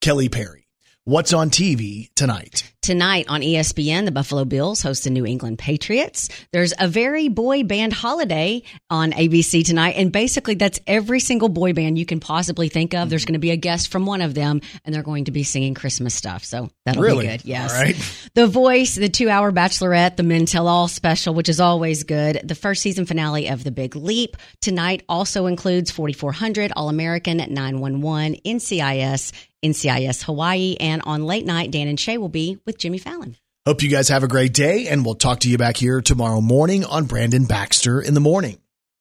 Kelly 0.00 0.30
Perry, 0.30 0.65
what's 1.06 1.32
on 1.32 1.50
TV 1.50 2.10
tonight? 2.16 2.72
Tonight 2.82 3.26
on 3.28 3.40
ESPN, 3.40 4.04
the 4.04 4.12
Buffalo 4.12 4.44
Bills 4.44 4.82
host 4.82 5.04
the 5.04 5.10
New 5.10 5.24
England 5.24 5.58
Patriots. 5.58 6.28
There's 6.52 6.74
a 6.78 6.86
very 6.88 7.28
boy 7.28 7.62
band 7.62 7.92
holiday 7.92 8.62
on 8.90 9.12
ABC 9.12 9.64
tonight. 9.64 9.94
And 9.96 10.12
basically, 10.12 10.54
that's 10.54 10.80
every 10.86 11.20
single 11.20 11.48
boy 11.48 11.72
band 11.72 11.98
you 11.98 12.06
can 12.06 12.20
possibly 12.20 12.68
think 12.68 12.94
of. 12.94 13.08
There's 13.08 13.22
mm-hmm. 13.22 13.28
going 13.28 13.34
to 13.34 13.40
be 13.40 13.50
a 13.52 13.56
guest 13.56 13.90
from 13.90 14.04
one 14.04 14.20
of 14.20 14.34
them, 14.34 14.60
and 14.84 14.94
they're 14.94 15.02
going 15.02 15.24
to 15.24 15.32
be 15.32 15.42
singing 15.42 15.74
Christmas 15.74 16.14
stuff. 16.14 16.44
So 16.44 16.70
that'll 16.84 17.02
Really? 17.02 17.26
be 17.26 17.32
good. 17.32 17.44
Yes. 17.44 17.72
All 17.72 17.80
right. 17.80 18.28
The 18.34 18.46
Voice, 18.46 18.96
the 18.96 19.08
two 19.08 19.28
hour 19.28 19.50
Bachelorette, 19.52 20.16
the 20.16 20.22
Men 20.22 20.46
Tell 20.46 20.68
All 20.68 20.88
special, 20.88 21.34
which 21.34 21.48
is 21.48 21.60
always 21.60 22.04
good. 22.04 22.40
The 22.44 22.54
first 22.54 22.82
season 22.82 23.06
finale 23.06 23.48
of 23.48 23.64
The 23.64 23.72
Big 23.72 23.96
Leap 23.96 24.36
tonight 24.60 25.04
also 25.08 25.46
includes 25.46 25.90
4400, 25.90 26.72
All 26.76 26.88
American, 26.88 27.38
911, 27.38 28.40
NCIS, 28.44 29.32
NCIS 29.70 30.24
Hawaii, 30.24 30.76
and 30.80 31.02
on 31.04 31.24
late 31.24 31.46
night, 31.46 31.70
Dan 31.70 31.88
and 31.88 31.98
Shay 31.98 32.18
will 32.18 32.28
be 32.28 32.58
with 32.64 32.78
Jimmy 32.78 32.98
Fallon. 32.98 33.36
Hope 33.66 33.82
you 33.82 33.90
guys 33.90 34.08
have 34.08 34.22
a 34.22 34.28
great 34.28 34.52
day, 34.52 34.86
and 34.86 35.04
we'll 35.04 35.16
talk 35.16 35.40
to 35.40 35.50
you 35.50 35.58
back 35.58 35.76
here 35.76 36.00
tomorrow 36.00 36.40
morning 36.40 36.84
on 36.84 37.04
Brandon 37.04 37.46
Baxter 37.46 38.00
in 38.00 38.14
the 38.14 38.20
Morning. 38.20 38.58